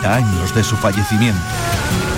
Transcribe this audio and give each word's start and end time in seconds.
30 0.00 0.14
años 0.14 0.54
de 0.54 0.64
su 0.64 0.76
fallecimiento. 0.76 2.15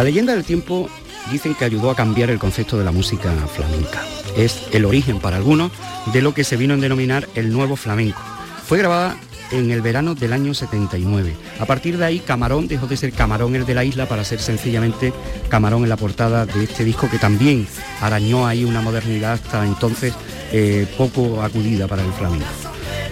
La 0.00 0.04
leyenda 0.04 0.32
del 0.32 0.46
tiempo 0.46 0.88
dicen 1.30 1.54
que 1.54 1.66
ayudó 1.66 1.90
a 1.90 1.94
cambiar 1.94 2.30
el 2.30 2.38
concepto 2.38 2.78
de 2.78 2.86
la 2.86 2.90
música 2.90 3.30
flamenca. 3.54 4.02
Es 4.34 4.62
el 4.72 4.86
origen 4.86 5.20
para 5.20 5.36
algunos 5.36 5.72
de 6.14 6.22
lo 6.22 6.32
que 6.32 6.42
se 6.42 6.56
vino 6.56 6.72
a 6.72 6.78
denominar 6.78 7.28
el 7.34 7.52
nuevo 7.52 7.76
flamenco. 7.76 8.18
Fue 8.64 8.78
grabada 8.78 9.18
en 9.50 9.70
el 9.70 9.82
verano 9.82 10.14
del 10.14 10.32
año 10.32 10.54
79. 10.54 11.36
A 11.58 11.66
partir 11.66 11.98
de 11.98 12.06
ahí, 12.06 12.20
Camarón 12.20 12.66
dejó 12.66 12.86
de 12.86 12.96
ser 12.96 13.12
Camarón 13.12 13.54
el 13.56 13.66
de 13.66 13.74
la 13.74 13.84
isla 13.84 14.08
para 14.08 14.24
ser 14.24 14.40
sencillamente 14.40 15.12
Camarón 15.50 15.82
en 15.82 15.90
la 15.90 15.98
portada 15.98 16.46
de 16.46 16.64
este 16.64 16.82
disco 16.82 17.10
que 17.10 17.18
también 17.18 17.68
arañó 18.00 18.46
ahí 18.46 18.64
una 18.64 18.80
modernidad 18.80 19.34
hasta 19.34 19.66
entonces 19.66 20.14
eh, 20.50 20.86
poco 20.96 21.42
acudida 21.42 21.86
para 21.86 22.02
el 22.02 22.12
flamenco. 22.14 22.46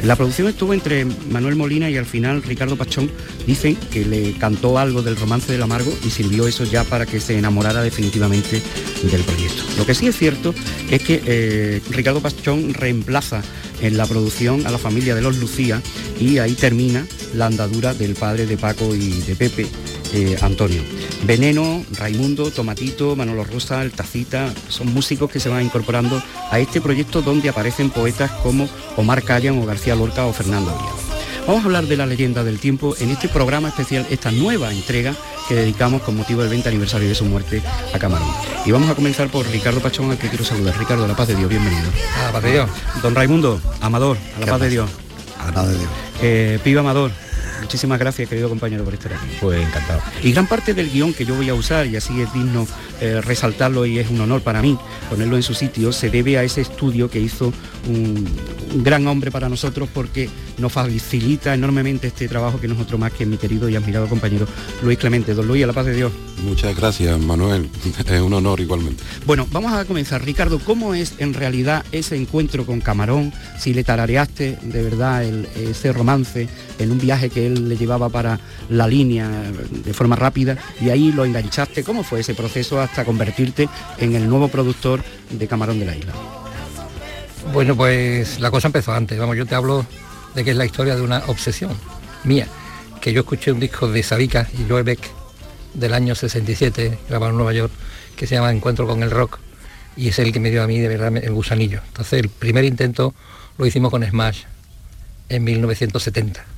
La 0.04 0.14
producción 0.14 0.48
estuvo 0.48 0.74
entre 0.74 1.04
Manuel 1.04 1.56
Molina 1.56 1.90
y 1.90 1.96
al 1.96 2.06
final 2.06 2.42
Ricardo 2.42 2.76
Pachón 2.76 3.10
dicen 3.46 3.76
que 3.90 4.04
le 4.04 4.32
cantó 4.34 4.78
algo 4.78 5.02
del 5.02 5.16
romance 5.16 5.50
del 5.50 5.62
amargo 5.62 5.92
y 6.06 6.10
sirvió 6.10 6.46
eso 6.46 6.64
ya 6.64 6.84
para 6.84 7.04
que 7.04 7.20
se 7.20 7.36
enamorara 7.36 7.82
definitivamente 7.82 8.62
del 9.02 9.22
proyecto. 9.22 9.62
Lo 9.76 9.84
que 9.84 9.94
sí 9.94 10.06
es 10.06 10.16
cierto 10.16 10.54
es 10.90 11.02
que 11.02 11.20
eh, 11.26 11.82
Ricardo 11.90 12.20
Pachón 12.20 12.74
reemplaza 12.74 13.42
en 13.80 13.96
la 13.96 14.06
producción 14.06 14.66
a 14.66 14.70
la 14.70 14.78
familia 14.78 15.14
de 15.14 15.22
los 15.22 15.38
Lucía 15.38 15.82
y 16.20 16.38
ahí 16.38 16.54
termina 16.54 17.06
la 17.34 17.46
andadura 17.46 17.94
del 17.94 18.14
padre 18.14 18.46
de 18.46 18.56
Paco 18.56 18.94
y 18.94 19.20
de 19.22 19.36
Pepe, 19.36 19.66
eh, 20.12 20.36
Antonio. 20.40 20.82
Veneno, 21.24 21.84
Raimundo, 21.96 22.50
Tomatito, 22.50 23.16
Manolo 23.16 23.44
Rosa, 23.44 23.82
El 23.82 23.92
Tacita, 23.92 24.52
son 24.68 24.92
músicos 24.92 25.30
que 25.30 25.40
se 25.40 25.48
van 25.48 25.64
incorporando 25.64 26.22
a 26.50 26.58
este 26.58 26.80
proyecto 26.80 27.22
donde 27.22 27.48
aparecen 27.48 27.90
poetas 27.90 28.30
como 28.42 28.68
Omar 28.96 29.22
Callan 29.22 29.58
o 29.58 29.66
García 29.66 29.94
Lorca 29.94 30.26
o 30.26 30.32
Fernando 30.32 30.70
Arias. 30.70 31.08
Vamos 31.46 31.62
a 31.62 31.64
hablar 31.64 31.86
de 31.86 31.96
la 31.96 32.04
leyenda 32.04 32.44
del 32.44 32.58
tiempo 32.58 32.94
en 33.00 33.10
este 33.10 33.26
programa 33.26 33.68
especial, 33.68 34.06
esta 34.10 34.30
nueva 34.30 34.70
entrega 34.70 35.14
que 35.48 35.54
dedicamos 35.54 36.02
con 36.02 36.14
motivo 36.14 36.42
del 36.42 36.50
20 36.50 36.68
aniversario 36.68 37.08
de 37.08 37.14
su 37.14 37.24
muerte 37.24 37.62
a 37.94 37.98
Camarón. 37.98 38.28
Y 38.66 38.70
vamos 38.70 38.90
a 38.90 38.94
comenzar 38.94 39.28
por 39.28 39.46
Ricardo 39.46 39.80
Pachón, 39.80 40.10
al 40.10 40.18
que 40.18 40.28
quiero 40.28 40.44
saludar. 40.44 40.78
Ricardo, 40.78 41.06
a 41.06 41.08
la 41.08 41.16
paz 41.16 41.28
de 41.28 41.36
Dios, 41.36 41.48
bienvenido. 41.48 41.88
A 42.20 42.24
la 42.24 42.32
paz 42.32 42.42
de 42.42 42.52
Dios. 42.52 42.70
Don 43.02 43.14
Raimundo, 43.14 43.58
Amador, 43.80 44.18
a 44.36 44.40
la 44.40 44.46
paz 44.46 44.60
de 44.60 44.68
Dios. 44.68 44.90
A 45.40 45.46
la 45.46 45.52
paz 45.52 45.68
de 45.68 45.78
Dios. 45.78 45.90
Eh, 46.20 46.58
Piba 46.62 46.80
Amador, 46.82 47.12
muchísimas 47.60 47.98
gracias, 47.98 48.28
querido 48.28 48.48
compañero, 48.48 48.84
por 48.84 48.94
estar 48.94 49.12
aquí. 49.12 49.26
Pues 49.40 49.60
encantado. 49.66 50.00
Y 50.22 50.32
gran 50.32 50.46
parte 50.46 50.74
del 50.74 50.90
guion 50.90 51.12
que 51.12 51.24
yo 51.24 51.34
voy 51.34 51.48
a 51.48 51.54
usar, 51.54 51.86
y 51.86 51.96
así 51.96 52.20
es 52.20 52.32
digno 52.32 52.66
eh, 53.00 53.20
resaltarlo 53.20 53.86
y 53.86 53.98
es 53.98 54.08
un 54.10 54.20
honor 54.20 54.40
para 54.42 54.60
mí 54.62 54.76
ponerlo 55.10 55.36
en 55.36 55.42
su 55.42 55.54
sitio, 55.54 55.92
se 55.92 56.10
debe 56.10 56.38
a 56.38 56.42
ese 56.42 56.60
estudio 56.60 57.10
que 57.10 57.20
hizo 57.20 57.52
un, 57.88 58.26
un 58.74 58.82
gran 58.84 59.06
hombre 59.06 59.30
para 59.30 59.48
nosotros 59.48 59.88
porque 59.92 60.28
nos 60.58 60.72
facilita 60.72 61.54
enormemente 61.54 62.08
este 62.08 62.26
trabajo 62.28 62.60
que 62.60 62.66
no 62.68 62.74
es 62.74 62.80
otro 62.80 62.98
más 62.98 63.12
que 63.12 63.24
mi 63.24 63.36
querido 63.36 63.68
y 63.68 63.76
admirado 63.76 64.08
compañero 64.08 64.46
Luis 64.82 64.98
Clemente. 64.98 65.32
Don 65.34 65.46
Luis, 65.46 65.62
a 65.64 65.68
la 65.68 65.72
paz 65.72 65.86
de 65.86 65.94
Dios. 65.94 66.12
Muchas 66.42 66.76
gracias, 66.76 67.18
Manuel. 67.18 67.68
Es 68.08 68.20
un 68.22 68.32
honor 68.32 68.60
igualmente. 68.60 69.02
Bueno, 69.26 69.46
vamos 69.52 69.72
a 69.72 69.84
comenzar. 69.84 70.24
Ricardo, 70.24 70.58
¿cómo 70.58 70.94
es 70.94 71.14
en 71.18 71.34
realidad 71.34 71.84
ese 71.92 72.16
encuentro 72.16 72.64
con 72.66 72.80
Camarón? 72.80 73.32
Si 73.58 73.74
le 73.74 73.84
tarareaste 73.84 74.58
de 74.62 74.82
verdad 74.82 75.24
el- 75.24 75.46
ese 75.56 75.92
romance 75.92 76.48
en 76.78 76.92
un 76.92 76.98
viaje 76.98 77.30
que 77.30 77.46
él 77.46 77.68
le 77.68 77.76
llevaba 77.76 78.08
para 78.08 78.38
la 78.68 78.86
línea 78.86 79.28
de 79.28 79.94
forma 79.94 80.16
rápida 80.16 80.56
y 80.80 80.90
ahí 80.90 81.12
lo 81.12 81.24
enganchaste. 81.24 81.84
¿Cómo 81.84 82.02
fue 82.02 82.20
ese 82.20 82.34
proceso 82.34 82.80
hasta 82.80 83.04
convertirte 83.04 83.68
en 83.98 84.14
el 84.14 84.28
nuevo 84.28 84.48
productor 84.48 85.02
de 85.30 85.46
Camarón 85.46 85.78
de 85.80 85.86
la 85.86 85.96
Isla? 85.96 86.12
Bueno, 87.52 87.76
pues 87.76 88.40
la 88.40 88.50
cosa 88.50 88.68
empezó 88.68 88.92
antes. 88.92 89.18
Vamos, 89.18 89.36
yo 89.36 89.46
te 89.46 89.54
hablo 89.54 89.86
de 90.34 90.44
que 90.44 90.50
es 90.50 90.56
la 90.56 90.66
historia 90.66 90.96
de 90.96 91.02
una 91.02 91.22
obsesión 91.26 91.72
mía. 92.24 92.46
Que 93.00 93.12
yo 93.12 93.20
escuché 93.20 93.52
un 93.52 93.60
disco 93.60 93.90
de 93.90 94.02
Sabica 94.02 94.48
y 94.58 94.68
Joe 94.68 94.82
Beck 94.82 95.00
del 95.74 95.94
año 95.94 96.14
67, 96.14 96.98
grabado 97.08 97.30
en 97.30 97.36
Nueva 97.36 97.52
York, 97.52 97.72
que 98.16 98.26
se 98.26 98.34
llama 98.34 98.50
Encuentro 98.50 98.86
con 98.86 99.02
el 99.02 99.10
Rock. 99.10 99.38
Y 99.96 100.08
es 100.08 100.18
el 100.18 100.32
que 100.32 100.40
me 100.40 100.50
dio 100.50 100.62
a 100.62 100.66
mí 100.66 100.78
de 100.78 100.88
verdad 100.88 101.16
el 101.16 101.32
gusanillo. 101.32 101.80
Entonces 101.88 102.20
el 102.20 102.28
primer 102.28 102.64
intento 102.64 103.14
lo 103.56 103.66
hicimos 103.66 103.90
con 103.90 104.04
Smash 104.04 104.42
en 105.28 105.44
1970. 105.44 106.57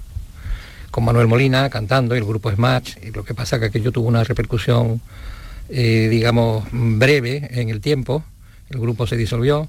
Con 0.91 1.05
Manuel 1.05 1.29
Molina 1.29 1.71
cantando 1.71 2.15
y 2.15 2.19
el 2.19 2.25
grupo 2.25 2.51
Smash. 2.51 2.97
Y 3.03 3.11
lo 3.11 3.25
que 3.25 3.35
pasa 3.35 3.59
que 3.59 3.67
aquello 3.67 3.93
tuvo 3.93 4.09
una 4.09 4.25
repercusión, 4.25 5.01
eh, 5.69 6.09
digamos, 6.11 6.65
breve 6.73 7.49
en 7.53 7.69
el 7.69 7.81
tiempo. 7.81 8.25
El 8.71 8.81
grupo 8.81 9.07
se 9.07 9.17
disolvió 9.17 9.69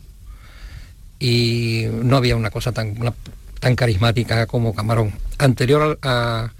y 1.19 1.85
no 2.03 2.17
había 2.17 2.35
una 2.35 2.49
cosa 2.49 2.71
tan, 2.71 2.95
tan 3.59 3.75
carismática 3.75 4.47
como 4.47 4.73
Camarón. 4.73 5.13
Anterior 5.37 5.99
a, 6.01 6.51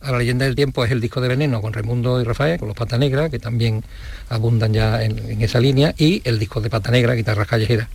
a 0.00 0.12
la 0.12 0.18
leyenda 0.18 0.44
del 0.44 0.54
tiempo 0.54 0.84
es 0.84 0.90
el 0.90 1.00
disco 1.00 1.20
de 1.20 1.28
Veneno 1.28 1.60
con 1.60 1.72
Raimundo 1.72 2.20
y 2.20 2.24
Rafael, 2.24 2.58
con 2.58 2.68
los 2.68 2.76
Pata 2.76 2.96
Negra, 2.96 3.28
que 3.28 3.38
también 3.38 3.84
abundan 4.28 4.72
ya 4.72 5.02
en, 5.02 5.18
en 5.18 5.42
esa 5.42 5.60
línea, 5.60 5.94
y 5.98 6.22
el 6.24 6.38
disco 6.38 6.60
de 6.60 6.70
Pata 6.70 6.90
Negra, 6.90 7.14
Guitarras 7.14 7.46
Callejeras. 7.46 7.88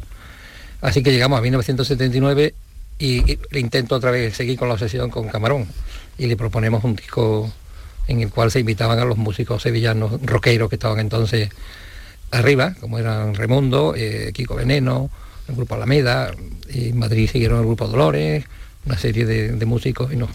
Así 0.81 1.03
que 1.03 1.11
llegamos 1.11 1.37
a 1.39 1.41
1979 1.41 2.53
y, 3.01 3.31
y 3.31 3.39
intento 3.57 3.95
otra 3.95 4.11
vez 4.11 4.35
seguir 4.35 4.57
con 4.57 4.67
la 4.67 4.75
obsesión 4.75 5.09
con 5.09 5.27
Camarón 5.27 5.67
y 6.17 6.27
le 6.27 6.37
proponemos 6.37 6.83
un 6.83 6.95
disco 6.95 7.51
en 8.07 8.21
el 8.21 8.29
cual 8.29 8.51
se 8.51 8.59
invitaban 8.59 8.99
a 8.99 9.05
los 9.05 9.17
músicos 9.17 9.63
sevillanos 9.63 10.21
rockeros 10.23 10.69
que 10.69 10.75
estaban 10.75 10.99
entonces 10.99 11.49
arriba, 12.29 12.75
como 12.79 12.99
eran 12.99 13.33
Raimundo, 13.33 13.93
eh, 13.95 14.31
Kiko 14.33 14.55
Veneno, 14.55 15.09
el 15.47 15.55
grupo 15.55 15.75
Alameda, 15.75 16.31
y 16.69 16.89
en 16.89 16.99
Madrid 16.99 17.29
siguieron 17.29 17.59
el 17.59 17.65
grupo 17.65 17.87
Dolores, 17.87 18.45
una 18.85 18.97
serie 18.97 19.25
de, 19.25 19.65
músicos 19.65 20.13
y 20.13 20.15
nos 20.15 20.29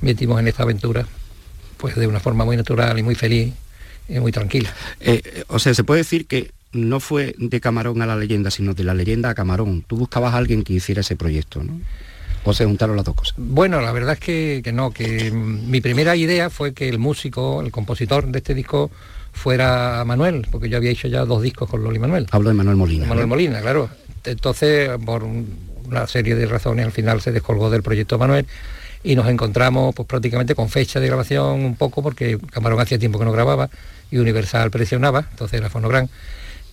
metimos 0.00 0.40
en 0.40 0.48
esta 0.48 0.62
aventura 0.62 1.06
pues 1.76 1.96
de 1.96 2.06
una 2.06 2.20
forma 2.20 2.44
muy 2.44 2.56
natural 2.56 2.98
y 2.98 3.02
muy 3.02 3.14
feliz 3.14 3.54
y 4.08 4.18
muy 4.20 4.32
tranquila. 4.32 4.74
Eh, 5.00 5.44
o 5.48 5.58
sea, 5.58 5.74
se 5.74 5.84
puede 5.84 6.00
decir 6.00 6.26
que 6.26 6.50
no 6.72 7.00
fue 7.00 7.34
de 7.38 7.60
Camarón 7.60 8.00
a 8.02 8.06
la 8.06 8.16
leyenda, 8.16 8.50
sino 8.50 8.74
de 8.74 8.84
la 8.84 8.94
leyenda 8.94 9.30
a 9.30 9.34
Camarón. 9.34 9.84
Tú 9.86 9.96
buscabas 9.96 10.34
a 10.34 10.36
alguien 10.36 10.62
que 10.62 10.72
hiciera 10.74 11.00
ese 11.00 11.16
proyecto, 11.16 11.62
¿no? 11.62 11.80
O 12.44 12.54
se 12.54 12.64
juntaron 12.64 12.96
las 12.96 13.04
dos 13.04 13.14
cosas. 13.14 13.34
Bueno, 13.36 13.80
la 13.80 13.92
verdad 13.92 14.14
es 14.14 14.20
que, 14.20 14.60
que 14.64 14.72
no, 14.72 14.92
que 14.92 15.30
mi 15.30 15.80
primera 15.80 16.16
idea 16.16 16.48
fue 16.48 16.72
que 16.72 16.88
el 16.88 16.98
músico, 16.98 17.60
el 17.60 17.70
compositor 17.70 18.26
de 18.26 18.38
este 18.38 18.54
disco 18.54 18.90
fuera 19.32 20.02
Manuel, 20.06 20.46
porque 20.50 20.68
yo 20.68 20.76
había 20.76 20.90
hecho 20.90 21.08
ya 21.08 21.24
dos 21.24 21.42
discos 21.42 21.68
con 21.68 21.82
Loli 21.82 21.98
Manuel. 21.98 22.26
Hablo 22.30 22.48
de 22.48 22.54
Manuel 22.54 22.76
Molina. 22.76 23.06
Manuel 23.06 23.26
¿no? 23.26 23.34
Molina, 23.34 23.60
claro. 23.60 23.90
Entonces, 24.24 24.90
por 25.04 25.22
un- 25.24 25.70
una 25.86 26.06
serie 26.06 26.34
de 26.34 26.46
razones, 26.46 26.86
al 26.86 26.92
final 26.92 27.20
se 27.20 27.32
descolgó 27.32 27.68
del 27.68 27.82
proyecto 27.82 28.16
Manuel 28.18 28.46
y 29.02 29.16
nos 29.16 29.26
encontramos 29.28 29.94
pues 29.94 30.06
prácticamente 30.06 30.54
con 30.54 30.68
fecha 30.68 31.00
de 31.00 31.06
grabación 31.08 31.64
un 31.64 31.74
poco, 31.74 32.02
porque 32.02 32.38
Camarón 32.50 32.80
hacía 32.80 32.98
tiempo 32.98 33.18
que 33.18 33.24
no 33.24 33.32
grababa 33.32 33.68
y 34.10 34.18
Universal 34.18 34.70
presionaba, 34.70 35.26
entonces 35.30 35.58
era 35.58 35.68
Fonogram. 35.68 36.08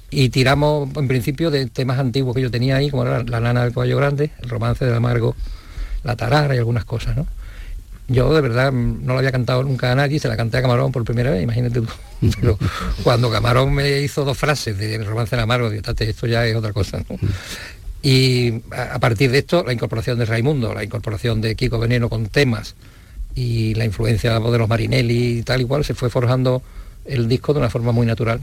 Y 0.09 0.29
tiramos 0.29 0.89
en 0.95 1.07
principio 1.07 1.51
de 1.51 1.65
temas 1.65 1.99
antiguos 1.99 2.35
que 2.35 2.41
yo 2.41 2.51
tenía 2.51 2.77
ahí, 2.77 2.89
como 2.89 3.03
era 3.05 3.23
La 3.23 3.39
nana 3.39 3.63
del 3.63 3.73
caballo 3.73 3.97
grande, 3.97 4.31
El 4.41 4.49
romance 4.49 4.85
del 4.85 4.95
amargo, 4.95 5.35
La 6.03 6.15
tarara 6.15 6.55
y 6.55 6.57
algunas 6.57 6.85
cosas, 6.85 7.17
¿no? 7.17 7.27
Yo 8.09 8.33
de 8.33 8.39
verdad 8.39 8.71
no 8.71 9.13
la 9.13 9.19
había 9.19 9.33
cantado 9.33 9.63
nunca 9.63 9.91
a 9.91 9.95
nadie, 9.95 10.19
se 10.19 10.29
la 10.29 10.37
canté 10.37 10.57
a 10.57 10.61
Camarón 10.61 10.93
por 10.93 11.03
primera 11.03 11.31
vez, 11.31 11.43
imagínate 11.43 11.81
tú. 11.81 11.87
Pero 12.39 12.57
cuando 13.03 13.29
Camarón 13.29 13.73
me 13.73 13.99
hizo 13.99 14.23
dos 14.23 14.37
frases 14.37 14.77
de 14.77 14.97
romance 15.03 15.35
del 15.35 15.43
amargo, 15.43 15.69
digo, 15.69 15.81
"Tate, 15.81 16.09
esto 16.09 16.25
ya 16.25 16.45
es 16.45 16.55
otra 16.55 16.71
cosa. 16.71 17.03
Y 18.01 18.61
a, 18.71 18.97
partir 18.99 19.29
de 19.31 19.39
esto, 19.39 19.63
la 19.65 19.73
incorporación 19.73 20.17
de 20.17 20.25
Raimundo, 20.25 20.73
la 20.73 20.85
incorporación 20.85 21.41
de 21.41 21.55
Kiko 21.55 21.79
Veneno 21.79 22.07
con 22.07 22.27
temas 22.27 22.75
y 23.35 23.73
la 23.73 23.83
influencia 23.83 24.39
de 24.39 24.57
los 24.57 24.69
Marinelli 24.69 25.39
y 25.39 25.43
tal 25.43 25.61
y 25.61 25.65
cual, 25.65 25.83
se 25.83 25.93
fue 25.93 26.09
forjando 26.09 26.61
el 27.03 27.27
disco 27.27 27.53
de 27.53 27.59
una 27.59 27.69
forma 27.69 27.91
muy 27.91 28.05
natural. 28.05 28.39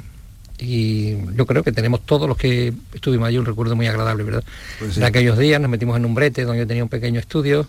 Y 0.58 1.16
yo 1.34 1.46
creo 1.46 1.62
que 1.62 1.72
tenemos 1.72 2.06
todos 2.06 2.28
los 2.28 2.36
que 2.36 2.72
estuvimos 2.92 3.28
allí 3.28 3.38
un 3.38 3.46
recuerdo 3.46 3.74
muy 3.74 3.86
agradable, 3.86 4.22
¿verdad? 4.22 4.44
Pues 4.78 4.96
En 4.96 5.04
aquellos 5.04 5.36
días 5.36 5.60
nos 5.60 5.70
metimos 5.70 5.96
en 5.96 6.04
un 6.04 6.14
brete 6.14 6.44
donde 6.44 6.60
yo 6.60 6.66
tenía 6.66 6.82
un 6.82 6.88
pequeño 6.88 7.18
estudio 7.18 7.66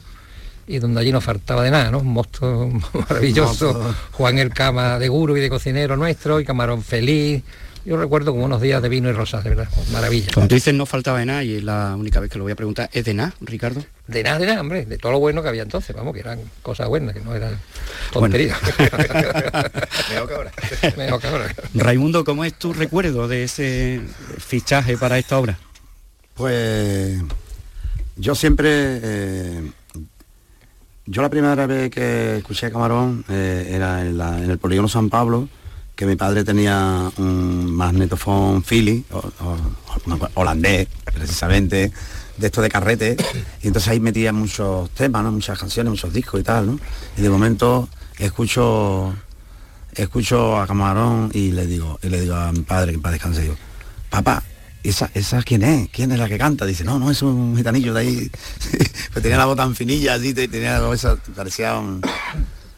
y 0.68 0.80
donde 0.80 1.02
allí 1.02 1.12
no 1.12 1.22
faltaba 1.22 1.64
de 1.64 1.72
nada, 1.72 1.92
¿no? 1.92 2.00
Un 2.00 2.14
monstruo 2.14 2.70
maravilloso. 3.10 3.96
Juan 4.12 4.38
el 4.38 4.52
Cama 4.52 5.00
de 5.00 5.10
guru 5.10 5.38
y 5.38 5.42
de 5.42 5.50
cocinero 5.50 5.98
nuestro 5.98 6.40
y 6.40 6.46
Camarón 6.46 6.84
Feliz. 6.84 7.44
Yo 7.86 7.98
recuerdo 7.98 8.32
como 8.32 8.46
unos 8.46 8.62
días 8.62 8.82
de 8.82 8.90
vino 8.90 9.10
y 9.10 9.14
rosas, 9.14 9.44
de 9.44 9.52
verdad, 9.52 9.68
maravilla. 9.92 10.30
Cuando 10.34 10.48
tú 10.50 10.56
dices 10.56 10.74
no 10.74 10.88
faltaba 10.88 11.20
de 11.20 11.28
nada, 11.28 11.44
y 11.44 11.56
es 11.58 11.64
la 11.64 11.96
única 11.96 12.20
vez 12.20 12.32
que 12.32 12.40
lo 12.40 12.44
voy 12.44 12.52
a 12.52 12.56
preguntar, 12.56 12.90
¿es 12.92 13.06
de 13.06 13.14
nada, 13.14 13.36
Ricardo? 13.42 13.84
De 14.08 14.24
nada, 14.24 14.40
de 14.40 14.48
nada, 14.48 14.62
hombre, 14.62 14.86
de 14.88 14.98
todo 14.98 15.12
lo 15.12 15.20
bueno 15.20 15.44
que 15.44 15.50
había 15.50 15.62
entonces, 15.62 15.96
vamos, 15.96 16.14
que 16.16 16.22
eran 16.22 16.40
cosas 16.64 16.88
buenas, 16.88 17.14
que 17.14 17.22
no 17.22 17.36
eran 17.36 17.60
tonterías. 18.12 18.58
Mejor 20.10 20.28
que 20.28 20.34
ahora. 20.36 20.52
Mejor 20.98 21.22
que 21.22 21.28
ahora. 21.28 21.56
Raimundo, 21.76 22.24
¿cómo 22.26 22.44
es 22.44 22.54
tu 22.58 22.74
recuerdo 22.74 23.28
de 23.28 23.44
ese 23.44 24.02
fichaje 24.40 24.98
para 24.98 25.20
esta 25.20 25.38
obra? 25.38 25.60
Pues 26.34 27.22
yo 28.18 28.34
siempre, 28.34 28.70
eh, 29.04 29.72
yo 31.06 31.22
la 31.22 31.30
primera 31.30 31.68
vez 31.68 31.92
que 31.92 32.38
escuché 32.38 32.66
a 32.66 32.72
Camarón 32.72 33.24
eh, 33.30 33.70
era 33.72 34.02
en, 34.02 34.18
la- 34.18 34.40
en 34.40 34.50
el 34.50 34.58
polígono 34.58 34.88
San 34.88 35.10
Pablo, 35.12 35.48
que 35.96 36.06
mi 36.06 36.16
padre 36.16 36.44
tenía 36.44 37.10
un 37.18 37.74
magnetofón 37.74 38.64
Philly, 38.64 39.06
holandés, 40.34 40.88
precisamente, 41.14 41.92
de 42.38 42.48
esto 42.48 42.62
de 42.62 42.70
carrete, 42.70 43.16
y 43.64 43.68
entonces 43.68 43.90
ahí 43.92 44.00
metía 44.00 44.34
muchos 44.34 44.90
temas, 44.92 45.24
¿no? 45.24 45.32
muchas 45.32 45.58
canciones, 45.58 45.90
muchos 45.92 46.12
discos 46.14 46.40
y 46.42 46.44
tal, 46.44 46.68
¿no? 46.68 46.80
Y 47.18 47.22
de 47.22 47.30
momento 47.30 47.88
escucho 48.18 49.14
escucho 49.94 50.60
a 50.60 50.68
Camarón 50.68 51.30
y 51.34 51.52
le 51.52 51.66
digo, 51.66 51.98
y 52.04 52.10
le 52.10 52.20
digo 52.20 52.36
a 52.36 52.52
mi 52.52 52.60
padre, 52.64 52.92
que 52.92 53.00
paz 53.00 53.14
descanse, 53.14 53.42
digo, 53.44 53.56
papá, 54.10 54.44
¿esa, 54.84 55.10
¿esa 55.14 55.42
quién 55.42 55.64
es? 55.64 55.88
¿Quién 55.90 56.12
es 56.12 56.20
la 56.20 56.28
que 56.28 56.38
canta? 56.38 56.66
Dice, 56.66 56.84
no, 56.84 57.00
no, 57.00 57.10
es 57.10 57.22
un 57.22 57.56
gitanillo 57.56 57.94
de 57.94 58.02
ahí. 58.02 58.32
pues 59.14 59.24
tenía 59.24 59.38
la 59.38 59.46
voz 59.46 59.56
tan 59.56 59.74
finilla, 59.74 60.16
así, 60.16 60.34
te- 60.34 60.50
tenía 60.50 60.80
la 60.80 60.88
voz 60.88 61.08
parecía 61.34 61.78
un- 61.80 62.02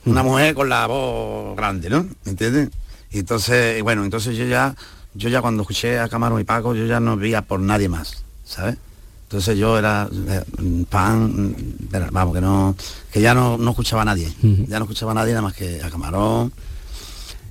una 0.05 0.21
mujer 0.21 0.53
con 0.53 0.69
la 0.69 0.85
voz 0.85 1.55
grande, 1.57 1.89
¿no? 1.89 2.03
¿Me 2.23 2.31
entiendes? 2.31 2.69
Y 3.11 3.19
entonces, 3.19 3.81
bueno, 3.83 4.03
entonces 4.03 4.35
yo 4.37 4.45
ya, 4.45 4.75
yo 5.13 5.29
ya 5.29 5.41
cuando 5.41 5.61
escuché 5.63 5.99
a 5.99 6.09
Camarón 6.09 6.41
y 6.41 6.43
Paco, 6.43 6.75
yo 6.75 6.85
ya 6.85 6.99
no 6.99 7.15
veía 7.17 7.41
por 7.41 7.59
nadie 7.59 7.89
más, 7.89 8.23
¿sabes? 8.43 8.77
Entonces 9.23 9.57
yo 9.57 9.77
era 9.77 10.07
eh, 10.27 10.43
pan, 10.89 11.55
era- 11.91 12.09
vamos, 12.11 12.33
que 12.33 12.41
no, 12.41 12.75
que 13.11 13.19
ya 13.21 13.33
no, 13.33 13.57
no 13.57 13.71
escuchaba 13.71 14.03
a 14.03 14.05
nadie, 14.05 14.31
ya 14.67 14.79
no 14.79 14.85
escuchaba 14.85 15.11
a 15.11 15.15
nadie 15.15 15.31
nada 15.33 15.41
más 15.41 15.53
que 15.53 15.81
a 15.83 15.89
Camarón, 15.89 16.51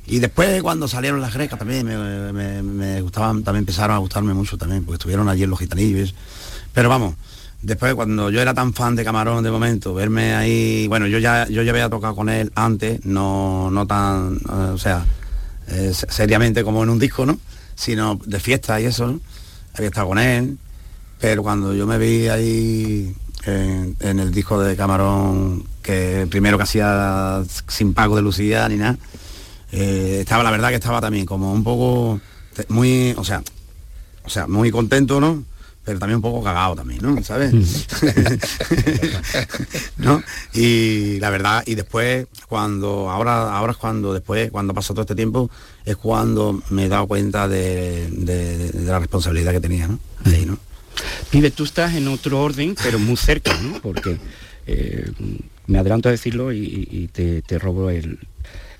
y 0.06 0.20
después 0.20 0.62
cuando 0.62 0.86
salieron 0.88 1.20
las 1.20 1.34
grecas 1.34 1.58
también 1.58 1.84
me, 1.84 2.32
me- 2.32 2.62
me 2.62 3.00
gustaban, 3.02 3.42
también 3.42 3.62
empezaron 3.62 3.96
a 3.96 3.98
gustarme 3.98 4.32
mucho 4.34 4.56
también, 4.56 4.84
porque 4.84 4.96
estuvieron 4.96 5.28
allí 5.28 5.42
en 5.42 5.50
los 5.50 5.58
gitanillos. 5.58 6.14
Pero 6.72 6.88
vamos, 6.88 7.14
después 7.60 7.94
cuando 7.94 8.30
yo 8.30 8.40
era 8.40 8.54
tan 8.54 8.72
fan 8.72 8.94
de 8.94 9.04
Camarón 9.04 9.42
de 9.42 9.50
momento, 9.50 9.92
verme 9.94 10.34
ahí, 10.34 10.86
bueno, 10.88 11.06
yo 11.08 11.18
ya, 11.18 11.48
yo 11.48 11.62
ya 11.62 11.72
había 11.72 11.90
tocado 11.90 12.14
con 12.14 12.28
él 12.28 12.52
antes, 12.54 13.04
no, 13.04 13.68
no 13.70 13.86
tan, 13.86 14.36
eh, 14.36 14.70
o 14.72 14.78
sea, 14.78 15.04
eh, 15.68 15.92
se- 15.94 16.10
seriamente 16.10 16.64
como 16.64 16.82
en 16.82 16.90
un 16.90 16.98
disco, 16.98 17.26
¿no? 17.26 17.38
Sino 17.74 18.18
de 18.24 18.40
fiesta 18.40 18.80
y 18.80 18.86
eso. 18.86 19.20
Había 19.74 19.88
estado 19.88 20.08
con 20.08 20.18
él, 20.18 20.58
pero 21.20 21.42
cuando 21.42 21.74
yo 21.74 21.86
me 21.86 21.98
vi 21.98 22.28
ahí 22.28 23.14
en, 23.44 23.96
el 24.00 24.32
disco 24.32 24.60
de 24.60 24.76
Camarón, 24.76 25.64
que 25.82 26.26
primero 26.30 26.56
que 26.56 26.64
hacía 26.64 27.42
sin 27.68 27.92
pago 27.94 28.16
de 28.16 28.22
Lucía 28.22 28.68
ni 28.68 28.76
nada, 28.76 28.96
eh, 29.72 30.18
estaba 30.20 30.42
la 30.42 30.50
verdad 30.50 30.70
que 30.70 30.76
estaba 30.76 31.00
también 31.00 31.26
como 31.26 31.52
un 31.52 31.62
poco 31.62 32.20
muy 32.68 33.14
o 33.16 33.24
sea 33.24 33.42
o 34.24 34.30
sea 34.30 34.46
muy 34.46 34.70
contento 34.70 35.20
no 35.20 35.42
pero 35.86 35.98
también 35.98 36.16
un 36.16 36.22
poco 36.22 36.42
cagado 36.44 36.74
también 36.74 37.00
no 37.00 37.22
sabes 37.22 37.54
no 39.96 40.22
y 40.52 41.18
la 41.20 41.30
verdad 41.30 41.62
y 41.66 41.74
después 41.74 42.26
cuando 42.48 43.10
ahora 43.10 43.56
ahora 43.56 43.72
es 43.72 43.78
cuando 43.78 44.12
después 44.12 44.50
cuando 44.50 44.74
pasó 44.74 44.92
todo 44.92 45.02
este 45.02 45.14
tiempo 45.14 45.50
es 45.84 45.96
cuando 45.96 46.62
me 46.70 46.84
he 46.84 46.88
dado 46.88 47.06
cuenta 47.06 47.48
de, 47.48 48.08
de- 48.10 48.70
de 48.70 48.84
la 48.84 48.98
responsabilidad 48.98 49.52
que 49.52 49.60
tenía 49.60 49.88
no 49.88 49.98
ahí 50.24 50.44
no 50.44 50.58
Pibe, 51.30 51.50
tú 51.50 51.64
estás 51.64 51.94
en 51.94 52.08
otro 52.08 52.40
orden, 52.40 52.74
pero 52.82 52.98
muy 52.98 53.16
cerca, 53.16 53.52
¿no? 53.60 53.80
Porque 53.82 54.16
eh, 54.66 55.10
me 55.66 55.78
adelanto 55.78 56.08
a 56.08 56.12
decirlo 56.12 56.52
y, 56.54 56.88
y 56.90 57.08
te, 57.08 57.42
te 57.42 57.58
robo 57.58 57.90
el, 57.90 58.18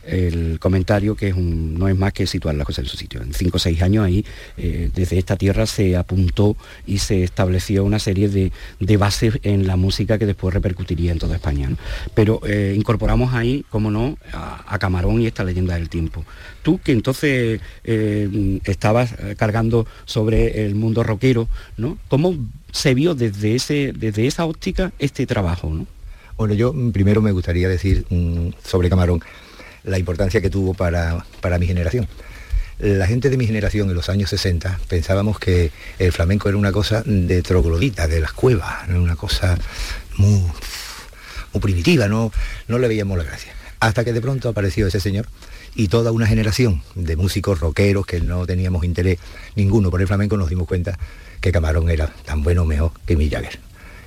el 0.07 0.59
comentario 0.61 1.15
que 1.17 1.29
es 1.29 1.35
un- 1.35 1.75
no 1.79 1.89
es 1.89 1.97
más 1.97 2.13
que 2.13 2.27
situar 2.27 2.55
las 2.55 2.67
cosas 2.67 2.85
en 2.85 2.91
su 2.91 2.97
sitio. 2.97 3.23
En 3.23 3.35
cinco 3.35 3.57
o 3.57 3.61
seis 3.61 3.83
años 3.83 4.05
ahí, 4.05 4.25
eh, 4.57 4.91
desde 4.95 5.19
esta 5.19 5.37
tierra 5.37 5.67
se 5.67 5.97
apuntó 5.97 6.57
y 6.87 6.99
se 6.99 7.23
estableció 7.23 7.85
una 7.85 7.99
serie 7.99 8.29
de, 8.29 8.53
de 8.81 8.97
bases 8.97 9.39
en 9.43 9.67
la 9.67 9.77
música 9.77 10.19
que 10.19 10.27
después 10.27 10.55
repercutiría 10.55 11.13
en 11.13 11.19
toda 11.19 11.37
España. 11.37 11.71
Pero 12.15 12.41
eh, 12.47 12.75
incorporamos 12.77 13.35
ahí, 13.35 13.65
como 13.71 13.91
no, 13.91 14.17
a, 14.33 14.79
Camarón 14.79 15.21
y 15.21 15.27
esta 15.27 15.43
leyenda 15.45 15.75
del 15.75 15.89
tiempo. 15.89 16.25
Tú 16.63 16.79
que 16.79 16.93
entonces 16.93 17.61
eh, 17.85 18.61
estabas 18.65 19.15
cargando 19.37 19.87
sobre 20.05 20.67
el 20.67 20.75
mundo 20.75 21.03
rockero, 21.03 21.49
¿no? 21.77 21.99
¿Cómo 22.09 22.35
se 22.73 22.95
vio 22.95 23.15
desde, 23.15 23.55
ese, 23.55 23.93
desde 23.97 24.27
esa 24.27 24.45
óptica 24.45 24.93
este 24.99 25.27
trabajo? 25.27 25.71
¿no? 25.71 25.87
Bueno, 26.37 26.53
yo 26.55 26.75
primero 26.93 27.23
me 27.23 27.33
gustaría 27.33 27.69
decir 27.69 28.05
mm, 28.11 28.49
sobre 28.63 28.91
Camarón 28.91 29.21
la 29.87 29.99
importancia 29.99 30.41
que 30.43 30.51
tuvo 30.51 30.75
para, 30.75 31.25
para 31.41 31.59
mi 31.59 31.67
generación. 31.67 32.07
La 32.79 33.07
gente 33.07 33.31
de 33.31 33.39
mi 33.39 33.47
generación 33.47 33.89
en 33.89 33.95
los 33.95 34.11
años 34.11 34.29
60 34.29 34.81
pensábamos 34.89 35.39
que 35.39 35.71
el 35.99 36.13
flamenco 36.13 36.51
era 36.51 36.59
una 36.59 36.73
cosa 36.73 37.03
de 37.07 37.41
troglodita, 37.41 38.07
de 38.07 38.21
las 38.21 38.33
cuevas, 38.33 38.87
una 38.89 39.17
cosa 39.17 39.57
muy, 40.19 40.43
muy 41.53 41.61
primitiva, 41.63 42.07
no, 42.07 42.31
no 42.69 42.79
le 42.79 42.89
veíamos 42.89 43.17
la 43.17 43.25
gracia. 43.25 43.55
Hasta 43.81 44.05
que 44.05 44.13
de 44.13 44.21
pronto 44.21 44.51
apareció 44.51 44.87
ese 44.87 45.01
señor 45.01 45.27
y 45.75 45.89
toda 45.89 46.13
una 46.13 46.27
generación 46.27 46.83
de 46.95 47.17
músicos 47.17 47.61
rockeros 47.61 48.07
que 48.07 48.21
no 48.21 48.47
teníamos 48.47 48.85
interés 48.85 49.19
ninguno 49.55 49.91
por 49.91 50.01
el 50.01 50.07
flamenco 50.07 50.37
nos 50.37 50.49
dimos 50.49 50.67
cuenta 50.67 50.99
que 51.41 51.53
Camarón 51.53 51.91
era 51.91 52.07
tan 52.25 52.43
bueno 52.43 52.63
o 52.63 52.65
mejor 52.65 52.93
que 53.07 53.15
Mick 53.15 53.31
Jagger 53.31 53.59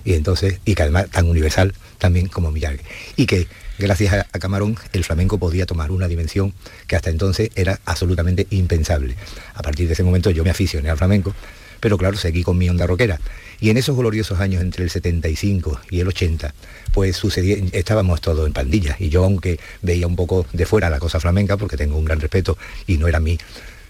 y 0.04 0.14
entonces 0.14 0.60
y 0.66 0.74
que 0.74 0.82
además 0.82 1.10
tan 1.12 1.28
universal 1.28 1.74
también 2.00 2.28
como 2.28 2.52
Mick 2.52 2.64
Jagger 2.64 2.86
y 3.16 3.28
que 3.28 3.48
gracias 3.80 4.14
a, 4.14 4.40
Camarón 4.40 4.78
el 4.94 5.04
flamenco 5.04 5.38
podía 5.40 5.66
tomar 5.66 5.92
una 5.92 6.08
dimensión 6.08 6.54
que 6.88 6.96
hasta 6.96 7.10
entonces 7.10 7.50
era 7.56 7.80
absolutamente 7.86 8.46
impensable. 8.52 9.16
A 9.56 9.62
partir 9.62 9.88
de 9.88 9.94
ese 9.94 10.04
momento 10.04 10.30
yo 10.32 10.44
me 10.44 10.50
aficioné 10.50 10.90
al 10.90 10.98
flamenco 10.98 11.34
pero 11.80 11.98
claro 11.98 12.18
seguí 12.18 12.44
con 12.44 12.58
mi 12.58 12.70
onda 12.70 12.86
rockera. 12.86 13.20
Y 13.62 13.70
en 13.70 13.78
esos 13.78 13.96
gloriosos 13.98 14.40
años 14.40 14.62
entre 14.62 14.84
el 14.84 14.90
75 14.90 15.82
y 15.90 16.00
el 16.00 16.08
80 16.08 16.54
pues 16.94 17.18
sucedía 17.18 17.58
estábamos 17.74 18.22
todos 18.22 18.46
en 18.46 18.54
pandillas 18.54 19.00
y 19.02 19.10
yo 19.10 19.24
aunque 19.24 19.60
veía 19.82 20.08
un 20.08 20.16
poco 20.16 20.46
de 20.54 20.66
fuera 20.66 20.90
la 20.90 21.00
cosa 21.00 21.20
flamenca 21.20 21.58
porque 21.58 21.78
tengo 21.78 21.98
un 21.98 22.06
gran 22.06 22.20
respeto 22.20 22.58
y 22.88 22.98
no 22.98 23.08
era 23.08 23.20
mi 23.20 23.38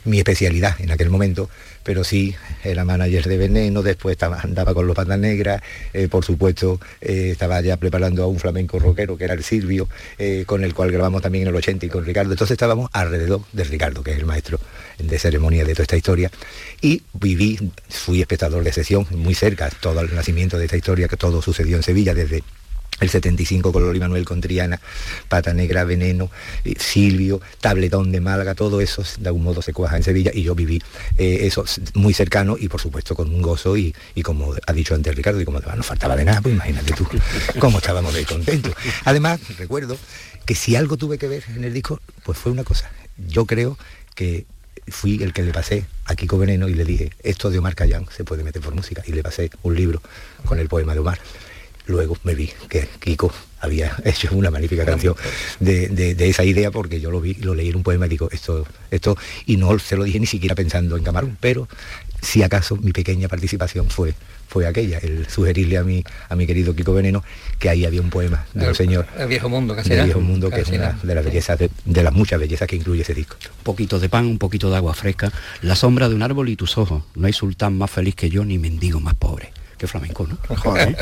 mi 0.06 0.20
especialidad 0.20 0.80
en 0.80 0.92
aquel 0.92 1.10
momento, 1.10 1.50
pero 1.84 2.04
sí 2.04 2.36
era 2.64 2.86
manager 2.86 3.28
de 3.28 3.38
Veneno, 3.38 3.82
después 3.82 4.18
andaba 4.22 4.74
con 4.74 4.88
los 4.88 4.96
patas 4.96 5.20
negras, 5.20 5.62
eh, 5.94 6.08
por 6.08 6.26
supuesto 6.26 6.80
eh, 7.02 7.30
estaba 7.32 7.62
ya 7.62 7.78
preparando 7.78 8.24
a 8.24 8.28
un 8.28 8.40
flamenco 8.40 8.80
rockero 8.80 9.18
que 9.18 9.24
era 9.24 9.34
el 9.34 9.44
Silvio, 9.44 9.88
eh, 10.18 10.44
con 10.46 10.64
el 10.64 10.74
cual 10.74 10.92
grabamos 10.92 11.22
también 11.22 11.44
en 11.44 11.50
el 11.50 11.56
80 11.56 11.86
y 11.86 11.90
con 11.90 12.06
Ricardo, 12.06 12.32
entonces 12.32 12.56
estábamos 12.56 12.90
alrededor 12.94 13.42
de 13.54 13.64
Ricardo, 13.64 14.04
que 14.04 14.12
es 14.12 14.18
el 14.18 14.26
maestro 14.26 14.60
de 14.98 15.20
ceremonia 15.20 15.64
de 15.64 15.74
toda 15.74 15.84
esta 15.84 15.98
historia, 15.98 16.32
y 16.82 17.02
viví, 17.14 17.72
fui 17.90 18.22
espectador 18.22 18.64
de 18.64 18.74
sesión 18.74 19.08
muy 19.12 19.34
cerca, 19.34 19.70
todo 19.82 20.02
el 20.02 20.14
nacimiento 20.14 20.58
de 20.58 20.66
esta 20.66 20.78
historia, 20.78 21.08
que 21.08 21.18
todo 21.18 21.42
sucedió 21.42 21.78
en 21.78 21.84
Sevilla 21.84 22.14
desde 22.14 22.44
el 23.00 23.10
75 23.10 23.72
con 23.72 23.84
Loli 23.84 24.00
Manuel 24.00 24.26
con 24.26 24.42
Triana, 24.42 24.80
Pata 25.28 25.54
Negra, 25.54 25.84
Veneno, 25.84 26.30
eh, 26.64 26.76
Silvio, 26.78 27.42
Tabletón 27.60 28.12
de 28.12 28.22
Málaga, 28.22 28.56
todo 28.56 28.82
eso 28.82 29.04
de 29.20 29.28
algún 29.28 29.44
modo 29.44 29.62
se 29.62 29.74
cuaja 29.74 29.98
en 29.98 30.04
Sevilla 30.04 30.32
y 30.34 30.44
yo 30.44 30.56
viví 30.56 30.82
eh, 31.18 31.40
eso 31.42 31.66
muy 31.94 32.14
cercano 32.14 32.58
y 32.60 32.68
por 32.68 32.82
supuesto 32.82 33.16
con 33.16 33.34
un 33.34 33.42
gozo 33.42 33.78
y, 33.78 33.94
y 34.16 34.22
como 34.22 34.54
ha 34.66 34.74
dicho 34.74 34.96
antes 34.96 35.16
Ricardo, 35.16 35.42
y 35.42 35.46
como 35.46 35.60
no 35.60 35.84
faltaba 35.84 36.16
de 36.16 36.26
nada, 36.26 36.42
pues 36.42 36.54
imagínate 36.54 36.94
tú 36.94 37.08
cómo 37.60 37.78
estábamos 37.78 38.14
de 38.14 38.26
contentos. 38.26 38.74
Además, 39.06 39.40
recuerdo 39.58 39.98
que 40.46 40.56
si 40.56 40.76
algo 40.76 40.98
tuve 40.98 41.18
que 41.18 41.28
ver 41.28 41.44
en 41.56 41.64
el 41.64 41.74
disco, 41.74 42.00
pues 42.24 42.38
fue 42.38 42.52
una 42.52 42.64
cosa. 42.64 42.90
Yo 43.18 43.46
creo 43.46 43.78
que 44.16 44.46
fui 44.88 45.22
el 45.22 45.34
que 45.34 45.44
le 45.44 45.52
pasé 45.52 45.86
a 46.06 46.16
Kiko 46.16 46.38
Veneno 46.38 46.68
y 46.68 46.74
le 46.74 46.86
dije, 46.86 47.12
esto 47.24 47.50
de 47.50 47.60
Omar 47.60 47.76
Cayán 47.76 48.06
se 48.16 48.24
puede 48.24 48.44
meter 48.44 48.62
por 48.62 48.74
música. 48.74 49.04
Y 49.06 49.12
le 49.12 49.24
pasé 49.24 49.52
un 49.64 49.76
libro 49.76 50.02
con 50.46 50.60
el 50.60 50.68
poema 50.68 50.94
de 50.94 51.00
Omar 51.00 51.20
luego 51.90 52.18
me 52.24 52.36
vi 52.36 52.50
que 52.70 52.88
Kiko 53.00 53.32
había 53.60 53.96
hecho 54.06 54.30
una 54.32 54.50
magnífica 54.52 54.86
canción 54.86 55.16
de, 55.60 55.90
de- 55.90 56.16
de 56.16 56.30
esa 56.30 56.46
idea 56.46 56.72
porque 56.72 57.02
yo 57.02 57.12
lo 57.12 57.20
vi, 57.20 57.34
lo 57.36 57.54
leí 57.56 57.70
en 57.70 57.76
un 57.76 57.84
poema 57.84 58.06
y 58.06 58.10
digo, 58.10 58.30
esto, 58.32 58.66
esto, 58.92 59.18
y 59.46 59.58
no 59.58 59.78
se 59.80 59.98
lo 59.98 60.04
dije 60.04 60.20
ni 60.20 60.26
siquiera 60.28 60.56
pensando 60.56 60.96
en 60.96 61.04
Camarón, 61.04 61.38
pero 61.42 61.68
si 62.22 62.44
acaso 62.44 62.76
mi 62.78 62.92
pequeña 62.92 63.28
participación 63.28 63.90
fue, 63.90 64.14
fue 64.48 64.68
aquella, 64.68 64.98
el 65.00 65.28
sugerirle 65.30 65.78
a 65.78 65.84
mi, 65.84 66.04
a 66.30 66.36
mi 66.36 66.46
querido 66.46 66.76
Kiko 66.76 66.94
Veneno 66.94 67.24
que 67.60 67.70
ahí 67.70 67.86
había 67.86 68.02
un 68.02 68.10
poema 68.10 68.46
del 68.54 68.70
El- 68.70 68.76
señor 68.76 69.08
el 69.18 69.28
viejo 69.28 69.50
mundo, 69.50 69.76
casi 69.76 69.90
nada. 69.90 70.04
viejo 70.06 70.22
mundo, 70.22 70.50
que 70.50 70.62
es 70.62 70.70
una 70.70 70.98
de 71.04 71.16
las 71.16 71.24
bellezas, 71.26 71.58
de, 71.60 71.70
de 71.86 72.04
las 72.04 72.14
muchas 72.14 72.40
bellezas 72.40 72.68
que 72.68 72.76
incluye 72.76 73.02
ese 73.02 73.14
disco. 73.14 73.36
Un 73.60 73.64
poquito 73.64 74.00
de 74.00 74.10
pan, 74.10 74.26
un 74.26 74.38
poquito 74.38 74.70
de 74.70 74.76
agua 74.78 74.94
fresca, 74.94 75.32
la 75.62 75.76
sombra 75.76 76.08
de 76.10 76.16
un 76.16 76.22
árbol 76.24 76.50
y 76.50 76.56
tus 76.56 76.78
ojos. 76.78 77.04
No 77.16 77.28
hay 77.28 77.34
sultán 77.34 77.78
más 77.78 77.90
feliz 77.92 78.16
que 78.16 78.30
yo 78.30 78.44
ni 78.46 78.58
mendigo 78.58 79.00
más 79.00 79.16
pobre. 79.16 79.52
Qué 79.80 79.88
flamenco, 79.88 80.28
¿no? 80.28 80.38
Joder. 80.58 80.96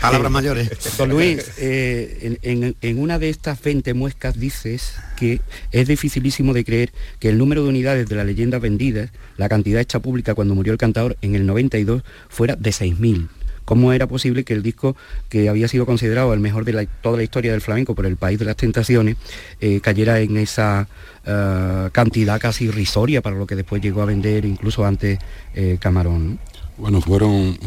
Palabras 0.00 0.32
mayores. 0.32 0.70
Don 0.96 1.10
Luis, 1.10 1.52
eh, 1.58 2.38
en, 2.42 2.62
en- 2.64 2.76
en 2.80 2.98
una 2.98 3.18
de 3.18 3.28
estas 3.28 3.60
20 3.62 3.92
muescas 3.94 4.40
dices 4.40 4.94
que 5.16 5.40
es 5.70 5.86
dificilísimo 5.86 6.54
de 6.54 6.64
creer 6.64 6.92
que 7.18 7.28
el 7.28 7.36
número 7.38 7.62
de 7.62 7.68
unidades 7.68 8.08
de 8.08 8.16
la 8.16 8.24
leyenda 8.24 8.58
vendidas, 8.58 9.10
la 9.36 9.48
cantidad 9.50 9.80
hecha 9.82 10.00
pública 10.00 10.34
cuando 10.34 10.54
murió 10.54 10.72
el 10.72 10.78
cantador 10.78 11.16
en 11.20 11.34
el 11.34 11.44
92, 11.46 12.02
fuera 12.30 12.56
de 12.56 12.70
6.000. 12.70 13.28
¿Cómo 13.66 13.92
era 13.92 14.08
posible 14.08 14.42
que 14.44 14.54
el 14.54 14.62
disco, 14.64 14.96
que 15.28 15.48
había 15.48 15.68
sido 15.68 15.84
considerado 15.86 16.32
el 16.34 16.40
mejor 16.40 16.64
de 16.64 16.72
la- 16.72 16.86
toda 16.86 17.18
la 17.18 17.22
historia 17.22 17.52
del 17.52 17.60
flamenco 17.60 17.94
por 17.94 18.06
el 18.06 18.16
País 18.16 18.38
de 18.38 18.46
las 18.46 18.56
Tentaciones, 18.56 19.16
eh, 19.60 19.80
cayera 19.82 20.18
en 20.20 20.38
esa 20.38 20.88
eh, 21.26 21.88
cantidad 21.92 22.40
casi 22.40 22.64
irrisoria 22.64 23.20
para 23.20 23.36
lo 23.36 23.46
que 23.46 23.54
después 23.56 23.80
llegó 23.82 24.00
a 24.02 24.06
vender 24.06 24.46
incluso 24.46 24.84
antes 24.86 25.18
eh, 25.54 25.76
Camarón? 25.78 26.30
¿no? 26.30 26.38
Bueno, 26.76 27.00
fueron... 27.00 27.58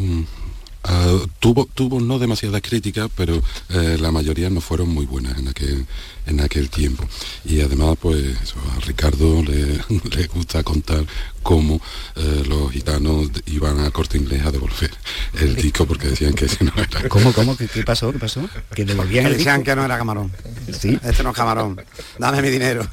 ah, 0.84 1.18
tuvo, 1.40 1.68
tuvo 1.74 2.00
no 2.00 2.18
demasiadas 2.18 2.62
críticas, 2.62 3.10
pero 3.16 3.42
eh, 3.70 3.96
la 4.00 4.10
mayoría 4.10 4.50
no 4.50 4.60
fueron 4.60 4.88
muy 4.88 5.06
buenas 5.06 5.38
en 5.38 5.48
aquel, 5.48 5.86
en 6.26 6.40
aquel 6.40 6.70
tiempo. 6.70 7.04
Y 7.44 7.60
además, 7.60 7.96
pues 8.00 8.22
eso, 8.42 8.56
a 8.76 8.80
Ricardo 8.80 9.42
le, 9.42 9.80
le 10.16 10.26
gusta 10.28 10.62
contar 10.62 11.04
cómo 11.44 11.78
eh, 12.16 12.42
los 12.48 12.72
gitanos 12.72 13.30
iban 13.46 13.78
a 13.80 13.90
corte 13.90 14.16
inglés 14.16 14.44
a 14.46 14.50
devolver 14.50 14.90
el 15.38 15.54
disco 15.54 15.86
porque 15.86 16.08
decían 16.08 16.32
que 16.32 16.46
ese 16.46 16.64
no 16.64 16.72
era. 16.74 17.08
¿Cómo, 17.08 17.32
cómo? 17.32 17.56
¿Qué, 17.56 17.68
qué 17.68 17.84
pasó? 17.84 18.10
¿Qué 18.10 18.18
pasó? 18.18 18.48
Que 18.74 18.84
devolvían 18.84 19.26
el 19.26 19.34
decían 19.34 19.58
disco. 19.58 19.70
que 19.70 19.76
no 19.76 19.84
era 19.84 19.98
camarón. 19.98 20.32
Sí. 20.72 20.98
Este 21.04 21.22
no 21.22 21.30
es 21.30 21.36
camarón. 21.36 21.80
Dame 22.18 22.40
mi 22.40 22.48
dinero. 22.48 22.88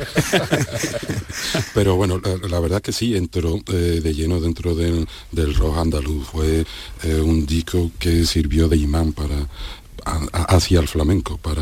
Pero 1.74 1.96
bueno, 1.96 2.22
la, 2.22 2.48
la 2.48 2.60
verdad 2.60 2.82
que 2.82 2.92
sí, 2.92 3.16
entró 3.16 3.58
eh, 3.68 4.02
de 4.04 4.14
lleno 4.14 4.42
dentro 4.42 4.76
del, 4.76 5.08
del 5.32 5.56
rock 5.56 5.78
andaluz. 5.78 6.28
Fue 6.28 6.66
eh, 7.04 7.16
un 7.16 7.46
disco 7.46 7.81
que 7.98 8.26
sirvió 8.26 8.68
de 8.68 8.78
imán 8.78 9.14
para 9.14 9.48
hacia 10.04 10.80
el 10.80 10.88
flamenco 10.88 11.38
para 11.38 11.62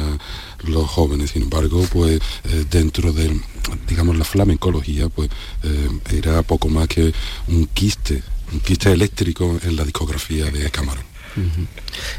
los 0.66 0.90
jóvenes. 0.90 1.32
Sin 1.32 1.44
embargo, 1.44 1.86
pues 1.92 2.22
eh, 2.46 2.66
dentro 2.70 3.12
de, 3.14 3.40
digamos, 3.88 4.18
la 4.18 4.26
flamencología, 4.26 5.10
pues 5.10 5.30
eh, 5.64 5.90
era 6.14 6.42
poco 6.44 6.70
más 6.70 6.88
que 6.88 7.14
un 7.48 7.66
quiste, 7.68 8.24
un 8.54 8.60
quiste 8.62 8.92
eléctrico 8.92 9.60
en 9.64 9.76
la 9.76 9.84
discografía 9.84 10.46
de 10.46 10.70
Camarón. 10.72 11.04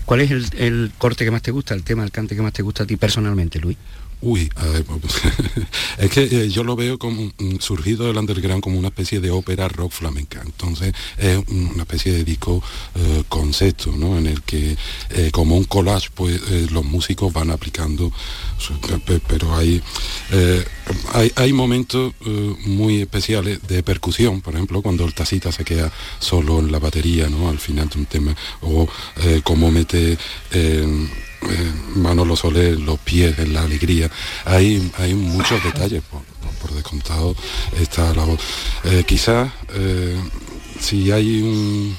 ¿Cuál 0.05 0.21
es 0.23 0.31
el, 0.31 0.47
el 0.57 0.93
corte 0.97 1.25
que 1.25 1.31
más 1.31 1.43
te 1.43 1.51
gusta, 1.51 1.75
el 1.75 1.83
tema, 1.83 2.05
el 2.05 2.11
cante 2.11 2.37
que 2.37 2.43
más 2.43 2.53
te 2.53 2.63
gusta 2.63 2.85
a 2.85 2.87
ti 2.87 2.97
personalmente, 2.97 3.59
Luis? 3.59 3.77
Uy, 4.23 4.51
ver, 4.55 4.85
pues, 4.85 5.15
es 5.99 6.11
que 6.11 6.23
eh, 6.25 6.51
yo 6.51 6.63
lo 6.63 6.77
veo 6.77 6.99
como 6.99 7.33
surgido 7.59 8.07
del 8.07 8.19
underground 8.19 8.63
como 8.63 8.79
una 8.79 8.89
especie 8.89 9.19
de 9.19 9.31
ópera 9.31 9.67
rock 9.69 9.93
flamenca. 9.93 10.43
Entonces 10.45 10.93
es 11.17 11.39
una 11.49 11.83
especie 11.85 12.13
de 12.13 12.23
disco 12.25 12.63
eh, 12.97 13.23
concepto, 13.31 13.93
¿no? 13.97 14.19
En 14.19 14.27
el 14.27 14.43
que 14.43 14.77
eh, 15.11 15.31
como 15.33 15.57
un 15.57 15.65
collage, 15.65 16.09
pues 16.15 16.39
los 16.71 16.85
músicos 16.85 17.33
van 17.33 17.51
aplicando, 17.51 18.13
su- 18.59 18.79
pe- 19.01 19.21
pero 19.27 19.57
hay, 19.57 19.83
hay, 21.15 21.33
hay 21.37 21.53
momentos 21.55 22.13
muy 22.67 23.01
especiales 23.01 23.61
de 23.69 23.83
percusión, 23.83 24.43
por 24.43 24.55
ejemplo, 24.55 24.83
cuando 24.83 25.05
el 25.07 25.15
tacita 25.15 25.51
se 25.51 25.65
queda 25.65 25.91
solo 26.19 26.59
en 26.59 26.71
la 26.71 26.79
batería, 26.79 27.29
¿no? 27.31 27.49
Al 27.49 27.59
final 27.59 27.89
de 27.89 27.99
un 28.01 28.07
tema, 28.07 28.37
o 28.61 28.87
cómo 29.45 29.71
mete 29.71 30.19
eh, 31.43 31.73
Manolo 31.97 32.37
Soler, 32.37 32.79
los 32.81 32.99
pies 33.01 33.39
en 33.39 33.53
la 33.55 33.63
alegría. 33.63 34.11
Hay, 34.45 34.91
hay 34.99 35.15
muchos 35.15 35.63
detalles, 35.65 36.03
por, 36.03 36.23
por- 36.61 36.71
descontado 36.75 37.35
está 37.79 38.15
la 38.15 38.25
voz. 38.25 38.41
Eh, 38.85 39.05
quizás 39.07 39.51
eh, 39.75 40.17
si 40.81 41.11
hay 41.11 41.43
un 41.43 41.97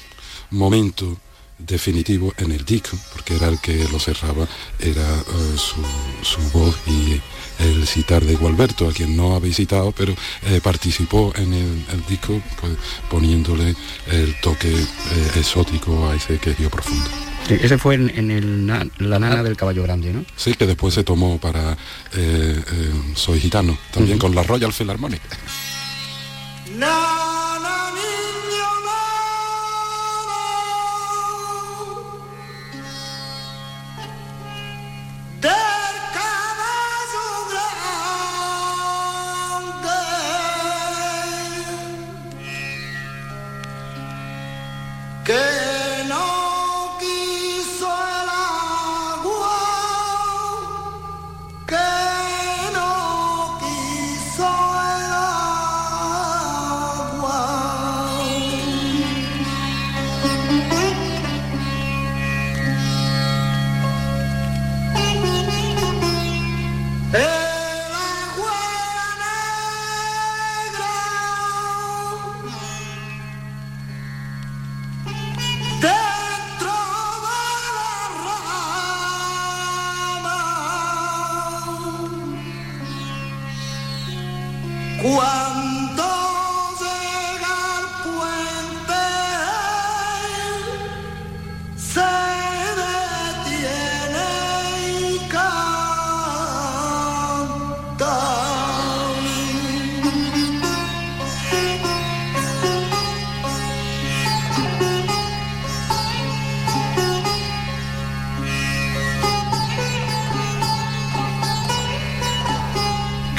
momento 0.51 1.17
definitivo 1.57 2.33
en 2.38 2.51
el 2.51 2.65
disco, 2.65 2.98
porque 3.13 3.36
era 3.36 3.48
el 3.48 3.60
que 3.60 3.88
lo 3.91 4.00
cerraba, 4.00 4.48
era 4.79 5.07
eh, 5.19 5.57
su, 5.57 5.81
su 6.24 6.41
voz 6.51 6.75
y 6.88 7.21
el 7.60 7.86
citar 7.86 8.25
de 8.25 8.36
Gualberto, 8.36 8.88
a 8.89 8.93
quien 8.93 9.15
no 9.15 9.36
habéis 9.36 9.57
citado, 9.57 9.91
pero 9.91 10.15
participó 10.63 11.31
en 11.36 11.53
el, 11.53 12.05
disco 12.10 12.41
pues, 12.60 12.74
poniéndole 13.07 13.75
el 14.07 14.41
toque 14.41 14.74
exótico 15.36 16.07
a 16.10 16.15
ese 16.15 16.39
que 16.39 16.55
dio 16.55 16.71
profundo. 16.71 17.07
Sí, 17.58 17.65
Ese 17.65 17.77
fue 17.77 17.96
en, 17.96 18.10
en 18.10 18.31
el 18.31 18.67
la 18.67 19.20
nana 19.20 19.43
del 19.43 19.58
caballo 19.58 19.84
grande, 19.84 20.13
¿no? 20.13 20.24
Sí, 20.36 20.53
que 20.53 20.65
después 20.65 20.93
se 20.93 21.03
tomó 21.03 21.38
para 21.38 21.74
eh, 21.74 21.75
eh, 22.13 22.93
Soy 23.15 23.39
Gitano, 23.39 23.77
también 23.91 24.17
con 24.17 24.34
la 24.34 24.43
Royal 24.43 24.72
Philharmonic. 24.72 25.22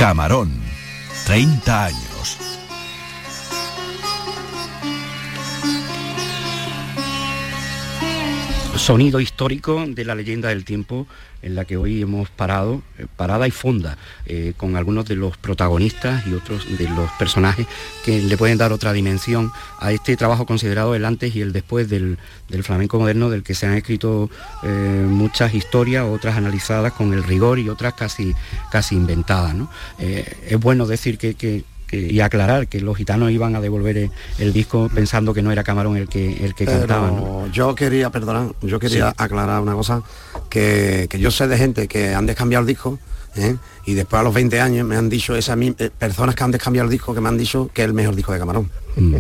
Camarón. 0.02 0.50
30 1.26 1.85
años. 1.85 2.12
Sonido 8.83 9.21
histórico 9.21 9.85
de 9.87 10.05
la 10.05 10.17
leyenda 10.17 10.49
del 10.49 10.65
tiempo 10.65 11.07
en 11.41 11.55
la 11.55 11.65
que 11.65 11.77
hoy 11.77 12.03
hemos 12.03 12.29
parado, 12.31 12.83
eh, 12.99 13.07
parada 13.17 13.47
y 13.47 13.53
fonda, 13.53 13.97
eh, 14.27 14.55
con 14.57 14.75
algunos 14.75 15.05
de 15.07 15.15
los 15.15 15.37
protagonistas 15.37 16.27
y 16.27 16.35
otros 16.35 16.67
de 16.79 16.89
los 16.89 17.09
personajes 17.12 17.69
que 18.05 18.21
le 18.21 18.37
pueden 18.37 18.59
dar 18.59 18.73
otra 18.73 18.93
dimensión 18.93 19.53
a 19.79 19.93
este 19.93 20.17
trabajo 20.17 20.47
considerado 20.47 20.97
el 20.97 21.05
antes 21.05 21.37
y 21.37 21.41
el 21.43 21.53
después 21.53 21.89
del, 21.89 22.19
del 22.49 22.65
flamenco 22.65 22.99
moderno, 22.99 23.31
del 23.31 23.45
que 23.45 23.55
se 23.55 23.67
han 23.67 23.75
escrito 23.75 24.29
eh, 24.65 24.69
muchas 25.09 25.55
historias, 25.55 26.05
otras 26.05 26.37
analizadas 26.37 26.93
con 26.93 27.12
el 27.12 27.23
rigor 27.23 27.61
y 27.61 27.69
otras 27.69 27.95
casi, 27.95 28.35
casi 28.73 28.97
inventadas. 28.97 29.55
es 30.01 30.59
bueno 30.59 30.87
decir 30.87 31.19
que- 31.19 31.65
y 31.93 32.21
aclarar 32.21 32.69
que 32.69 32.81
los 32.81 32.97
gitanos 32.97 33.31
iban 33.31 33.55
a 33.55 33.61
devolver 33.61 34.11
el, 34.39 34.53
disco 34.53 34.91
pensando 34.93 35.35
que 35.35 35.43
no 35.43 35.53
era 35.53 35.63
Camarón 35.63 35.97
el 35.97 36.09
que 36.09 36.45
el 36.45 36.55
que 36.55 36.65
Pero 36.65 36.79
cantaba. 36.81 37.09
¿no? 37.09 37.47
yo 37.53 37.75
quería, 37.75 38.11
perdona, 38.11 38.49
yo 38.63 38.79
quería 38.79 39.15
aclarar 39.17 39.61
una 39.61 39.75
cosa, 39.75 40.03
que, 40.49 41.07
que 41.11 41.19
yo 41.19 41.31
sé 41.31 41.49
de 41.49 41.59
gente 41.59 41.89
que 41.89 42.15
han 42.15 42.27
descambiado 42.27 42.63
el 42.63 42.67
disco, 42.67 42.99
¿eh? 43.37 43.57
y 43.87 43.95
después 43.95 44.21
a 44.21 44.23
los 44.23 44.35
20 44.35 44.61
años 44.61 44.87
me 44.87 44.97
han 44.97 45.09
dicho 45.09 45.35
esas 45.37 45.59
eh, 45.61 45.91
personas 45.99 46.35
que 46.35 46.45
han 46.45 46.51
descambiado 46.51 46.87
el 46.87 46.91
disco 46.93 47.15
que 47.15 47.21
me 47.21 47.29
han 47.29 47.39
dicho 47.39 47.71
que 47.73 47.83
es 47.83 47.87
el 47.89 47.95
mejor 47.95 48.15
disco 48.15 48.33
de 48.33 48.39
Camarón. 48.39 48.71
Mm. 48.95 49.17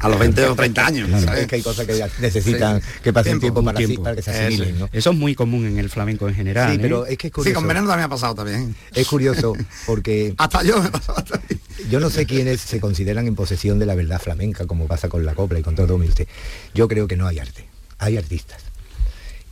a 0.00 0.08
los 0.10 0.18
20 0.18 0.46
o 0.48 0.54
30 0.54 0.86
años. 0.86 1.10
¿sabes? 1.22 1.40
Es 1.40 1.46
que 1.46 1.56
hay 1.56 1.62
cosas 1.62 1.86
que 1.86 2.04
necesitan 2.20 2.82
que 3.02 3.10
pasen 3.12 3.40
Tiempo, 3.40 3.60
tiempo, 3.60 3.64
para, 3.64 3.78
así- 3.78 3.86
tiempo. 3.86 4.02
para 4.04 4.16
que 4.16 4.22
se 4.22 4.30
Eso 4.32 4.40
asimilen, 4.42 4.78
¿no? 4.78 4.88
Eso 4.92 5.10
es 5.12 5.16
muy 5.16 5.34
común 5.34 5.64
en 5.66 5.78
el 5.78 5.88
flamenco 5.88 6.28
en 6.28 6.34
general. 6.34 6.70
Sí, 6.72 6.76
¿eh? 6.76 6.78
pero 6.82 7.06
es 7.06 7.16
que 7.16 7.28
es 7.28 7.30
Sí, 7.30 7.34
curioso. 7.34 7.54
con 7.58 7.68
Veneno 7.68 7.86
también 7.88 8.04
ha 8.04 8.08
pasado 8.10 8.34
también. 8.34 8.76
Es 8.94 9.06
curioso 9.08 9.54
porque 9.86 10.34
Hasta 10.38 10.62
yo 10.62 10.82
me 10.82 10.90
pasaba 10.90 11.24
también. 11.24 11.58
yo 11.90 12.00
no 12.00 12.10
sé 12.10 12.26
quiénes 12.26 12.60
se 12.60 12.78
consideran 12.80 13.26
en 13.26 13.34
posesión 13.34 13.78
de 13.78 13.86
la 13.86 13.94
verdad 13.94 14.20
flamenca, 14.20 14.66
como 14.66 14.86
pasa 14.86 15.08
con 15.08 15.24
la 15.24 15.34
copla 15.34 15.58
y 15.58 15.62
con 15.62 15.74
todo, 15.74 15.94
usted. 15.96 16.28
Yo 16.74 16.86
creo 16.86 17.08
que 17.08 17.16
no 17.16 17.26
hay 17.26 17.38
arte, 17.38 17.66
hay 17.98 18.18
artistas. 18.18 18.58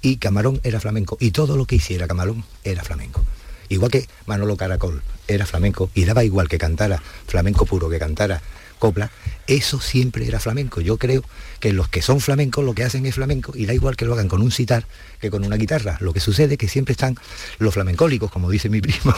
Y 0.02 0.18
Camarón 0.18 0.60
era 0.64 0.80
flamenco, 0.80 1.16
y 1.18 1.30
todo 1.30 1.56
lo 1.56 1.64
que 1.64 1.76
hiciera 1.76 2.06
Camarón 2.06 2.44
era 2.62 2.84
flamenco. 2.84 3.24
Igual 3.68 3.90
que 3.90 4.08
Manolo 4.26 4.56
Caracol 4.56 5.02
era 5.28 5.46
flamenco, 5.46 5.90
y 5.94 6.04
daba 6.04 6.24
igual 6.24 6.48
que 6.48 6.58
cantara 6.58 7.02
flamenco 7.26 7.66
puro, 7.66 7.88
que 7.88 7.98
cantara 7.98 8.42
copla, 8.78 9.10
eso 9.46 9.80
siempre 9.80 10.26
era 10.26 10.40
flamenco. 10.40 10.80
Yo 10.80 10.98
creo 10.98 11.24
que 11.60 11.72
los 11.72 11.88
que 11.88 12.02
son 12.02 12.20
flamencos 12.20 12.64
lo 12.64 12.74
que 12.74 12.84
hacen 12.84 13.06
es 13.06 13.14
flamenco, 13.14 13.52
y 13.54 13.66
da 13.66 13.72
igual 13.72 13.96
que 13.96 14.04
lo 14.04 14.12
hagan 14.12 14.28
con 14.28 14.42
un 14.42 14.50
sitar 14.50 14.84
que 15.20 15.30
con 15.30 15.44
una 15.44 15.56
guitarra. 15.56 15.96
Lo 16.00 16.12
que 16.12 16.20
sucede 16.20 16.54
es 16.54 16.58
que 16.58 16.68
siempre 16.68 16.92
están 16.92 17.16
los 17.58 17.72
flamencólicos, 17.72 18.30
como 18.30 18.50
dice 18.50 18.68
mi 18.68 18.80
primo, 18.82 19.14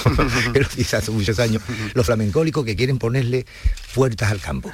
que 0.52 0.60
lo 0.60 0.68
dice 0.76 0.96
hace 0.96 1.10
muchos 1.10 1.38
años, 1.38 1.62
los 1.94 2.06
flamencólicos 2.06 2.64
que 2.64 2.76
quieren 2.76 2.98
ponerle 2.98 3.46
puertas 3.94 4.30
al 4.30 4.40
campo. 4.40 4.70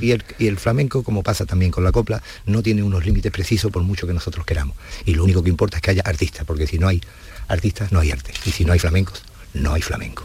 Y 0.00 0.12
el, 0.12 0.24
y 0.38 0.46
el 0.46 0.58
flamenco, 0.58 1.02
como 1.02 1.22
pasa 1.22 1.44
también 1.44 1.70
con 1.70 1.84
la 1.84 1.92
copla, 1.92 2.22
no 2.46 2.62
tiene 2.62 2.82
unos 2.82 3.04
límites 3.04 3.30
precisos 3.30 3.70
por 3.70 3.82
mucho 3.82 4.06
que 4.06 4.14
nosotros 4.14 4.46
queramos. 4.46 4.76
Y 5.04 5.14
lo 5.14 5.24
único 5.24 5.42
que 5.42 5.50
importa 5.50 5.76
es 5.76 5.82
que 5.82 5.90
haya 5.90 6.02
artistas, 6.02 6.46
porque 6.46 6.66
si 6.66 6.78
no 6.78 6.88
hay 6.88 7.00
artistas, 7.48 7.92
no 7.92 8.00
hay 8.00 8.10
arte. 8.10 8.32
Y 8.44 8.50
si 8.50 8.64
no 8.64 8.72
hay 8.72 8.78
flamencos, 8.78 9.22
no 9.54 9.74
hay 9.74 9.82
flamenco. 9.82 10.24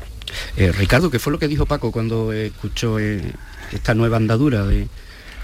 Eh, 0.55 0.71
Ricardo, 0.71 1.09
¿qué 1.11 1.19
fue 1.19 1.33
lo 1.33 1.39
que 1.39 1.47
dijo 1.47 1.65
Paco 1.65 1.91
cuando 1.91 2.31
escuchó 2.33 2.99
eh, 2.99 3.21
esta 3.71 3.93
nueva 3.93 4.17
andadura 4.17 4.65
de, 4.65 4.87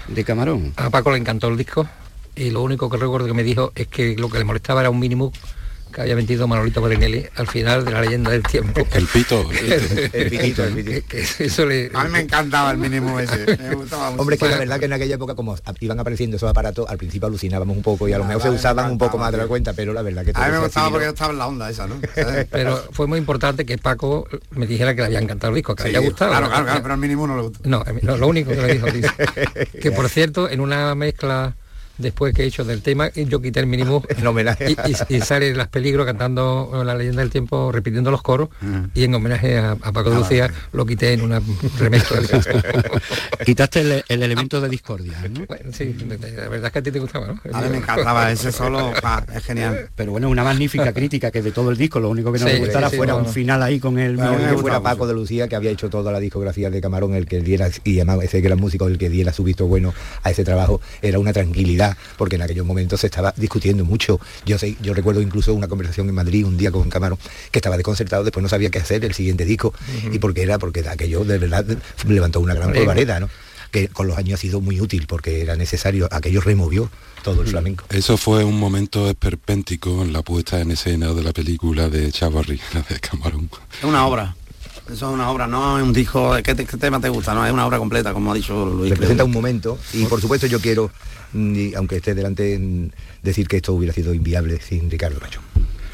de 0.08 0.24
Camarón? 0.24 0.72
A 0.76 0.90
Paco 0.90 1.10
le 1.10 1.18
encantó 1.18 1.48
el 1.48 1.56
disco 1.56 1.88
y 2.36 2.50
lo 2.50 2.62
único 2.62 2.88
que 2.88 2.96
recuerdo 2.96 3.26
que 3.26 3.34
me 3.34 3.42
dijo 3.42 3.72
es 3.74 3.88
que 3.88 4.16
lo 4.16 4.28
que 4.28 4.38
le 4.38 4.44
molestaba 4.44 4.80
era 4.80 4.90
un 4.90 4.98
mínimo 4.98 5.32
que 5.92 6.00
había 6.02 6.14
metido 6.16 6.46
Manolito 6.46 6.80
Guarinelli 6.80 7.26
al 7.36 7.46
final 7.46 7.84
de 7.84 7.90
la 7.92 8.00
leyenda 8.00 8.30
del 8.30 8.42
tiempo. 8.42 8.80
El 8.92 9.06
pito. 9.06 9.48
El 9.50 10.30
pitito, 10.30 10.64
el 10.64 10.74
pitito. 10.74 11.06
Que- 11.08 11.22
que 11.22 11.44
eso 11.44 11.66
le... 11.66 11.90
A 11.94 12.04
mí 12.04 12.10
me 12.10 12.20
encantaba 12.20 12.70
el 12.70 12.78
mínimo 12.78 13.18
ese. 13.20 13.56
Me 13.56 13.74
gustaba 13.74 14.10
mucho. 14.10 14.20
Hombre, 14.22 14.38
que 14.38 14.48
la 14.48 14.58
verdad 14.58 14.78
que 14.78 14.84
en 14.86 14.92
aquella 14.92 15.14
época 15.16 15.34
como 15.34 15.56
iban 15.80 15.98
apareciendo 16.00 16.36
esos 16.36 16.50
aparatos, 16.50 16.88
al 16.88 16.98
principio 16.98 17.26
alucinábamos 17.28 17.76
un 17.76 17.82
poco 17.82 18.08
y 18.08 18.12
a 18.12 18.18
lo 18.18 18.24
mejor 18.24 18.42
se 18.42 18.50
usaban 18.50 18.90
un 18.90 18.98
poco 18.98 19.18
más 19.18 19.32
de 19.32 19.38
la 19.38 19.46
cuenta, 19.46 19.72
pero 19.72 19.92
la 19.92 20.02
verdad 20.02 20.24
que 20.24 20.32
A 20.34 20.46
mí 20.46 20.52
me 20.52 20.58
gustaba 20.58 20.90
porque 20.90 21.04
yo 21.06 21.10
estaba 21.10 21.32
en 21.32 21.38
la 21.38 21.46
onda 21.46 21.70
esa, 21.70 21.86
¿no? 21.86 21.96
¿Sabes? 22.14 22.46
Pero 22.50 22.84
fue 22.92 23.06
muy 23.06 23.18
importante 23.18 23.64
que 23.66 23.78
Paco 23.78 24.26
me 24.50 24.66
dijera 24.66 24.94
que 24.94 25.00
le 25.02 25.06
había 25.06 25.20
encantado 25.20 25.50
el 25.50 25.56
disco, 25.56 25.74
que 25.74 25.84
le 25.84 25.96
había 25.96 26.08
gustado. 26.08 26.30
Claro, 26.30 26.48
claro, 26.48 26.64
claro, 26.64 26.82
pero 26.82 26.94
al 26.94 27.00
mínimo 27.00 27.26
no 27.26 27.36
le 27.36 27.42
gustó. 27.42 27.60
No, 27.68 27.84
lo 28.16 28.28
único 28.28 28.50
que 28.50 28.56
me 28.56 28.72
dijo. 28.74 28.86
dice, 28.90 29.08
que 29.80 29.90
por 29.92 30.08
cierto, 30.08 30.48
en 30.48 30.60
una 30.60 30.94
mezcla 30.94 31.56
después 31.98 32.34
que 32.34 32.42
he 32.44 32.46
hecho 32.46 32.64
del 32.64 32.82
tema, 32.82 33.10
yo 33.12 33.40
quité 33.42 33.60
el 33.60 33.66
mínimo 33.66 34.02
En 34.16 34.26
homenaje 34.26 34.70
y, 34.72 34.76
y- 35.12 35.16
y 35.16 35.20
sale 35.20 35.54
Las 35.54 35.68
Peligros 35.68 36.06
cantando 36.06 36.82
la 36.84 36.94
leyenda 36.94 37.20
del 37.22 37.30
tiempo, 37.30 37.70
repitiendo 37.72 38.10
los 38.10 38.22
coros, 38.22 38.48
y 38.94 39.04
en 39.04 39.14
homenaje 39.14 39.58
a, 39.58 39.72
a 39.72 39.92
Paco 39.92 40.10
de 40.10 40.16
Lucía 40.16 40.50
lo 40.72 40.86
quité 40.86 41.12
en 41.12 41.22
una 41.22 41.40
remezcla. 41.78 42.18
Quitaste 43.44 43.80
el, 43.80 44.04
el 44.08 44.22
elemento 44.22 44.60
de 44.60 44.68
discordia, 44.68 45.14
¿no? 45.30 45.46
Bueno, 45.46 45.70
sí, 45.72 45.94
la 46.36 46.48
verdad 46.48 46.66
es 46.66 46.72
que 46.72 46.78
a 46.78 46.82
ti 46.82 46.90
te 46.90 46.98
gustaba, 46.98 47.26
¿no? 47.28 47.40
A 47.52 47.62
mí 47.62 47.68
me 47.70 47.76
encantaba 47.78 48.30
ese 48.32 48.52
solo, 48.52 48.92
pa, 49.00 49.24
es 49.34 49.44
genial. 49.44 49.88
Pero 49.94 50.12
bueno, 50.12 50.28
una 50.28 50.44
magnífica 50.44 50.92
crítica 50.92 51.30
que 51.30 51.42
de 51.42 51.52
todo 51.52 51.70
el 51.70 51.76
disco, 51.76 52.00
lo 52.00 52.10
único 52.10 52.32
que 52.32 52.38
no 52.38 52.46
Sí, 52.46 52.52
le 52.54 52.58
gustara 52.60 52.90
sí, 52.90 52.96
fuera 52.96 53.12
no, 53.12 53.18
un 53.20 53.24
no. 53.26 53.32
final 53.32 53.62
ahí 53.62 53.78
con 53.80 53.98
el... 53.98 54.16
Me 54.16 54.48
que 54.50 54.56
fuera 54.58 54.80
Paco 54.80 55.06
de 55.06 55.14
Lucía 55.14 55.48
que 55.48 55.56
había 55.56 55.70
hecho 55.70 55.88
toda 55.90 56.12
la 56.12 56.20
discografía 56.20 56.70
de 56.70 56.80
Camarón 56.80 57.14
el 57.14 57.26
que 57.26 57.40
diera 57.40 57.68
y 57.84 57.96
además 57.96 58.18
ese 58.24 58.40
gran 58.40 58.58
músico 58.58 58.86
el 58.86 58.98
que 58.98 59.08
diera 59.10 59.32
su 59.32 59.44
visto 59.44 59.66
bueno 59.66 59.92
a 60.22 60.30
ese 60.30 60.44
trabajo 60.44 60.80
era 61.02 61.18
una 61.18 61.32
tranquilidad 61.32 61.87
porque 62.16 62.36
en 62.36 62.42
aquellos 62.42 62.66
momentos 62.66 63.00
se 63.00 63.06
estaba 63.06 63.32
discutiendo 63.36 63.84
mucho. 63.84 64.20
Yo 64.44 64.58
sé 64.58 64.76
yo 64.82 64.94
recuerdo 64.94 65.20
incluso 65.22 65.54
una 65.54 65.68
conversación 65.68 66.08
en 66.08 66.14
Madrid 66.14 66.44
un 66.44 66.56
día 66.56 66.70
con 66.70 66.88
Camarón 66.90 67.18
que 67.50 67.58
estaba 67.58 67.76
desconcertado 67.76 68.24
después 68.24 68.42
no 68.42 68.48
sabía 68.48 68.70
qué 68.70 68.78
hacer 68.78 69.04
el 69.04 69.14
siguiente 69.14 69.44
disco 69.44 69.72
y 70.12 70.18
porque 70.18 70.42
era 70.42 70.58
porque 70.58 70.80
aquello 70.88 71.24
de 71.24 71.38
verdad 71.38 71.64
levantó 72.06 72.40
una 72.40 72.54
gran 72.54 72.72
polvareda 72.72 73.20
no 73.20 73.28
que 73.70 73.88
con 73.88 74.06
los 74.06 74.16
años 74.16 74.38
ha 74.38 74.40
sido 74.40 74.60
muy 74.62 74.80
útil 74.80 75.06
porque 75.06 75.42
era 75.42 75.54
necesario 75.54 76.08
aquello 76.10 76.40
removió 76.40 76.90
todo 77.22 77.42
el 77.42 77.48
flamenco. 77.48 77.84
Eso 77.90 78.16
fue 78.16 78.42
un 78.44 78.58
momento 78.58 79.08
esperpéntico 79.10 80.02
en 80.02 80.12
la 80.14 80.22
puesta 80.22 80.60
en 80.60 80.70
escena 80.70 81.12
de 81.12 81.22
la 81.22 81.32
película 81.32 81.88
de 81.90 82.10
Chavarri, 82.10 82.58
la 82.74 82.80
de 82.82 82.98
Camarón. 83.00 83.50
Es 83.78 83.84
una 83.84 84.06
obra. 84.06 84.34
Eso 84.86 85.08
es 85.08 85.14
una 85.14 85.28
obra, 85.30 85.46
no 85.46 85.76
es 85.78 85.84
un 85.84 85.92
disco 85.92 86.34
de 86.34 86.42
qué, 86.42 86.54
te- 86.54 86.64
qué 86.64 86.78
tema 86.78 86.98
te 86.98 87.10
gusta, 87.10 87.34
no, 87.34 87.44
es 87.44 87.52
una 87.52 87.66
obra 87.66 87.76
completa, 87.78 88.14
como 88.14 88.32
ha 88.32 88.34
dicho 88.34 88.64
Luis. 88.64 88.90
representa 88.90 89.22
un 89.24 89.32
momento 89.32 89.78
y 89.92 90.06
por 90.06 90.18
supuesto 90.18 90.46
yo 90.46 90.60
quiero 90.60 90.90
y 91.34 91.74
aunque 91.74 91.96
esté 91.96 92.14
delante 92.14 92.58
decir 93.22 93.48
que 93.48 93.56
esto 93.56 93.74
hubiera 93.74 93.92
sido 93.92 94.14
inviable 94.14 94.60
sin 94.60 94.90
Ricardo 94.90 95.18
Pachón 95.18 95.42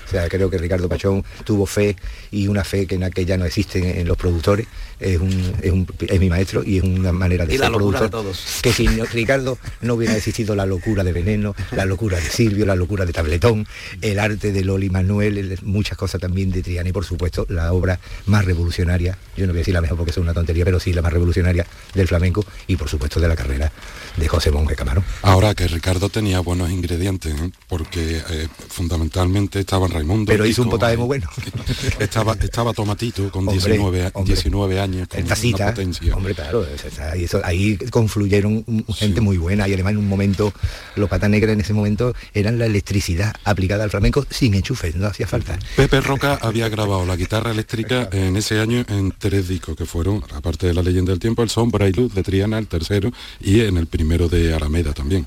o 0.07 0.09
sea 0.11 0.29
creo 0.29 0.51
que 0.51 0.59
Ricardo 0.59 0.89
Pachón 0.89 1.25
tuvo 1.45 1.67
fe 1.67 1.97
y 2.31 2.47
una 2.49 2.65
fe 2.65 2.87
que 2.87 2.95
en 2.97 3.05
aquella 3.05 3.37
no 3.37 3.45
existe 3.45 3.79
en, 3.79 3.99
en 4.01 4.09
los 4.09 4.17
productores 4.17 4.67
es, 5.01 5.19
un, 5.19 5.31
es, 5.63 5.73
un- 5.73 5.87
es 6.09 6.21
mi 6.21 6.29
maestro 6.31 6.63
y 6.65 6.79
es 6.79 6.85
una 6.85 7.13
manera 7.13 7.45
de 7.47 7.55
Y 7.55 7.59
la 7.59 7.67
ser 7.67 7.73
locura 7.73 8.01
de 8.01 8.09
productor 8.09 8.33
todos. 8.35 8.61
que 8.63 8.73
sin 8.73 9.05
Ricardo 9.07 9.59
no 9.81 9.95
hubiera 9.95 10.17
existido 10.17 10.55
la 10.55 10.67
locura 10.67 11.03
de 11.05 11.13
Veneno 11.13 11.55
la 11.73 11.85
locura 11.85 12.19
de 12.21 12.29
Silvio 12.31 12.65
la 12.67 12.77
locura 12.77 13.05
de 13.05 13.13
Tabletón 13.13 13.67
el 14.03 14.19
arte 14.19 14.53
de 14.53 14.65
Loli 14.65 14.91
Manuel 14.91 15.39
el- 15.39 15.59
muchas 15.63 15.99
cosas 15.99 16.21
también 16.21 16.51
de 16.51 16.63
Triana 16.63 16.89
y 16.89 16.93
por 16.93 17.05
supuesto 17.05 17.47
la 17.49 17.73
obra 17.73 17.99
más 18.27 18.45
revolucionaria 18.45 19.19
yo 19.37 19.47
no 19.47 19.53
voy 19.53 19.59
a 19.59 19.63
decir 19.63 19.75
la 19.75 19.81
mejor 19.81 19.97
porque 19.97 20.11
es 20.13 20.19
una 20.19 20.33
tontería 20.35 20.65
pero 20.65 20.79
sí 20.81 20.93
la 20.93 21.03
más 21.03 21.13
revolucionaria 21.13 21.67
del 21.95 22.07
flamenco 22.09 22.45
y 22.67 22.77
por 22.77 22.89
supuesto 22.89 23.21
de 23.21 23.29
la 23.29 23.37
carrera 23.37 23.73
de 24.17 24.29
José 24.29 24.51
Monge 24.53 24.77
Camarón 24.77 25.05
Ahora 25.23 25.55
que 25.55 25.67
Ricardo 25.67 26.09
tenía 26.09 26.39
buenos 26.41 26.71
ingredientes, 26.71 27.35
¿eh? 27.35 27.51
porque 27.69 28.23
eh, 28.31 28.49
fundamentalmente 28.69 29.59
estaban 29.61 29.91
Raimundo. 29.95 30.31
Pero 30.31 30.45
hizo 30.47 30.63
un 30.63 30.71
potaje 30.71 30.95
eh, 30.95 30.97
muy 30.99 31.07
bueno. 31.07 31.29
Estaba, 31.99 32.33
estaba 32.41 32.73
Tomatito 32.73 33.31
con 33.31 33.49
Hombre, 33.49 33.55
19, 33.55 34.05
a- 34.07 34.11
hombre. 34.15 34.35
19 34.35 34.81
años, 34.81 35.09
con 35.09 35.19
el 35.19 35.25
una 35.25 35.35
tacita, 35.35 35.67
potencia. 35.67 36.15
hombre, 36.17 36.35
claro, 36.35 36.67
ahí, 37.13 37.25
eso- 37.25 37.41
ahí 37.45 37.77
confluyeron 37.91 38.65
gente 38.95 39.21
muy 39.21 39.37
buena 39.39 39.67
y 39.69 39.75
además 39.75 39.93
en 39.93 39.99
un 39.99 40.09
momento, 40.09 40.53
los 40.97 41.09
patas 41.09 41.31
negras 41.31 41.53
en 41.55 41.61
ese 41.61 41.73
momento 41.73 42.15
eran 42.35 42.59
la 42.59 42.67
electricidad 42.67 43.33
aplicada 43.45 43.85
al 43.85 43.91
flamenco 43.91 44.27
sin 44.31 44.55
enchufes, 44.55 44.95
no 44.97 45.07
hacía 45.07 45.27
falta. 45.27 45.59
Pepe 45.77 46.01
Roca 46.01 46.39
había 46.43 46.69
grabado 46.69 47.07
la 47.07 47.17
guitarra 47.17 47.51
eléctrica 47.53 48.09
en 48.13 48.37
ese 48.37 48.61
año 48.61 48.85
en 48.89 49.13
tres 49.17 49.49
discos 49.49 49.77
que 49.77 49.87
fueron, 49.87 50.23
aparte 50.35 50.67
de 50.67 50.75
la 50.75 50.83
leyenda 50.83 51.13
del 51.13 51.21
tiempo, 51.21 51.43
el 51.43 51.51
Sombra 51.51 51.89
y 51.89 51.93
Luz 51.93 52.15
de 52.15 52.23
Triana, 52.23 52.59
el 52.59 52.67
tercero, 52.67 53.11
y 53.41 53.61
en 53.61 53.77
el 53.77 53.87
primero 53.87 54.29
de 54.29 54.55
Alameda 54.55 54.93
también. 54.93 55.27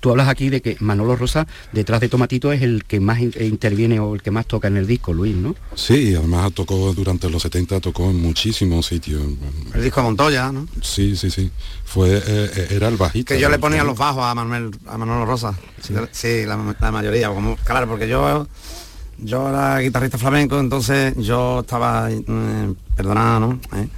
Tú 0.00 0.10
hablas 0.10 0.28
aquí 0.28 0.48
de 0.48 0.62
que 0.62 0.76
Manolo 0.80 1.16
Rosa, 1.16 1.46
detrás 1.72 2.00
de 2.00 2.08
Tomatito, 2.08 2.52
es 2.52 2.62
el 2.62 2.84
que 2.84 3.00
más 3.00 3.20
in- 3.20 3.32
interviene 3.82 4.00
o 4.00 4.14
el 4.14 4.22
que 4.22 4.30
más 4.30 4.46
toca 4.46 4.68
en 4.68 4.76
el 4.76 4.86
disco, 4.86 5.12
Luis, 5.12 5.34
¿no? 5.34 5.54
Sí, 5.74 6.14
además 6.14 6.52
tocó 6.52 6.92
durante 6.94 7.28
los 7.28 7.42
70, 7.42 7.80
tocó 7.80 8.10
en 8.10 8.20
muchísimos 8.20 8.86
sitios. 8.86 9.22
El 9.74 9.82
disco 9.82 10.00
de 10.00 10.04
Montoya, 10.06 10.52
¿no? 10.52 10.66
Sí, 10.82 11.16
sí, 11.16 11.30
sí. 11.30 11.50
Fue, 11.84 12.08
eh, 12.16 12.22
eh, 12.26 12.66
era 12.70 12.88
el 12.88 12.96
bajista. 12.96 13.34
Que 13.34 13.40
yo 13.40 13.48
le 13.48 13.58
ponía 13.58 13.84
los 13.84 13.96
bajos 13.98 14.24
a 14.24 14.34
Manuel, 14.34 14.70
a 14.86 14.96
Manolo 14.98 15.26
Rosa. 15.26 15.54
Sí, 16.12 16.44
la, 16.46 16.74
la 16.80 16.90
mayoría. 16.92 17.28
Como, 17.28 17.56
claro, 17.56 17.88
porque 17.88 18.08
yo 18.08 18.46
yo 19.18 19.48
era 19.48 19.78
guitarrista 19.78 20.18
flamenco, 20.18 20.58
entonces 20.58 21.14
yo 21.16 21.60
estaba 21.60 22.10
eh, 22.10 22.74
perdonada, 22.96 23.40
¿no? 23.40 23.60
¿Eh? 23.76 23.88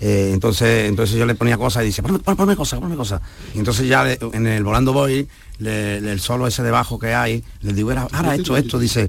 Eh, 0.00 0.30
entonces 0.32 0.88
entonces 0.88 1.16
yo 1.16 1.26
le 1.26 1.34
ponía 1.34 1.56
cosas 1.58 1.82
y 1.82 1.86
dice, 1.86 2.02
ponme, 2.02 2.20
ponme, 2.20 2.36
ponme 2.36 2.54
cosas, 2.56 2.78
ponme 2.78 2.94
cosas. 2.94 3.20
Y 3.54 3.58
entonces 3.58 3.88
ya 3.88 4.04
le- 4.04 4.18
en 4.32 4.46
el 4.46 4.62
Volando 4.62 4.92
Boy, 4.92 5.26
le- 5.58 6.00
le- 6.00 6.12
el 6.12 6.20
solo 6.20 6.46
ese 6.46 6.62
de 6.62 6.70
bajo 6.70 6.98
que 6.98 7.14
hay, 7.14 7.44
le 7.62 7.72
digo, 7.72 7.90
ahora 7.90 8.34
esto, 8.34 8.56
esto, 8.56 8.78
dice. 8.78 9.08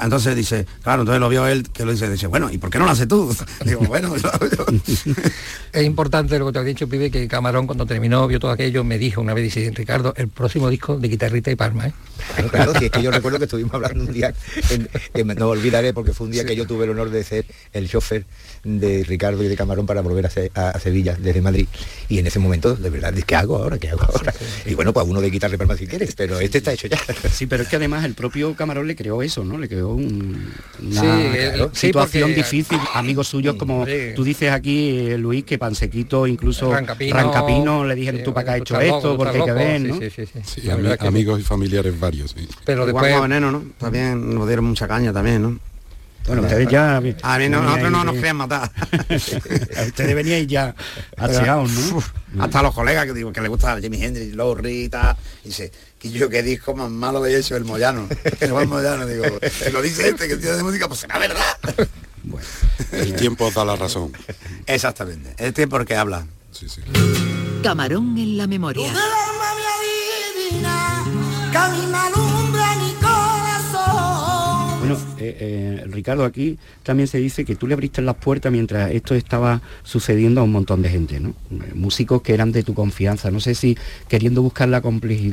Entonces 0.00 0.34
dice, 0.36 0.66
claro, 0.82 1.02
entonces 1.02 1.20
lo 1.20 1.28
vio 1.28 1.46
él 1.46 1.66
que 1.72 1.84
lo 1.84 1.92
dice, 1.92 2.10
dice, 2.10 2.26
bueno, 2.26 2.50
¿y 2.50 2.58
por 2.58 2.70
qué 2.70 2.78
no 2.78 2.84
lo 2.86 2.90
haces 2.90 3.08
tú? 3.08 3.34
Digo, 3.64 3.80
bueno, 3.80 4.16
yo- 4.16 4.30
yo- 4.56 4.66
Es 5.72 5.84
importante 5.84 6.38
lo 6.38 6.46
que 6.46 6.52
te 6.52 6.58
ha 6.58 6.62
dicho, 6.64 6.88
pibe, 6.88 7.10
que 7.10 7.28
Camarón 7.28 7.66
cuando 7.66 7.84
terminó, 7.86 8.26
vio 8.26 8.40
todo 8.40 8.50
aquello, 8.50 8.84
me 8.84 8.98
dijo 8.98 9.20
una 9.20 9.34
vez, 9.34 9.44
dice, 9.44 9.70
Ricardo, 9.74 10.14
el 10.16 10.28
próximo 10.28 10.68
disco 10.70 10.98
de 10.98 11.08
guitarrita 11.08 11.50
y 11.50 11.56
palma, 11.56 11.88
¿eh? 11.88 11.92
Claro, 12.34 12.48
claro, 12.50 12.72
si 12.78 12.86
es 12.86 12.90
que 12.90 13.02
yo 13.02 13.10
recuerdo 13.10 13.38
que 13.38 13.44
estuvimos 13.44 13.74
hablando 13.74 14.04
un 14.04 14.12
día, 14.12 14.34
en- 14.70 14.88
que 15.14 15.24
me- 15.24 15.34
no 15.34 15.48
olvidaré 15.48 15.92
porque 15.92 16.12
fue 16.12 16.26
un 16.26 16.32
día 16.32 16.44
que 16.44 16.56
yo 16.56 16.66
tuve 16.66 16.84
el 16.84 16.90
honor 16.90 17.10
de 17.10 17.22
ser 17.22 17.44
el 17.72 17.88
chofer 17.88 18.24
de 18.64 19.04
Ricardo 19.04 19.44
y 19.44 19.48
de 19.48 19.56
Camarón 19.56 19.86
para 19.86 20.00
volver 20.00 20.26
a, 20.26 20.30
Se- 20.30 20.50
a- 20.54 20.70
a 20.70 20.80
Sevilla 20.80 21.16
desde 21.20 21.40
Madrid. 21.42 21.68
Y 22.08 22.18
en 22.18 22.26
ese 22.26 22.38
momento, 22.38 22.74
de 22.74 22.90
verdad, 22.90 23.14
¿qué 23.26 23.36
hago 23.36 23.56
ahora? 23.58 23.78
¿Qué 23.78 23.90
hago 23.90 24.02
ahora? 24.02 24.34
Y 24.66 24.74
bueno, 24.74 24.92
pues 24.92 25.06
uno 25.06 25.20
de 25.20 25.30
guitarra 25.30 25.54
y 25.54 25.58
palma 25.58 25.76
si 25.76 25.86
quieres, 25.86 26.14
pero 26.16 26.40
este 26.40 26.58
está 26.58 26.72
hecho 26.72 26.88
ya. 26.88 26.98
Sí, 27.32 27.46
pero 27.46 27.62
es 27.62 27.68
que 27.68 27.76
además 27.76 28.04
el 28.04 28.14
propio 28.14 28.54
Camarón 28.56 28.86
le 28.88 28.96
creó 28.96 29.22
eso, 29.22 29.44
¿no? 29.44 29.58
Le 29.58 29.68
creó 29.68 29.77
un- 29.82 30.52
una 30.82 31.00
Sí, 31.00 31.06
eh, 31.06 31.52
sí, 31.72 31.86
situación 31.88 32.30
porque- 32.30 32.34
difícil. 32.36 32.78
Amigos 32.94 33.28
suyos, 33.28 33.56
como 33.56 33.84
Sí. 33.86 33.92
tú 34.14 34.24
dices 34.24 34.50
aquí, 34.52 34.98
eh, 35.10 35.18
Luis, 35.18 35.44
que 35.44 35.58
Pansequito, 35.58 36.26
incluso 36.26 36.72
Rancapino, 36.72 37.16
Rancapino, 37.16 37.84
le 37.84 37.94
dijeron 37.94 38.18
sí, 38.20 38.24
tú 38.24 38.32
para 38.32 38.42
acá 38.42 38.52
has 38.54 38.60
hecho 38.60 38.80
esto, 38.80 39.16
porque 39.16 39.38
hay 39.38 39.44
que 39.44 39.52
ver, 39.52 39.80
loco, 39.82 39.94
¿no? 39.94 40.00
sí, 40.00 40.10
sí, 40.14 40.26
sí, 40.26 40.40
sí. 40.44 40.60
Sí, 40.60 40.66
La 40.66 40.74
ami- 40.74 40.82
verdad 40.82 40.96
que 40.98 41.02
sí. 41.02 41.08
amigos 41.08 41.40
y 41.40 41.42
familiares 41.42 41.98
varios, 42.00 42.30
sí. 42.32 42.46
Pero 42.64 42.88
Igual 42.88 43.04
después... 43.04 43.22
veneno, 43.28 43.50
¿no? 43.52 43.62
También 43.78 44.34
nos 44.34 44.46
dieron 44.46 44.64
mucha 44.66 44.86
caña 44.88 45.12
también, 45.12 45.42
¿no? 45.42 45.58
Bueno, 46.28 46.42
ustedes 46.42 46.68
ya... 46.68 46.96
A 46.98 47.00
mí 47.00 47.48
no, 47.48 47.62
nosotros 47.62 47.90
no 47.90 48.04
nos 48.04 48.14
de- 48.14 48.20
querían 48.20 48.36
matar. 48.36 48.70
ustedes 49.10 50.14
veníais 50.14 50.46
ya 50.46 50.74
aseados, 51.16 51.70
¿no? 51.70 51.96
Uf, 51.96 52.10
Hasta 52.38 52.62
los 52.62 52.74
colegas 52.74 53.06
que 53.06 53.14
digo 53.14 53.32
que 53.32 53.40
le 53.40 53.48
gusta 53.48 53.80
Jimi 53.80 54.04
Hendrix, 54.04 54.34
Lou 54.34 54.54
Rita, 54.54 55.16
y 55.42 55.48
dice, 55.48 55.72
que 55.98 56.10
yo 56.10 56.28
qué 56.28 56.42
disco 56.42 56.76
más 56.76 56.90
malo 56.90 57.24
he 57.26 57.36
hecho 57.36 57.56
el 57.56 57.64
Moyano. 57.64 58.06
El 58.40 58.52
Moyano, 58.52 59.06
digo, 59.06 59.24
si 59.50 59.70
lo 59.72 59.82
dice 59.82 60.10
este 60.10 60.28
que 60.28 60.36
tiene 60.36 60.56
de 60.56 60.62
música, 60.62 60.86
pues 60.86 61.00
será 61.00 61.18
verdad. 61.18 61.42
El 62.92 63.14
tiempo 63.16 63.46
os 63.46 63.54
da 63.54 63.64
la 63.64 63.76
razón. 63.76 64.12
Exactamente. 64.66 65.34
Es 65.38 65.54
tiempo 65.54 65.82
que 65.84 65.96
habla. 65.96 66.26
Sí, 66.52 66.68
sí. 66.68 66.82
Camarón 67.62 68.16
en 68.18 68.36
la 68.36 68.46
memoria. 68.46 68.92
Bueno, 74.88 75.04
eh, 75.18 75.36
eh, 75.40 75.84
Ricardo, 75.90 76.24
aquí 76.24 76.58
también 76.82 77.08
se 77.08 77.18
dice 77.18 77.44
que 77.44 77.56
tú 77.56 77.66
le 77.66 77.74
abriste 77.74 78.00
las 78.00 78.14
puertas 78.16 78.50
mientras 78.50 78.90
esto 78.90 79.14
estaba 79.14 79.60
sucediendo 79.82 80.40
a 80.40 80.44
un 80.44 80.52
montón 80.52 80.80
de 80.80 80.88
gente, 80.88 81.20
¿no? 81.20 81.34
Eh, 81.50 81.74
Músicos 81.74 82.22
que 82.22 82.32
eran 82.32 82.52
de 82.52 82.62
tu 82.62 82.72
confianza. 82.72 83.30
No 83.30 83.40
sé 83.40 83.54
si 83.54 83.76
queriendo 84.08 84.40
buscar 84.40 84.68
la, 84.68 84.82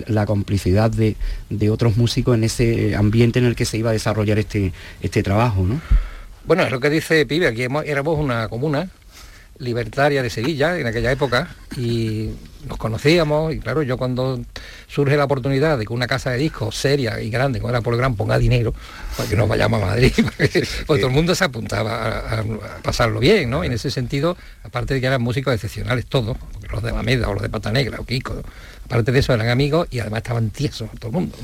la 0.07 0.25
complicidad 0.25 0.91
de, 0.91 1.15
de 1.49 1.69
otros 1.69 1.95
músicos 1.95 2.35
en 2.35 2.43
ese 2.43 2.95
ambiente 2.95 3.39
en 3.39 3.45
el 3.45 3.55
que 3.55 3.63
se 3.63 3.77
iba 3.77 3.91
a 3.91 3.93
desarrollar 3.93 4.39
este, 4.39 4.73
este 5.01 5.23
trabajo, 5.23 5.63
¿no? 5.63 5.79
Bueno, 6.45 6.63
es 6.63 6.71
lo 6.71 6.81
que 6.81 6.89
dice 6.89 7.25
Pibe, 7.25 7.47
aquí 7.47 7.63
éramos 7.63 8.19
una 8.19 8.49
comuna 8.49 8.89
libertaria 9.59 10.21
de 10.21 10.29
Sevilla 10.29 10.77
en 10.77 10.87
aquella 10.87 11.11
época 11.11 11.55
y 11.77 12.31
nos 12.67 12.77
conocíamos 12.77 13.53
y 13.53 13.59
claro, 13.59 13.83
yo 13.83 13.97
cuando 13.97 14.41
surge 14.87 15.17
la 15.17 15.25
oportunidad 15.25 15.77
de 15.77 15.85
que 15.85 15.93
una 15.93 16.07
casa 16.07 16.31
de 16.31 16.37
discos 16.37 16.75
seria 16.75 17.21
y 17.21 17.29
grande, 17.29 17.59
como 17.59 17.69
era 17.69 17.81
por 17.81 17.95
Gran, 17.95 18.15
ponga 18.15 18.37
dinero 18.37 18.73
para 19.15 19.29
que 19.29 19.35
nos 19.35 19.47
vayamos 19.47 19.81
a 19.81 19.85
Madrid, 19.85 20.11
pues 20.37 21.01
todo 21.01 21.07
el 21.07 21.13
mundo 21.13 21.35
se 21.35 21.43
apuntaba 21.43 22.39
a, 22.39 22.43
pasarlo 22.81 23.19
bien, 23.19 23.49
¿no? 23.49 23.63
En 23.63 23.71
ese 23.71 23.91
sentido, 23.91 24.37
aparte 24.63 24.95
de 24.95 25.01
que 25.01 25.07
eran 25.07 25.21
músicos 25.21 25.53
excepcionales 25.53 26.05
todos, 26.07 26.37
los 26.71 26.81
de 26.81 26.89
Alameda 26.89 27.29
o 27.29 27.33
los 27.33 27.43
de 27.43 27.49
Pata 27.49 27.71
Negra 27.71 27.99
o 27.99 28.05
Kiko, 28.05 28.41
aparte 28.85 29.11
de 29.11 29.19
eso 29.19 29.33
eran 29.33 29.49
amigos 29.49 29.87
y 29.91 29.99
además 29.99 30.19
estaban 30.19 30.49
tiesos 30.49 30.89
todo 30.99 31.09
el 31.09 31.13
mundo, 31.13 31.37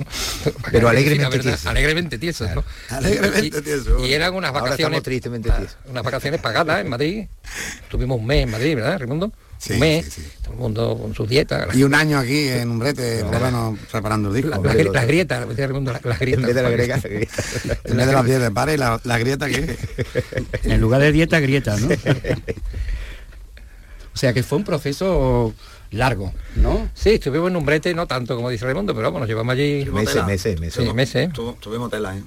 Pero 0.72 0.90
alegremente 0.90 1.40
tiesos. 1.40 1.66
Alegremente 1.66 2.18
tiesos, 2.18 2.50
¿no? 2.56 2.64
Alegremente 2.90 3.60
Y- 3.60 3.62
tiesos. 3.62 4.08
Y 4.08 4.14
eran 4.14 4.34
unas 4.34 4.52
vacaciones 4.52 5.04
tristemente 5.04 5.50
tiesos. 5.50 5.78
unas 5.86 6.04
vacaciones 6.04 6.42
pagadas 6.42 6.82
en 6.82 6.90
Madrid. 6.90 7.26
Tuvimos 7.92 8.20
un 8.20 8.26
mes 8.26 8.44
en 8.44 8.52
Madrid, 8.52 8.76
¿verdad, 8.76 8.98
Raimundo? 9.00 9.32
Sí, 9.58 9.74
un 9.74 9.80
mes, 9.80 10.06
sí, 10.06 10.22
sí. 10.22 10.28
todo 10.42 10.54
el 10.54 10.60
mundo 10.60 10.98
con 11.00 11.14
sus 11.14 11.28
dietas. 11.30 11.76
Y 11.76 11.84
un 11.84 11.94
año 11.94 12.18
aquí 12.18 12.48
en 12.48 12.72
Umbrete, 12.72 13.24
por 13.26 13.34
lo 13.34 13.40
menos 13.42 13.80
preparando 13.92 14.30
el 14.30 14.36
disco. 14.36 14.50
La- 14.50 14.58
hombre, 14.58 14.74
las, 14.76 14.86
lo- 14.86 14.94
las 14.94 15.06
grietas, 15.06 15.48
decía 15.50 15.68
Raimundo, 15.68 15.92
las, 15.92 16.04
las 16.06 16.20
grietas. 16.20 16.42
En 16.42 16.46
vez 16.48 16.56
de 16.56 16.62
la 16.64 16.70
la 16.70 16.76
grega. 16.76 16.96
En 17.84 17.98
vez 17.98 18.08
de 18.08 18.14
las 18.14 18.26
10 18.26 18.40
de 18.42 18.52
pares, 18.52 18.80
la, 18.80 19.00
la 19.04 19.18
grieta 19.20 19.48
que 19.50 19.78
En 20.64 20.82
lugar 20.82 21.02
de 21.02 21.12
dieta, 21.12 21.40
grieta, 21.40 21.78
¿no? 21.78 21.88
o 24.14 24.18
sea 24.18 24.34
que 24.34 24.44
fue 24.44 24.58
un 24.58 24.64
proceso 24.64 25.54
largo, 25.92 26.34
¿no? 26.56 26.90
Sí, 26.94 27.12
estuvimos 27.12 27.50
en 27.50 27.56
un 27.58 27.66
brete, 27.66 27.94
no 27.94 28.08
tanto 28.08 28.36
como 28.36 28.50
dice 28.50 28.66
Raimundo, 28.66 28.96
pero 28.96 29.12
nos 29.12 29.28
llevamos 29.28 29.54
allí 29.54 29.86
Meses, 29.92 30.26
meses, 30.26 30.60
meses. 30.60 30.84
sí, 30.86 30.94
meses. 30.94 31.34
Tu- 31.34 31.54
tuvimos 31.60 31.92
tela, 31.92 32.16
¿eh? 32.18 32.24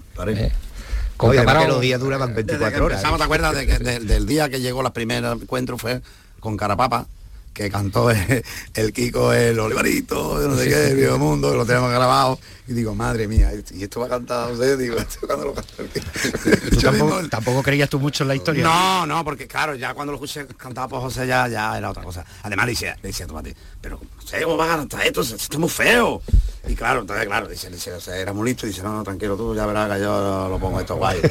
Eh, 1.14 1.16
con 1.16 1.30
Oye, 1.30 1.38
camarón. 1.38 1.62
que 1.62 1.68
los 1.68 1.80
días 1.80 2.00
duraban 2.00 2.28
Desde 2.34 2.42
que 2.46 2.52
24 2.52 2.84
horas. 2.86 2.96
empezamos, 2.98 3.18
¿te 3.18 3.24
acuerdas 3.24 3.54
de 3.54 3.66
que- 3.66 3.78
de- 3.78 4.00
del 4.00 4.26
día 4.26 4.48
que 4.48 4.60
llegó 4.60 4.82
la 4.82 4.92
primera 4.92 5.32
encuentro 5.32 5.78
fue 5.78 6.00
con 6.40 6.56
Carapapa, 6.56 7.06
que 7.54 7.70
cantó 7.70 8.10
el, 8.10 8.44
el 8.74 8.92
Kiko, 8.92 9.32
el 9.32 9.58
Olivarito, 9.58 10.40
de 10.40 10.48
no 10.48 10.56
sé 10.56 10.68
qué, 10.68 10.88
el 10.88 10.96
Viejo 10.96 11.18
Mundo, 11.18 11.54
lo 11.54 11.64
tenemos 11.64 11.90
grabado. 11.90 12.38
Y 12.66 12.72
digo, 12.72 12.94
madre 12.94 13.28
mía, 13.28 13.52
y 13.72 13.84
esto 13.84 14.00
va 14.00 14.06
a 14.06 14.08
cantar 14.08 14.50
usted, 14.50 14.76
digo, 14.76 14.96
esto 14.98 15.26
cuando 15.26 15.46
lo 15.46 15.54
cantó 15.54 15.82
el 15.82 15.88
Kiko. 15.88 17.28
Tampoco, 17.28 17.62
creías 17.62 17.88
tú 17.88 18.00
mucho 18.00 18.24
en 18.24 18.28
la 18.28 18.34
historia. 18.34 18.64
no, 18.64 19.06
no, 19.06 19.24
porque 19.24 19.46
claro, 19.46 19.76
ya 19.76 19.94
cuando 19.94 20.12
lo 20.12 20.16
escuché 20.16 20.46
cantado 20.56 20.88
por 20.88 21.00
José 21.00 21.26
ya, 21.26 21.46
ya 21.46 21.78
era 21.78 21.90
otra 21.90 22.02
cosa. 22.02 22.24
Además 22.42 22.66
le 22.66 22.72
decía, 22.72 22.96
le 23.00 23.08
decía 23.10 23.26
Tomate, 23.26 23.54
pero 23.80 24.00
José, 24.16 24.42
¿cómo 24.42 24.56
vas 24.56 24.70
a 24.70 24.76
cantar 24.78 25.06
esto? 25.06 25.20
Esto 25.20 25.36
es 25.36 25.58
muy 25.58 25.70
feo. 25.70 26.20
Y 26.66 26.74
claro, 26.74 27.02
entonces 27.02 27.26
claro, 27.26 27.46
dice, 27.46 27.70
dice, 27.70 27.92
o 27.92 28.00
sea, 28.00 28.16
era 28.16 28.32
muy 28.32 28.48
listo 28.48 28.66
y 28.66 28.70
dice, 28.70 28.82
no, 28.82 28.92
no, 28.92 29.04
tranquilo 29.04 29.36
tú, 29.36 29.54
ya 29.54 29.64
verás 29.64 29.92
que 29.92 30.00
yo 30.02 30.48
lo 30.48 30.58
pongo 30.58 30.80
esto 30.80 30.96
guay. 30.96 31.20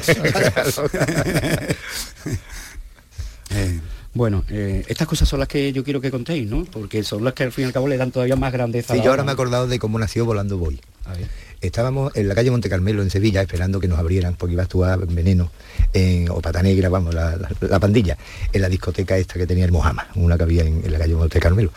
Eh, 3.50 3.78
Bueno, 4.14 4.44
eh, 4.48 4.84
estas 4.88 5.08
cosas 5.08 5.28
son 5.28 5.40
las 5.40 5.48
que 5.48 5.72
yo 5.72 5.82
quiero 5.82 6.00
que 6.00 6.10
contéis, 6.10 6.48
¿no? 6.48 6.64
Porque 6.64 7.02
son 7.02 7.24
las 7.24 7.34
que 7.34 7.42
al 7.42 7.52
fin 7.52 7.64
y 7.64 7.66
al 7.66 7.72
cabo 7.72 7.88
le 7.88 7.96
dan 7.96 8.12
todavía 8.12 8.36
más 8.36 8.52
grandeza. 8.52 8.94
Sí, 8.94 9.00
yo 9.02 9.10
ahora 9.10 9.24
me 9.24 9.30
he 9.30 9.34
acordado 9.34 9.66
de 9.66 9.78
cómo 9.80 9.98
nació 9.98 10.24
Volando 10.24 10.56
Voy. 10.56 10.80
Estábamos 11.60 12.14
en 12.14 12.28
la 12.28 12.34
calle 12.34 12.50
Monte 12.50 12.68
Carmelo, 12.68 13.02
en 13.02 13.10
Sevilla, 13.10 13.40
esperando 13.42 13.80
que 13.80 13.88
nos 13.88 13.98
abrieran, 13.98 14.34
porque 14.36 14.52
iba 14.52 14.62
a 14.62 14.66
actuar 14.66 15.06
Veneno, 15.06 15.50
en, 15.94 16.28
o 16.30 16.40
Pata 16.42 16.62
Negra, 16.62 16.90
vamos, 16.90 17.14
la, 17.14 17.36
la- 17.36 17.48
la 17.60 17.80
pandilla, 17.80 18.16
en 18.52 18.60
la 18.60 18.68
discoteca 18.68 19.16
esta 19.16 19.34
que 19.34 19.46
tenía 19.46 19.64
el 19.64 19.72
Mojama, 19.72 20.06
una 20.14 20.36
que 20.36 20.42
había 20.42 20.62
en, 20.62 20.84
en 20.84 20.92
la 20.92 20.98
calle 20.98 21.14
Monte 21.14 21.40
Carmelo. 21.40 21.72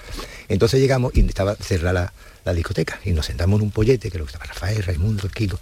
Entonces 0.50 0.82
llegamos 0.82 1.16
y 1.16 1.22
estaba 1.26 1.56
cerrada 1.56 1.94
la, 1.94 2.14
la 2.46 2.54
discoteca, 2.54 3.00
y 3.06 3.12
nos 3.12 3.26
sentamos 3.28 3.60
en 3.60 3.64
un 3.66 3.72
pollete, 3.72 4.12
que 4.12 4.18
lo 4.18 4.26
que 4.26 4.32
estaba 4.34 4.46
Rafael, 4.46 4.84
Raimundo, 4.84 5.28
Kiko, 5.30 5.58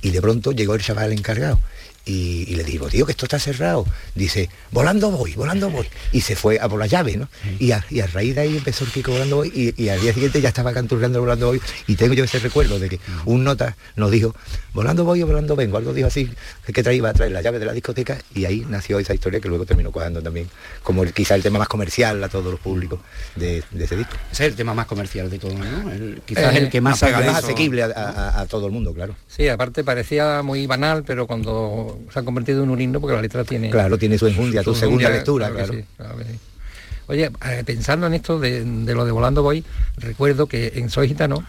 y 0.00 0.10
de 0.10 0.20
pronto 0.22 0.52
llegó 0.52 0.74
el 0.74 0.80
chaval 0.82 1.12
encargado, 1.12 1.60
y, 2.08 2.44
y 2.48 2.54
le 2.56 2.64
digo, 2.64 2.88
tío, 2.88 3.04
que 3.06 3.12
esto 3.12 3.26
está 3.26 3.38
cerrado. 3.38 3.84
Dice, 4.14 4.48
volando 4.72 5.10
voy, 5.10 5.34
volando 5.34 5.70
voy. 5.70 5.86
Y 6.10 6.22
se 6.22 6.34
fue 6.34 6.58
a 6.58 6.68
por 6.68 6.80
la 6.80 6.86
llave, 6.86 7.16
¿no? 7.16 7.28
Y 7.58 7.70
a, 7.72 7.84
y 7.90 8.00
a 8.00 8.06
raíz 8.06 8.34
de 8.34 8.40
ahí 8.40 8.56
empezó 8.56 8.84
el 8.84 8.90
Kiko 8.90 9.12
volando 9.12 9.36
voy 9.36 9.52
y, 9.54 9.82
y 9.82 9.88
al 9.90 10.00
día 10.00 10.12
siguiente 10.14 10.40
ya 10.40 10.48
estaba 10.48 10.72
canturreando 10.72 11.20
volando 11.20 11.46
voy. 11.48 11.60
Y 11.86 11.96
tengo 11.96 12.14
yo 12.14 12.24
ese 12.24 12.38
recuerdo 12.38 12.78
de 12.80 12.88
que 12.88 13.00
un 13.26 13.44
nota 13.44 13.76
nos 13.96 14.10
dijo, 14.10 14.34
volando 14.72 15.04
voy 15.04 15.22
o 15.22 15.26
volando 15.26 15.54
vengo. 15.54 15.76
Algo 15.76 15.92
dijo 15.92 16.08
así, 16.08 16.30
que 16.66 16.82
traía, 16.82 16.96
iba 16.98 17.10
a 17.10 17.12
traer 17.12 17.32
la 17.32 17.42
llave 17.42 17.58
de 17.58 17.66
la 17.66 17.72
discoteca 17.72 18.18
y 18.34 18.46
ahí 18.46 18.66
nació 18.68 18.98
esa 18.98 19.12
historia 19.14 19.38
que 19.40 19.48
luego 19.48 19.66
terminó 19.66 19.92
cuajando 19.92 20.22
también 20.22 20.48
como 20.82 21.02
el- 21.02 21.12
quizá 21.12 21.34
el 21.34 21.42
tema 21.42 21.58
más 21.58 21.68
comercial 21.68 22.24
a 22.24 22.28
todos 22.28 22.50
los 22.50 22.60
públicos 22.60 22.98
de, 23.36 23.62
de 23.70 23.84
ese 23.84 23.96
disco. 23.96 24.14
Ese 24.32 24.46
es 24.46 24.50
el 24.52 24.56
tema 24.56 24.72
más 24.74 24.86
comercial 24.86 25.28
de 25.28 25.38
todo, 25.38 25.54
¿no? 25.54 25.92
El- 25.92 26.22
quizás 26.24 26.54
Eh, 26.54 26.58
el 26.58 26.70
que 26.70 26.80
más. 26.80 27.02
Más 27.02 27.44
asequible 27.44 27.82
a, 27.82 27.86
a- 27.86 28.40
a 28.40 28.46
todo 28.46 28.66
el 28.66 28.72
mundo, 28.72 28.94
claro. 28.94 29.14
Sí, 29.28 29.46
aparte 29.48 29.84
parecía 29.84 30.42
muy 30.42 30.66
banal, 30.66 31.04
pero 31.04 31.26
cuando 31.26 31.97
se 32.12 32.18
ha 32.18 32.22
convertido 32.22 32.62
en 32.62 32.70
un 32.70 32.80
himno, 32.80 33.00
porque 33.00 33.16
la 33.16 33.22
letra 33.22 33.44
tiene... 33.44 33.70
Claro, 33.70 33.98
tiene 33.98 34.18
su 34.18 34.26
enjundia, 34.26 34.62
tu 34.62 34.74
su 34.74 34.80
segunda 34.80 35.04
enjundia, 35.04 35.18
lectura, 35.18 35.50
claro. 35.50 35.72
sí, 35.72 35.84
claro 35.96 36.18
que 36.18 36.24
sí. 36.24 36.30
Oye, 37.06 37.30
eh, 37.46 37.62
pensando 37.64 38.06
en 38.06 38.14
esto 38.14 38.38
de, 38.38 38.64
de 38.64 38.94
lo 38.94 39.04
de 39.04 39.12
Volando 39.12 39.42
Voy, 39.42 39.64
recuerdo 39.96 40.46
que 40.46 40.72
en 40.76 40.90
Soy 40.90 41.08
Gitano 41.08 41.42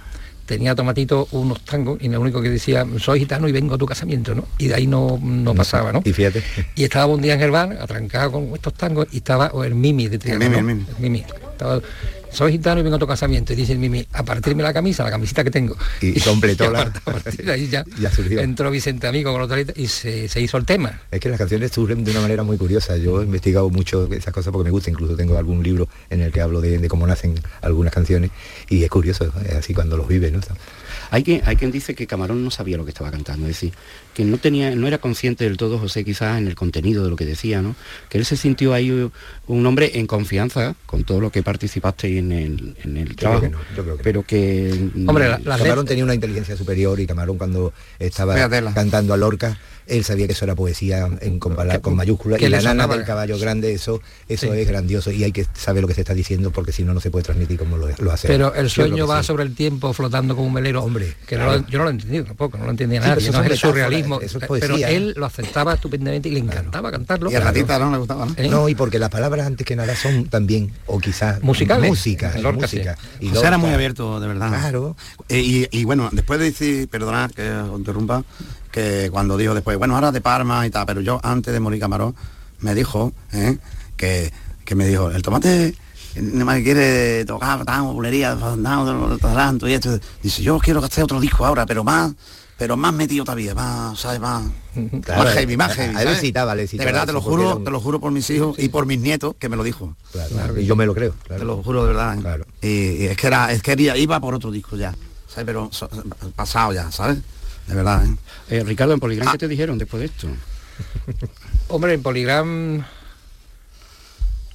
tenía 0.50 0.74
Tomatito 0.74 1.28
unos 1.32 1.62
tangos 1.62 2.00
y 2.02 2.10
lo 2.10 2.20
único 2.20 2.42
que 2.42 2.50
decía, 2.50 2.84
soy 2.98 3.20
gitano 3.20 3.48
y 3.48 3.52
vengo 3.52 3.76
a 3.76 3.78
tu 3.78 3.86
casamiento, 3.86 4.34
¿no? 4.34 4.46
Y 4.58 4.68
de 4.68 4.74
ahí 4.74 4.88
no, 4.88 5.20
no 5.22 5.54
pasaba, 5.54 5.94
¿no? 5.94 6.02
Y 6.04 6.12
fíjate. 6.12 6.42
Y 6.74 6.86
estaba 6.86 7.06
un 7.06 7.22
día 7.22 7.36
en 7.36 7.42
el 7.42 7.52
bar, 7.52 7.78
atrancado 7.80 8.32
con 8.32 8.56
estos 8.56 8.74
tangos, 8.74 9.06
y 9.12 9.18
estaba 9.18 9.52
o 9.54 9.64
el 9.64 9.76
Mimi 9.76 10.08
de 10.08 10.18
Triana, 10.18 10.50
Mimi, 10.50 10.52
¿no? 10.54 10.58
el 10.58 10.66
Mimi. 10.66 10.86
El 10.90 11.02
Mimi. 11.04 11.26
Estaba, 11.52 11.80
soy 12.32 12.54
gitano 12.54 12.80
y 12.80 12.84
vengo 12.84 12.96
a 12.96 13.00
tu 13.00 13.08
casamiento. 13.08 13.54
Y 13.54 13.56
dice 13.56 13.74
el 13.74 13.80
Mimi, 13.80 14.06
a 14.14 14.24
partirme 14.24 14.64
la 14.64 14.74
camisa, 14.74 15.04
la 15.04 15.12
camisita 15.12 15.44
que 15.44 15.52
tengo. 15.52 15.76
Y 16.02 16.20
completó 16.20 16.66
y 16.70 16.74
la- 16.74 16.82
A 16.82 16.92
partir 16.92 17.46
de 17.46 17.52
ahí 17.52 17.68
ya, 17.68 17.84
Ya 18.00 18.12
surgió. 18.12 18.40
entró 18.42 18.70
Vicente 18.72 19.08
Amigo 19.08 19.32
con 19.32 19.42
otra 19.42 19.58
letra 19.58 19.74
y 19.78 19.88
se, 19.88 20.28
se 20.28 20.42
hizo 20.42 20.58
el 20.58 20.66
tema. 20.66 21.02
Es 21.12 21.20
que 21.20 21.30
las 21.30 21.38
canciones 21.38 21.72
surgen 21.72 22.04
de 22.04 22.12
una 22.12 22.22
manera 22.22 22.44
muy 22.44 22.58
curiosa. 22.58 22.98
Yo 22.98 23.22
he 23.22 23.26
investigado 23.26 23.70
mucho 23.70 24.08
esas 24.14 24.34
cosas 24.34 24.52
porque 24.52 24.66
me 24.66 24.72
gusta, 24.72 24.90
incluso 24.90 25.16
tengo 25.16 25.38
algún 25.38 25.64
libro 25.64 25.88
en 26.10 26.22
el 26.22 26.32
que 26.32 26.42
hablo 26.42 26.62
de, 26.62 26.78
de 26.78 26.88
cómo 26.88 27.06
nacen 27.08 27.36
algunas 27.62 27.94
canciones 27.94 28.32
y 28.70 28.84
es 28.84 28.90
curioso, 28.90 29.32
es 29.48 29.56
así 29.56 29.74
cuando 29.74 29.98
los 29.98 30.08
vives, 30.08 30.32
¿no? 30.32 30.40
Hay 31.12 31.24
quien, 31.24 31.42
hay 31.46 31.56
quien 31.56 31.72
dice 31.72 31.96
que 31.96 32.06
Camarón 32.08 32.44
no 32.44 32.52
sabía 32.52 32.78
lo 32.78 32.86
que 32.86 32.92
estaba 32.92 33.10
cantando, 33.12 33.48
es 33.48 33.56
decir, 33.56 33.74
que 34.14 34.24
no 34.26 34.38
tenía, 34.38 34.76
no 34.76 34.88
era 34.88 34.98
consciente 35.00 35.44
del 35.44 35.58
todo 35.58 35.80
José 35.80 36.04
quizás 36.06 36.38
en 36.38 36.48
el 36.48 36.56
contenido 36.56 37.04
de 37.04 37.10
lo 37.10 37.16
que 37.16 37.26
decía, 37.26 37.62
¿no? 37.62 37.76
Que 38.10 38.18
él 38.20 38.26
se 38.26 38.38
sintió 38.38 38.74
ahí 38.74 38.92
un 39.48 39.66
hombre 39.66 39.92
en 40.00 40.06
confianza 40.08 40.76
con 40.86 41.04
todo 41.04 41.20
lo 41.22 41.32
que 41.32 41.42
participaste 41.42 42.18
en 42.18 42.32
el, 42.32 42.76
en 42.84 42.98
el 42.98 43.16
creo 43.16 43.16
trabajo, 43.16 43.42
que 43.42 43.50
no, 43.50 43.58
yo 43.76 43.84
creo 43.84 43.98
que 43.98 44.04
pero 44.04 44.24
que 44.24 44.90
Hombre, 45.08 45.30
la- 45.30 45.58
Camarón 45.58 45.86
tenía 45.86 46.04
una 46.04 46.14
inteligencia 46.16 46.56
superior 46.56 47.00
y 47.00 47.08
Camarón 47.08 47.38
cuando 47.38 47.74
estaba 47.98 48.36
Fíjatela. 48.36 48.74
cantando 48.74 49.14
a 49.14 49.18
Lorca, 49.18 49.58
él 49.88 50.04
sabía 50.04 50.28
que 50.28 50.34
eso 50.34 50.46
era 50.46 50.56
poesía 50.56 51.10
en, 51.22 51.40
con, 51.40 51.56
pala- 51.56 51.80
con 51.80 51.96
mayúsculas 51.96 52.42
y 52.42 52.48
la 52.50 52.62
nana 52.62 52.88
del 52.88 53.04
caballo 53.06 53.38
grande, 53.40 53.74
eso, 53.74 54.02
eso 54.28 54.52
Sí. 54.54 54.60
es 54.60 54.68
grandioso 54.68 55.12
y 55.12 55.24
hay 55.24 55.32
que 55.32 55.46
saber 55.54 55.82
lo 55.82 55.88
que 55.88 55.94
se 55.94 56.02
está 56.02 56.14
diciendo 56.14 56.52
porque 56.52 56.72
si 56.72 56.84
no, 56.84 56.94
no 56.94 57.00
se 57.00 57.10
puede 57.12 57.24
transmitir 57.24 57.58
como 57.58 57.78
lo, 57.78 57.88
lo 57.98 58.12
hace. 58.12 58.28
Pero 58.28 58.54
el 58.54 58.70
sueño 58.70 59.08
va 59.08 59.22
sí. 59.22 59.28
sobre 59.28 59.44
el 59.44 59.56
tiempo 59.56 59.92
flotando 59.94 60.36
como 60.36 60.48
un 60.48 60.54
velero. 60.54 60.84
Hombre, 60.84 61.16
que 61.28 61.38
no 61.38 61.46
lo- 61.46 61.68
yo 61.68 61.78
no 61.80 61.86
lo 61.86 61.90
he 61.90 61.94
entendido 61.94 62.26
tampoco, 62.26 62.58
no 62.58 62.66
lo 62.66 62.72
entendía 62.72 63.02
Sí, 63.02 63.08
pero 63.10 63.22
eso 63.22 63.32
no 63.32 63.44
es 63.44 63.52
el 63.52 63.58
surrealismo. 63.58 64.22
eso 64.22 64.38
es 64.38 64.46
pero 64.48 64.48
poesía. 64.48 64.90
él 64.90 65.14
lo 65.18 65.26
aceptaba 65.26 65.74
estupendamente 65.74 66.30
y 66.30 66.34
le 66.34 66.40
encantaba 66.40 66.92
cantarlo. 66.92 67.32
Y 67.32 67.36
a 67.36 67.40
claro. 67.42 67.56
ratita 67.56 67.80
no 67.80 67.92
le 67.92 67.98
gustaba, 67.98 68.26
¿no? 68.26 68.34
¿Eh? 68.38 68.48
No, 68.50 68.70
y 68.70 68.76
porque 68.76 69.00
las 69.00 69.10
palabras 69.10 69.48
antes 69.48 69.66
que 69.66 69.76
nada 69.76 69.96
son 69.96 70.26
también, 70.26 70.72
o 70.86 71.00
quizás 71.00 71.42
Musicales. 71.44 71.90
música, 71.90 72.32
En 72.36 72.44
Lorca, 72.44 72.62
música. 72.62 72.98
Y 73.20 73.30
José 73.30 73.48
era 73.48 73.58
muy 73.58 73.72
abierto, 73.72 74.20
de 74.20 74.28
verdad. 74.28 74.50
Claro. 74.50 74.96
Eh, 75.28 75.40
y, 75.40 75.68
y 75.72 75.84
bueno, 75.86 76.10
después 76.12 76.40
de 76.40 76.46
decir, 76.46 76.88
perdonad 76.88 77.32
que 77.32 77.50
os 77.50 77.78
interrumpa, 77.80 78.24
que 78.72 79.10
cuando 79.12 79.38
dijo 79.38 79.54
después, 79.54 79.78
bueno, 79.78 79.96
ahora 79.96 80.12
de 80.12 80.22
Parma 80.22 80.66
y 80.66 80.70
tal, 80.70 80.86
pero 80.86 81.02
yo 81.02 81.20
antes 81.24 81.54
de 81.54 81.60
morir 81.60 81.80
Camarón 81.80 82.16
me 82.60 82.76
dijo 82.76 83.14
¿eh? 83.32 83.58
que, 83.98 84.32
que 84.66 84.76
me 84.76 84.86
dijo, 84.86 85.10
el 85.12 85.22
tomate 85.22 85.74
no 86.16 86.46
me 86.46 86.64
quiere 86.64 87.24
tocar 87.26 87.64
tan 87.66 87.94
bulería, 87.94 88.38
tanto 89.22 89.68
y 89.68 89.74
esto. 89.74 90.00
Dice, 90.22 90.42
yo 90.44 90.60
quiero 90.60 90.84
hacer 90.84 91.04
otro 91.04 91.20
disco 91.20 91.46
ahora, 91.46 91.66
pero 91.66 91.84
más 91.84 92.12
pero 92.58 92.76
más 92.76 92.92
metido 92.94 93.24
todavía, 93.24 93.56
más, 93.56 93.98
¿sabes? 93.98 94.20
Más, 94.20 94.44
Claro, 95.02 95.24
más 95.24 95.34
heavy, 95.34 95.56
más 95.56 95.74
heavy. 95.76 95.96
De 96.78 96.84
verdad, 96.92 97.06
te 97.08 97.14
lo 97.14 97.22
juro, 97.22 97.56
un- 97.56 97.64
te 97.64 97.72
lo 97.72 97.80
juro 97.80 98.02
por 98.02 98.12
mis 98.12 98.30
hijos 98.32 98.60
y 98.60 98.68
por 98.68 98.86
mis 98.86 99.00
nietos, 99.00 99.36
que 99.40 99.48
me 99.48 99.56
lo 99.56 99.64
dijo. 99.64 99.96
Claro, 100.12 100.60
y 100.60 100.66
yo 100.66 100.76
me 100.76 100.86
lo 100.86 100.94
creo. 100.94 101.14
claro. 101.26 101.40
Te 101.40 101.46
lo 101.46 101.64
juro 101.64 101.84
de 101.84 101.88
verdad. 101.94 102.18
¿eh? 102.18 102.22
Y, 102.62 103.04
y 103.04 103.06
es 103.06 103.16
que 103.16 103.28
era, 103.28 103.54
es 103.54 103.62
que 103.64 103.76
iba- 103.78 103.96
iba 103.96 104.20
por 104.20 104.34
otro 104.36 104.52
disco 104.52 104.76
ya. 104.76 104.94
¿Sabes? 105.30 105.46
Pero 105.46 105.70
so- 105.72 105.90
pasado 106.36 106.74
ya, 106.74 106.92
¿sabes? 106.92 107.20
De 107.70 107.76
verdad, 107.76 108.04
¿eh? 108.06 108.16
Eh, 108.50 108.64
Ricardo, 108.66 108.94
en 108.94 109.00
Poligrán, 109.00 109.28
Ah. 109.30 109.32
¿qué 109.34 109.38
te 109.38 109.48
dijeron 109.48 109.78
después 109.78 110.00
de 110.02 110.08
esto? 110.08 110.28
Hombre, 111.70 111.94
en 111.94 112.02
Poligram 112.02 112.84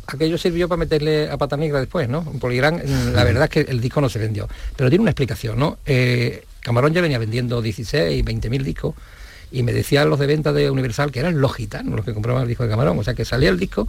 aquello 0.07 0.37
sirvió 0.37 0.69
para 0.69 0.79
meterle 0.79 1.31
a 1.31 1.39
pata 1.39 1.57
negra 1.57 1.81
después, 1.81 2.09
¿no? 2.09 2.27
En 2.31 2.39
Poligram, 2.39 2.79
la 3.15 3.25
verdad 3.25 3.45
es 3.45 3.51
que 3.51 3.61
el 3.71 3.81
disco 3.81 4.01
no 4.01 4.09
se 4.09 4.19
vendió. 4.19 4.49
Pero 4.77 4.91
tiene 4.91 5.03
una 5.03 5.11
explicación, 5.13 5.59
¿no? 5.59 5.79
Eh, 5.87 6.45
Camarón 6.61 6.93
ya 6.93 7.01
venía 7.01 7.19
vendiendo 7.19 7.63
16, 7.63 8.25
20 8.25 8.51
mil 8.51 8.65
discos 8.65 8.95
y 9.51 9.63
me 9.63 9.73
decían 9.73 10.11
los 10.11 10.19
de 10.19 10.27
venta 10.27 10.53
de 10.53 10.71
Universal 10.71 11.11
que 11.13 11.21
eran 11.21 11.41
los 11.41 11.55
gitanos 11.55 11.95
los 11.95 12.05
que 12.05 12.13
compraban 12.13 12.43
el 12.43 12.49
disco 12.49 12.65
de 12.65 12.71
Camarón. 12.71 12.99
O 12.99 13.05
sea 13.05 13.15
que 13.15 13.25
salía 13.25 13.49
el 13.49 13.59
disco 13.59 13.89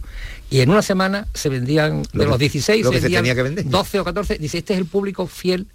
y 0.50 0.60
en 0.60 0.70
una 0.70 0.82
semana 0.82 1.26
se 1.34 1.48
vendían, 1.48 2.02
Lo 2.12 2.20
de 2.20 2.24
que- 2.26 2.30
los 2.30 2.38
16, 2.38 2.84
lo 2.84 2.90
que 2.90 2.96
se 2.96 3.00
se 3.00 3.04
vendían 3.06 3.22
tenía 3.24 3.34
que 3.34 3.42
vender. 3.42 3.64
12 3.68 4.00
o 4.00 4.04
14. 4.04 4.38
Dice, 4.38 4.58
este 4.58 4.72
es 4.74 4.78
el 4.78 4.86
público 4.86 5.26
fiel 5.26 5.66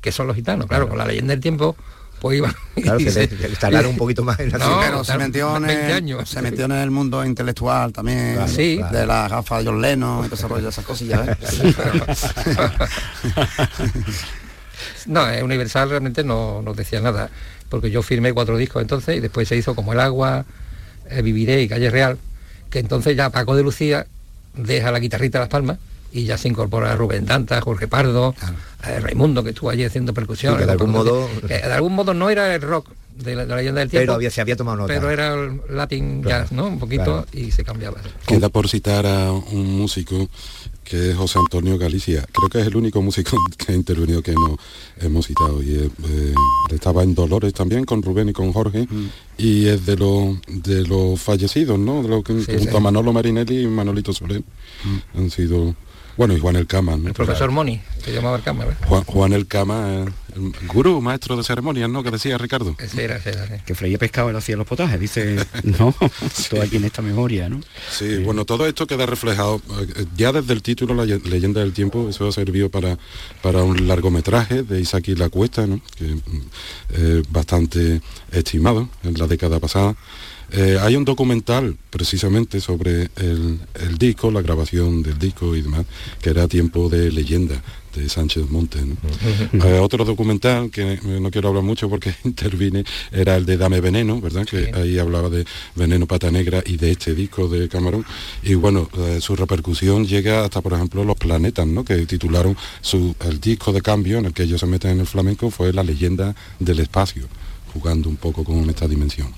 que 0.00 0.12
son 0.12 0.26
los 0.26 0.36
gitanos. 0.36 0.66
Claro, 0.66 0.88
con 0.88 0.98
la 0.98 1.06
leyenda 1.06 1.32
del 1.32 1.40
tiempo, 1.40 1.76
pues 2.22 2.38
iban... 2.38 2.54
Claro, 2.82 2.98
y 3.00 3.04
que 3.04 3.10
se- 3.10 3.28
tardaron 3.28 3.90
un 3.90 3.96
poquito 3.98 4.24
más 4.24 4.40
en 4.40 4.50
la 4.50 4.58
No, 4.58 4.64
ciudad. 4.64 4.80
pero 4.86 5.04
se 5.04 5.18
metió, 5.18 5.56
en 5.56 5.62
20 5.64 5.86
el, 5.86 5.92
años. 5.92 6.28
se 6.28 6.40
metió 6.40 6.64
en 6.64 6.72
el 6.72 6.90
mundo 6.90 7.22
intelectual 7.24 7.92
también, 7.92 8.34
Claro, 8.36 8.48
Sí. 8.52 8.76
claro. 8.78 8.96
de 8.98 9.06
las 9.06 9.30
gafas 9.30 9.58
de 9.64 9.70
John 9.70 9.82
Lennon 9.82 10.20
y 10.24 10.28
todo 10.28 10.34
ese 10.36 10.48
rollo, 10.48 10.68
esas 10.70 10.84
cosillas. 10.86 11.28
¿eh? 11.28 11.36
No, 15.06 15.28
eh, 15.30 15.42
Universal 15.42 15.90
realmente 15.90 16.24
no 16.24 16.62
nos 16.62 16.76
decía 16.76 17.00
nada, 17.00 17.28
porque 17.68 17.90
yo 17.90 18.02
firmé 18.02 18.32
cuatro 18.32 18.56
discos 18.56 18.82
entonces 18.82 19.16
y 19.16 19.20
después 19.20 19.48
se 19.48 19.56
hizo 19.56 19.74
como 19.74 19.92
El 19.92 20.00
Agua, 20.00 20.44
eh, 21.10 21.22
Viviré 21.22 21.62
y 21.62 21.68
Calle 21.68 21.90
Real, 21.90 22.18
que 22.70 22.78
entonces 22.78 23.16
ya 23.16 23.30
Paco 23.30 23.54
de 23.56 23.62
Lucía 23.62 24.06
deja 24.54 24.90
la 24.92 24.98
guitarrita 25.00 25.38
a 25.38 25.42
Las 25.42 25.48
Palmas 25.50 25.78
y 26.12 26.24
ya 26.24 26.36
se 26.38 26.48
incorpora 26.48 26.94
Rubén 26.96 27.24
Danta, 27.26 27.60
Jorge 27.60 27.88
Pardo, 27.88 28.34
eh, 28.86 29.00
Raimundo, 29.00 29.42
que 29.42 29.50
estuvo 29.50 29.70
allí 29.70 29.84
haciendo 29.84 30.12
percusión. 30.12 30.54
Sí, 30.54 30.60
que 30.60 30.66
de 30.66 30.72
algún 30.72 30.90
modo- 30.90 31.28
que 31.40 31.54
de 31.54 31.62
algún 31.72 31.94
modo 31.94 32.12
no 32.14 32.28
era 32.30 32.54
el 32.54 32.60
rock 32.62 32.88
de 33.16 33.34
la, 33.36 33.42
de 33.42 33.48
la 33.48 33.56
leyenda 33.56 33.80
del 33.80 33.90
tiempo, 33.90 34.02
Pero 34.04 34.14
había, 34.14 34.30
se 34.30 34.40
había 34.40 34.56
tomado 34.56 34.78
nota. 34.78 34.92
pero 34.92 35.10
era 35.10 35.34
el 35.34 35.60
Latin 35.70 36.22
Claro, 36.22 36.44
jazz, 36.44 36.52
¿no? 36.52 36.66
Un 36.66 36.78
poquito 36.78 37.04
claro. 37.04 37.26
y 37.32 37.50
se 37.50 37.62
cambiaba. 37.64 37.98
Queda 38.26 38.48
por 38.48 38.68
citar 38.68 39.06
a 39.06 39.32
un 39.32 39.78
músico 39.78 40.28
que 40.84 41.10
es 41.10 41.16
José 41.16 41.38
Antonio 41.38 41.78
Galicia. 41.78 42.26
Creo 42.32 42.48
que 42.50 42.60
es 42.60 42.66
el 42.66 42.76
único 42.76 43.00
músico 43.02 43.36
que 43.58 43.72
ha 43.72 43.74
intervenido 43.74 44.22
que 44.22 44.32
no 44.32 44.58
hemos 45.00 45.26
citado. 45.26 45.62
Y 45.62 45.74
eh, 45.76 46.34
estaba 46.70 47.02
en 47.02 47.14
Dolores 47.14 47.52
también 47.54 47.84
con 47.84 48.02
Rubén 48.02 48.30
y 48.30 48.32
con 48.32 48.52
Jorge. 48.52 48.86
Y 49.38 49.66
es 49.68 49.86
de 49.86 49.96
los 49.96 50.36
de 50.48 50.82
los 50.86 51.20
fallecidos, 51.20 51.78
¿no? 51.78 52.02
De 52.02 52.08
lo 52.08 52.22
que, 52.22 52.32
Sí, 52.40 52.46
junto 52.56 52.70
sí. 52.70 52.76
a 52.76 52.80
Manolo 52.80 53.12
Marinelli 53.12 53.62
y 53.62 53.66
Manolito 53.66 54.12
Soler. 54.12 54.42
Han 55.14 55.30
sido. 55.30 55.74
Bueno, 56.16 56.34
y 56.36 56.40
Juan 56.40 56.56
El 56.56 56.66
Cama, 56.66 56.96
¿no? 56.96 57.08
El 57.08 57.14
profesor 57.14 57.50
Moni, 57.50 57.80
que 58.04 58.12
llamaba 58.12 58.36
el 58.36 58.42
cámara. 58.42 58.76
Juan, 58.86 59.04
Juan 59.04 59.32
El 59.32 59.46
Cama, 59.46 60.04
el 60.34 60.52
gurú, 60.68 61.00
maestro 61.00 61.36
de 61.36 61.44
ceremonias, 61.44 61.88
¿no? 61.90 62.02
Que 62.02 62.10
decía 62.10 62.38
Ricardo. 62.38 62.74
Ese 62.78 63.04
era, 63.04 63.16
ese 63.16 63.30
era, 63.30 63.46
sí. 63.46 63.54
Que 63.66 63.74
freía 63.74 63.98
pescado 63.98 64.30
él 64.30 64.36
hacía 64.36 64.56
los 64.56 64.66
potajes, 64.66 64.98
dice, 65.00 65.36
no, 65.64 65.94
todo 66.50 66.62
aquí 66.62 66.76
en 66.76 66.84
esta 66.84 67.02
memoria, 67.02 67.48
¿no? 67.48 67.60
Sí, 67.90 68.18
bueno, 68.18 68.44
todo 68.44 68.66
esto 68.66 68.86
queda 68.86 69.06
reflejado 69.06 69.60
eh, 69.96 70.04
ya 70.16 70.32
desde 70.32 70.52
el 70.52 70.62
título 70.62 70.94
La 70.94 71.04
Ye- 71.04 71.20
leyenda 71.28 71.60
del 71.60 71.72
tiempo, 71.72 72.08
eso 72.08 72.26
ha 72.28 72.32
servido 72.32 72.68
para, 72.70 72.98
para 73.42 73.62
un 73.62 73.86
largometraje 73.88 74.62
de 74.62 74.80
Isaac 74.80 75.08
y 75.08 75.14
la 75.14 75.28
Cuesta, 75.28 75.66
¿no? 75.66 75.80
que 75.96 76.04
mm, 76.04 76.20
eh, 76.94 77.22
bastante 77.30 78.00
estimado 78.30 78.88
en 79.04 79.14
la 79.18 79.26
década 79.26 79.60
pasada. 79.60 79.94
Eh, 80.54 80.76
hay 80.82 80.96
un 80.96 81.04
documental 81.06 81.78
precisamente 81.88 82.60
sobre 82.60 83.08
el, 83.16 83.58
el 83.80 83.96
disco, 83.96 84.30
la 84.30 84.42
grabación 84.42 85.02
del 85.02 85.18
disco 85.18 85.56
y 85.56 85.62
demás, 85.62 85.86
que 86.20 86.28
era 86.28 86.46
Tiempo 86.46 86.90
de 86.90 87.10
leyenda 87.10 87.62
de 87.94 88.08
Sánchez 88.08 88.48
Montes. 88.50 88.82
¿no? 88.84 88.96
Eh, 89.64 89.78
otro 89.78 90.04
documental 90.04 90.70
que 90.70 90.98
no 91.02 91.30
quiero 91.30 91.48
hablar 91.48 91.64
mucho 91.64 91.88
porque 91.88 92.14
intervine 92.24 92.84
era 93.10 93.36
el 93.36 93.46
de 93.46 93.56
Dame 93.56 93.80
Veneno, 93.80 94.20
¿verdad? 94.20 94.46
Que 94.46 94.70
ahí 94.74 94.98
hablaba 94.98 95.28
de 95.28 95.44
Veneno 95.74 96.06
Pata 96.06 96.30
Negra 96.30 96.62
y 96.64 96.76
de 96.76 96.92
este 96.92 97.14
disco 97.14 97.48
de 97.48 97.68
Camarón. 97.68 98.04
Y 98.42 98.54
bueno, 98.54 98.88
eh, 98.98 99.18
su 99.20 99.36
repercusión 99.36 100.06
llega 100.06 100.44
hasta, 100.44 100.60
por 100.60 100.72
ejemplo, 100.72 101.04
Los 101.04 101.16
Planetas, 101.16 101.66
¿no? 101.66 101.84
Que 101.84 102.06
titularon 102.06 102.56
su, 102.80 103.14
el 103.20 103.40
disco 103.40 103.72
de 103.72 103.80
cambio 103.80 104.18
en 104.18 104.26
el 104.26 104.32
que 104.32 104.44
ellos 104.44 104.60
se 104.60 104.66
meten 104.66 104.92
en 104.92 105.00
el 105.00 105.06
flamenco 105.06 105.50
fue 105.50 105.72
La 105.72 105.82
leyenda 105.82 106.34
del 106.58 106.80
espacio, 106.80 107.28
jugando 107.72 108.08
un 108.08 108.16
poco 108.16 108.44
con 108.44 108.68
esta 108.70 108.86
dimensión. 108.88 109.28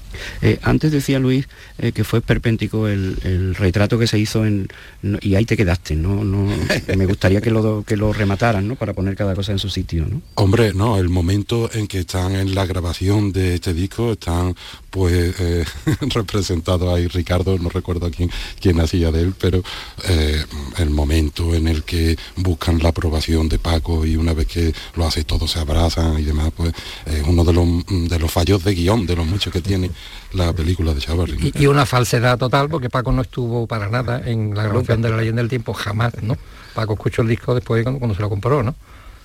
Eh, 0.43 0.59
antes 0.63 0.93
decía 0.93 1.19
Luis 1.19 1.47
eh, 1.79 1.91
que 1.93 2.05
fue 2.05 2.21
perpéntico 2.21 2.87
el, 2.89 3.19
el 3.25 3.55
retrato 3.55 3.99
que 3.99 4.07
se 4.07 4.19
hizo 4.19 4.47
en 4.47 4.69
no- 5.03 5.19
y 5.21 5.35
ahí 5.35 5.45
te 5.45 5.57
quedaste, 5.57 5.97
¿no? 5.97 6.23
no 6.25 6.47
me 6.97 7.07
gustaría 7.07 7.41
que 7.41 7.51
lo 7.51 7.83
que 7.85 7.97
lo 7.97 8.13
remataran, 8.13 8.67
¿no? 8.69 8.77
Para 8.77 8.93
poner 8.93 9.17
cada 9.17 9.35
cosa 9.35 9.53
en 9.53 9.59
su 9.59 9.69
sitio, 9.71 10.07
¿no? 10.09 10.23
Hombre, 10.37 10.73
no, 10.75 10.99
el 10.99 11.09
momento 11.09 11.69
en 11.73 11.87
que 11.87 12.01
están 12.01 12.35
en 12.37 12.55
la 12.55 12.65
grabación 12.67 13.33
de 13.33 13.55
este 13.57 13.75
disco 13.75 14.13
están 14.13 14.55
pues 14.91 15.35
eh, 15.41 15.65
representados 16.15 16.95
ahí 16.95 17.09
Ricardo, 17.09 17.59
no 17.59 17.69
recuerdo 17.69 18.11
quién, 18.11 18.31
quién 18.61 18.81
hacía 18.81 19.11
de 19.11 19.23
él, 19.23 19.35
pero 19.39 19.63
eh, 20.09 20.45
el 20.79 20.91
momento 20.91 21.55
en 21.55 21.67
el 21.69 21.83
que 21.83 22.17
buscan 22.37 22.79
la 22.79 22.91
aprobación 22.91 23.49
de 23.49 23.59
Paco 23.59 24.07
y 24.07 24.17
una 24.17 24.33
vez 24.33 24.47
que 24.47 24.73
lo 24.95 25.07
hace 25.07 25.25
todos 25.25 25.51
se 25.51 25.59
abrazan 25.59 26.19
y 26.21 26.23
demás, 26.23 26.53
pues 26.57 26.73
es 27.07 27.23
uno 27.27 27.45
de 27.45 27.53
los, 27.53 27.67
de 28.09 28.19
los 28.19 28.24
fallos 28.31 28.65
de 28.65 28.75
guion, 28.75 29.07
de 29.07 29.17
los 29.17 29.27
muchos 29.27 29.53
que 29.53 29.61
tiene 29.61 29.91
la 30.33 30.53
película 30.53 30.95
de 30.95 31.01
Chavarri. 31.01 31.53
Y, 31.55 31.63
y 31.63 31.67
una 31.67 31.87
falsedad 31.87 32.39
total, 32.39 32.69
porque 32.69 32.91
Paco 32.91 33.13
no 33.13 33.23
estuvo 33.23 33.67
para 33.67 33.89
nada 33.89 34.23
en 34.25 34.55
la 34.55 34.65
grabación 34.65 35.03
de 35.03 35.11
la 35.11 35.17
leyenda 35.17 35.43
del 35.43 35.49
tiempo, 35.49 35.73
jamás, 35.75 36.13
¿no? 36.23 36.37
Paco 36.75 36.95
escuchó 36.95 37.23
el 37.23 37.29
disco 37.29 37.55
después 37.55 37.83
cuando, 37.83 37.99
cuando 37.99 38.15
se 38.15 38.23
lo 38.23 38.29
compró, 38.29 38.63
¿no? 38.63 38.75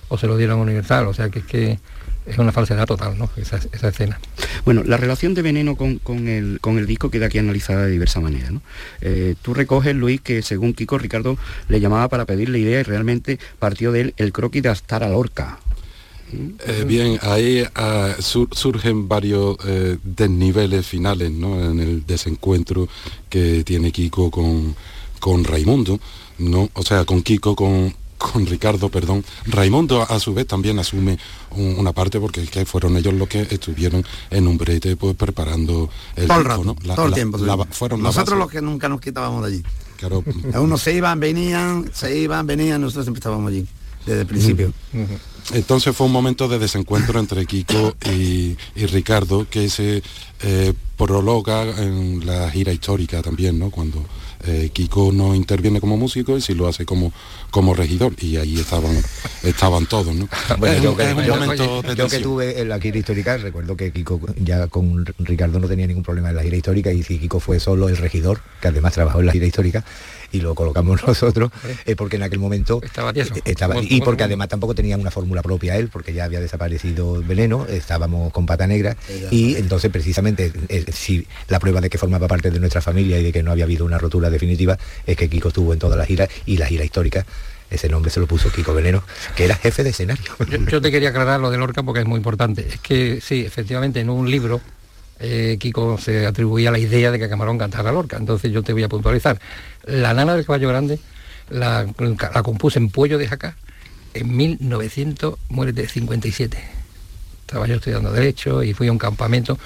O 0.08 0.18
se 0.18 0.26
lo 0.26 0.36
dieron 0.36 0.58
a 0.58 0.62
Universal, 0.62 1.06
o 1.06 1.14
sea 1.14 1.28
que 1.28 1.40
es 1.40 1.44
que 1.44 1.78
es 2.26 2.38
una 2.38 2.52
falsedad 2.52 2.86
total, 2.86 3.18
¿no? 3.18 3.30
Esa, 3.36 3.58
esa 3.72 3.88
escena. 3.88 4.20
Bueno, 4.64 4.82
la 4.84 4.96
relación 4.96 5.34
de 5.34 5.42
Veneno 5.42 5.76
con, 5.76 5.98
con 5.98 6.28
el, 6.28 6.58
con 6.60 6.78
el 6.78 6.86
disco 6.86 7.10
queda 7.10 7.26
aquí 7.26 7.38
analizada 7.38 7.86
de 7.86 7.90
diversa 7.90 8.20
manera. 8.20 8.50
¿no? 8.50 8.62
Eh, 9.00 9.34
tú 9.42 9.54
recoges, 9.54 9.94
Luis, 9.96 10.20
que 10.20 10.42
según 10.42 10.74
Kiko 10.74 10.98
Ricardo 10.98 11.38
le 11.68 11.80
llamaba 11.80 12.08
para 12.08 12.26
pedirle 12.26 12.58
idea 12.58 12.80
y 12.80 12.82
realmente 12.82 13.38
partió 13.58 13.90
de 13.92 14.00
él 14.02 14.14
el 14.16 14.32
croquis 14.32 14.62
de 14.62 14.68
Astar 14.68 15.02
a 15.02 15.08
Lorca. 15.08 15.58
Eh, 16.66 16.84
bien, 16.86 17.18
ahí 17.22 17.64
ah, 17.74 18.14
sur- 18.20 18.48
surgen 18.52 19.08
varios 19.08 19.56
eh, 19.66 19.98
desniveles 20.02 20.86
finales 20.86 21.30
¿no? 21.30 21.62
en 21.62 21.80
el 21.80 22.06
desencuentro 22.06 22.88
que 23.28 23.64
tiene 23.64 23.90
Kiko 23.92 24.30
con, 24.30 24.74
con 25.18 25.44
Raimundo, 25.44 25.98
¿no? 26.38 26.68
o 26.74 26.82
sea, 26.82 27.04
con 27.04 27.22
Kiko, 27.22 27.56
con, 27.56 27.94
con 28.18 28.46
Ricardo, 28.46 28.88
perdón. 28.90 29.24
Raimundo 29.46 30.02
a 30.02 30.20
su 30.20 30.34
vez 30.34 30.46
también 30.46 30.78
asume 30.78 31.18
un- 31.52 31.76
una 31.78 31.92
parte 31.92 32.20
porque 32.20 32.42
es 32.42 32.50
que 32.50 32.64
fueron 32.66 32.96
ellos 32.96 33.14
los 33.14 33.28
que 33.28 33.40
estuvieron 33.42 34.04
en 34.30 34.46
un 34.46 34.56
brete 34.58 34.94
pues 34.96 35.16
preparando 35.16 35.88
el 36.16 36.26
todo 36.28 36.38
el 36.38 36.44
rato, 36.44 36.64
¿no? 36.64 36.76
La- 36.84 36.94
todo 36.94 37.06
el 37.06 37.10
la- 37.12 37.14
tiempo. 37.14 37.38
la 37.38 37.56
fueron 37.66 38.02
Nosotros 38.02 38.38
los 38.38 38.50
que 38.50 38.60
nunca 38.60 38.88
nos 38.88 39.00
quitábamos 39.00 39.42
de 39.42 39.48
allí. 39.54 39.62
Claro, 39.96 40.22
Unos 40.54 40.80
se 40.80 40.94
iban, 40.94 41.18
venían, 41.20 41.90
se 41.92 42.18
iban, 42.18 42.46
venían, 42.46 42.80
nosotros 42.80 43.04
siempre 43.04 43.18
estábamos 43.18 43.48
allí, 43.50 43.66
desde 44.06 44.20
el 44.22 44.26
principio. 44.26 44.72
Entonces 45.52 45.96
fue 45.96 46.06
un 46.06 46.12
momento 46.12 46.46
de 46.48 46.58
desencuentro 46.58 47.18
entre 47.18 47.44
Kiko 47.44 47.94
y, 48.12 48.56
y 48.76 48.86
Ricardo 48.86 49.46
que 49.50 49.68
se 49.68 50.02
eh, 50.42 50.72
prologa 50.96 51.62
en 51.82 52.24
la 52.24 52.48
gira 52.50 52.72
histórica 52.72 53.20
también, 53.20 53.58
¿no? 53.58 53.70
Cuando 53.70 54.04
eh, 54.46 54.70
Kiko 54.72 55.10
no 55.12 55.34
interviene 55.34 55.80
como 55.80 55.96
músico 55.96 56.36
y 56.36 56.40
sí 56.40 56.54
lo 56.54 56.68
hace 56.68 56.86
como, 56.86 57.12
como 57.50 57.74
regidor 57.74 58.14
y 58.20 58.36
ahí 58.36 58.60
estaban, 58.60 58.96
estaban 59.42 59.86
todos, 59.86 60.14
¿no? 60.14 60.28
Bueno, 60.58 60.76
es 60.76 60.82
yo 60.82 60.90
un, 60.92 60.96
que- 60.96 61.10
es 61.10 61.14
un 61.16 61.24
yo- 61.24 61.34
momento 61.36 61.82
Yo 61.94 62.08
que 62.08 62.18
tuve 62.20 62.60
en 62.60 62.68
la 62.68 62.78
gira 62.78 62.98
histórica, 62.98 63.36
recuerdo 63.36 63.76
que 63.76 63.90
Kiko 63.92 64.20
ya 64.42 64.68
con 64.68 65.04
Ricardo 65.18 65.58
no 65.58 65.66
tenía 65.68 65.86
ningún 65.88 66.04
problema 66.04 66.30
en 66.30 66.36
la 66.36 66.42
gira 66.42 66.56
histórica 66.56 66.92
y 66.92 67.02
si 67.02 67.18
Kiko 67.18 67.40
fue 67.40 67.58
solo 67.58 67.88
el 67.88 67.96
regidor, 67.96 68.40
que 68.62 68.68
además 68.68 68.92
trabajó 68.94 69.18
en 69.20 69.26
la 69.26 69.32
gira 69.32 69.46
histórica, 69.46 69.84
y 70.32 70.40
lo 70.40 70.54
colocamos 70.54 71.00
nosotros, 71.06 71.50
eh, 71.86 71.96
porque 71.96 72.16
en 72.16 72.22
aquel 72.22 72.38
momento 72.38 72.80
Estaba 72.82 73.12
tieso. 73.12 73.34
eh, 73.34 73.42
estaba- 73.44 73.74
Como- 73.74 73.86
y 73.86 73.90
como- 73.98 74.04
porque 74.04 74.24
además 74.24 74.48
tampoco 74.48 74.74
tenía 74.74 74.96
una 74.96 75.10
fórmula 75.10 75.42
propia 75.42 75.76
él, 75.76 75.88
porque 75.88 76.12
ya 76.12 76.24
había 76.24 76.40
desaparecido 76.40 77.16
el 77.16 77.22
veneno, 77.24 77.66
estábamos 77.66 78.32
con 78.32 78.46
pata 78.46 78.66
negra, 78.66 78.96
y 79.30 79.56
entonces 79.56 79.90
precisamente 79.90 80.52
eh, 80.68 80.84
si 80.92 81.26
la 81.48 81.58
prueba 81.58 81.80
de 81.80 81.90
que 81.90 81.98
formaba 81.98 82.28
parte 82.28 82.50
de 82.50 82.60
nuestra 82.60 82.80
familia 82.80 83.18
y 83.18 83.22
de 83.24 83.32
que 83.32 83.42
no 83.42 83.50
había 83.52 83.64
habido 83.64 83.84
una 83.84 83.98
rotura 83.98 84.30
definitiva 84.30 84.78
es 85.06 85.16
que 85.16 85.28
Kiko 85.28 85.48
estuvo 85.48 85.72
en 85.72 85.78
toda 85.78 85.96
la 85.96 86.06
gira 86.06 86.28
y 86.46 86.56
la 86.56 86.66
gira 86.66 86.84
histórica. 86.84 87.24
Ese 87.70 87.88
nombre 87.88 88.10
se 88.10 88.18
lo 88.18 88.26
puso 88.26 88.50
Kiko 88.50 88.74
Veneno, 88.74 89.04
que 89.36 89.44
era 89.44 89.54
jefe 89.54 89.84
de 89.84 89.90
escenario. 89.90 90.24
Yo, 90.50 90.58
yo 90.66 90.80
te 90.80 90.90
quería 90.90 91.10
aclarar 91.10 91.38
lo 91.38 91.50
de 91.52 91.56
Lorca 91.58 91.84
porque 91.84 92.00
es 92.00 92.06
muy 92.06 92.16
importante. 92.16 92.66
Es 92.68 92.80
que 92.80 93.20
sí, 93.20 93.44
efectivamente, 93.46 94.00
en 94.00 94.10
un 94.10 94.28
libro 94.28 94.60
eh, 95.20 95.58
Kiko 95.60 95.98
se 95.98 96.26
atribuía 96.26 96.70
la 96.70 96.78
idea 96.78 97.10
de 97.10 97.18
que 97.18 97.28
Camarón 97.28 97.58
cantara 97.58 97.92
Lorca. 97.92 98.16
Entonces 98.16 98.50
yo 98.50 98.62
te 98.62 98.72
voy 98.72 98.82
a 98.82 98.88
puntualizar. 98.88 99.38
La 99.84 100.14
nana 100.14 100.34
del 100.34 100.46
caballo 100.46 100.68
grande 100.68 100.98
la, 101.50 101.86
compuse 102.42 102.78
en 102.78 102.88
Puello 102.90 103.18
de 103.18 103.28
Jacá 103.28 103.56
en 104.14 104.34
1957. 104.36 106.58
Estaba 107.40 107.66
yo 107.66 107.74
estudiando 107.76 108.12
Derecho 108.12 108.62
y 108.62 108.74
fui 108.74 108.88
a 108.88 108.92
un 108.92 108.98
campamento 108.98 109.58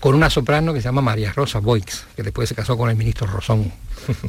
con 0.00 0.14
una 0.14 0.30
soprano 0.30 0.74
que 0.74 0.80
se 0.80 0.88
llama 0.88 1.02
María 1.02 1.32
Rosa 1.32 1.60
Boix, 1.60 2.04
que 2.14 2.22
después 2.22 2.48
se 2.48 2.54
casó 2.54 2.76
con 2.76 2.90
el 2.90 2.96
ministro 2.96 3.26
Rosón. 3.26 3.72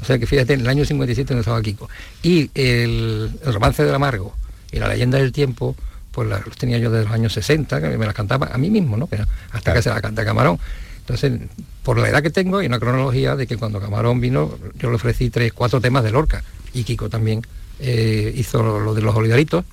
O 0.02 0.06
sea 0.06 0.18
que 0.18 0.26
fíjate, 0.26 0.54
en 0.54 0.62
el 0.62 0.70
año 0.70 0.86
57 0.86 1.34
no 1.34 1.42
estaba 1.42 1.62
Kiko. 1.62 1.90
Y 2.24 2.50
el, 2.54 3.32
romance 3.44 3.84
del 3.84 3.94
amargo 3.94 4.34
y 4.72 4.80
la 4.80 4.88
leyenda 4.88 5.18
del 5.18 5.32
tiempo, 5.32 5.76
pues 6.18 6.28
los 6.28 6.58
tenía 6.58 6.80
yo 6.80 6.90
desde 6.90 7.06
los 7.06 7.14
años 7.14 7.32
60, 7.34 7.80
que 7.80 7.96
me 7.96 8.08
las 8.08 8.16
cantaba 8.16 8.48
a 8.52 8.58
mí 8.58 8.72
mismo, 8.72 8.98
¿no? 8.98 9.08
hasta 9.52 9.72
que 9.72 9.84
se 9.84 9.90
la 9.90 10.02
canta 10.02 10.26
Camarón. 10.26 10.58
Entonces, 11.02 11.40
por 11.84 12.00
la 12.00 12.10
edad 12.10 12.24
que 12.24 12.32
tengo, 12.32 12.58
hay 12.58 12.66
una 12.66 12.80
cronología 12.80 13.36
de 13.36 13.46
que 13.46 13.56
cuando 13.56 13.80
Camarón 13.80 14.20
vino, 14.20 14.58
yo 14.80 14.90
le 14.90 14.96
ofrecí 14.96 15.30
tres, 15.30 15.54
cuatro 15.54 15.80
temas 15.80 16.04
de 16.04 16.10
Lorca. 16.10 16.44
Y 16.74 16.86
Kiko 16.86 17.08
también 17.08 17.44
eh, 17.80 18.34
hizo 18.36 18.64
lo, 18.64 18.96
de 18.96 19.04
los 19.04 19.16
olvidaritos. 19.16 19.64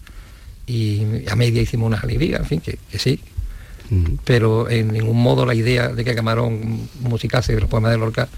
Y 0.66 1.26
a 1.30 1.34
media 1.34 1.62
hicimos 1.62 1.86
una 1.86 2.00
alegría, 2.00 2.36
en 2.36 2.44
fin, 2.44 2.60
que 2.60 2.98
sí, 2.98 3.18
pero 4.26 4.68
en 4.68 4.92
ningún 4.92 5.22
modo 5.22 5.46
la 5.46 5.54
idea 5.54 5.88
de 5.88 6.04
que 6.04 6.14
Camarón 6.14 6.90
musicase 7.00 7.58
los 7.58 7.70
poemas 7.70 7.92
de 7.92 7.96
Lorca 7.96 8.28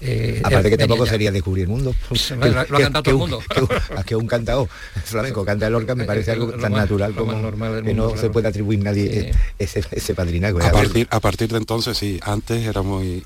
eh, 0.00 0.40
Aparte 0.44 0.70
que 0.70 0.78
tampoco 0.78 1.06
sería 1.06 1.32
descubrir 1.32 1.64
el 1.64 1.68
mundo. 1.68 1.94
lo, 2.30 2.60
ha 2.60 2.64
cantado 2.66 3.02
todo 3.02 3.14
el 3.14 3.18
mundo. 3.18 3.42
Que, 4.06 4.16
un 4.16 4.26
cantado 4.26 4.68
flamenco 5.04 5.44
canta 5.44 5.66
el 5.66 5.72
Lorca 5.72 5.94
me 5.94 6.04
parece 6.04 6.32
algo 6.32 6.52
tan 6.52 6.72
natural 6.72 7.14
como 7.14 7.32
que 7.82 7.94
no 7.94 8.16
se 8.16 8.30
puede 8.30 8.48
atribuir 8.48 8.80
nadie 8.80 9.32
ese, 9.58 9.84
ese 9.90 10.14
padrinaco. 10.14 10.62
A 10.62 10.70
partir, 10.70 11.06
a 11.10 11.20
partir 11.20 11.48
de 11.48 11.58
entonces 11.58 11.96
sí, 11.96 12.18
antes 12.22 12.64
era 12.66 12.82
muy, 12.82 13.24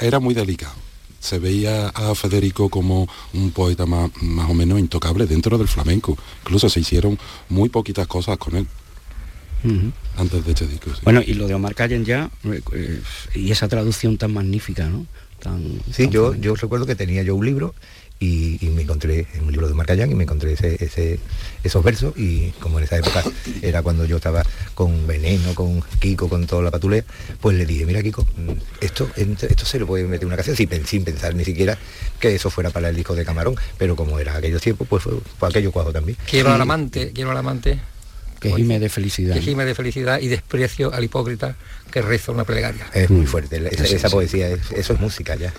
era 0.00 0.20
muy 0.20 0.34
delicado. 0.34 0.74
Se 1.20 1.38
veía 1.38 1.88
a 1.88 2.14
Federico 2.14 2.68
como 2.68 3.08
un 3.32 3.50
poeta 3.50 3.86
más, 3.86 4.10
más 4.20 4.50
o 4.50 4.54
menos 4.54 4.78
intocable 4.78 5.26
dentro 5.26 5.56
del 5.56 5.68
flamenco. 5.68 6.18
Incluso 6.42 6.68
se 6.68 6.80
hicieron 6.80 7.18
muy 7.48 7.70
poquitas 7.70 8.06
cosas 8.06 8.36
con 8.36 8.56
él 8.56 8.66
antes 10.16 10.44
de 10.44 10.52
este 10.52 10.66
disco. 10.66 10.90
Bueno, 11.02 11.22
y 11.24 11.34
lo 11.34 11.46
de 11.48 11.54
Omar 11.54 11.74
Callen 11.74 12.04
ya, 12.04 12.30
eh, 12.44 13.00
y 13.34 13.50
esa 13.50 13.68
traducción 13.68 14.18
tan 14.18 14.32
magnífica, 14.32 14.86
¿no? 14.86 15.06
Sí, 15.92 16.08
yo, 16.08 16.34
yo 16.34 16.54
recuerdo 16.54 16.86
que 16.86 16.94
tenía 16.94 17.22
yo 17.22 17.34
un 17.34 17.44
libro 17.44 17.74
y, 18.20 18.70
me 18.74 18.82
encontré 18.82 19.26
en 19.34 19.44
un 19.44 19.52
libro 19.52 19.68
de 19.68 19.74
Marcayán 19.74 20.10
y 20.10 20.14
me 20.14 20.24
encontré 20.24 20.52
ese, 20.52 21.18
esos 21.62 21.84
versos 21.84 22.16
y 22.16 22.50
como 22.60 22.78
en 22.78 22.84
esa 22.84 22.96
época 22.96 23.22
era 23.62 23.82
cuando 23.82 24.04
yo 24.04 24.16
estaba 24.16 24.42
con 24.74 25.06
Veneno, 25.06 25.54
con 25.54 25.82
Kiko, 26.00 26.28
con 26.28 26.46
toda 26.46 26.62
la 26.62 26.70
patulea, 26.70 27.04
pues 27.40 27.56
le 27.56 27.66
dije, 27.66 27.86
mira 27.86 28.02
Kiko, 28.02 28.26
esto, 28.80 29.08
esto 29.16 29.66
se 29.66 29.78
lo 29.78 29.86
puede 29.86 30.04
meter 30.04 30.26
una 30.26 30.36
canción 30.36 30.56
sin, 30.56 30.86
sin 30.86 31.04
pensar 31.04 31.34
ni 31.34 31.44
siquiera 31.44 31.78
que 32.18 32.34
eso 32.34 32.50
fuera 32.50 32.70
para 32.70 32.88
el 32.88 32.96
disco 32.96 33.14
de 33.14 33.24
Camarón, 33.24 33.56
pero 33.78 33.96
como 33.96 34.18
era 34.18 34.36
aquellos 34.36 34.62
tiempos, 34.62 34.88
pues 34.88 35.02
fue, 35.02 35.48
aquello 35.48 35.72
cuajo 35.72 35.92
también. 35.92 36.16
Quiero 36.28 36.52
al 36.52 36.60
amante, 36.60 37.12
quiero 37.12 37.30
al 37.30 37.36
amante 37.36 37.78
que 38.50 38.56
gime 38.56 38.78
de 38.78 38.88
felicidad. 38.88 39.34
Que 39.34 39.40
gime 39.40 39.64
de 39.64 39.74
felicidad 39.74 40.20
y 40.20 40.28
desprecio 40.28 40.92
al 40.92 41.02
hipócrita 41.02 41.56
que 41.90 42.02
reza 42.02 42.32
una 42.32 42.44
plegaria. 42.44 42.86
Es 42.92 43.08
muy 43.08 43.26
fuerte, 43.26 43.56
esa, 43.70 44.10
poesía, 44.10 44.48
eso 44.48 44.92
es 44.92 45.00
música 45.00 45.34
ya. 45.34 45.52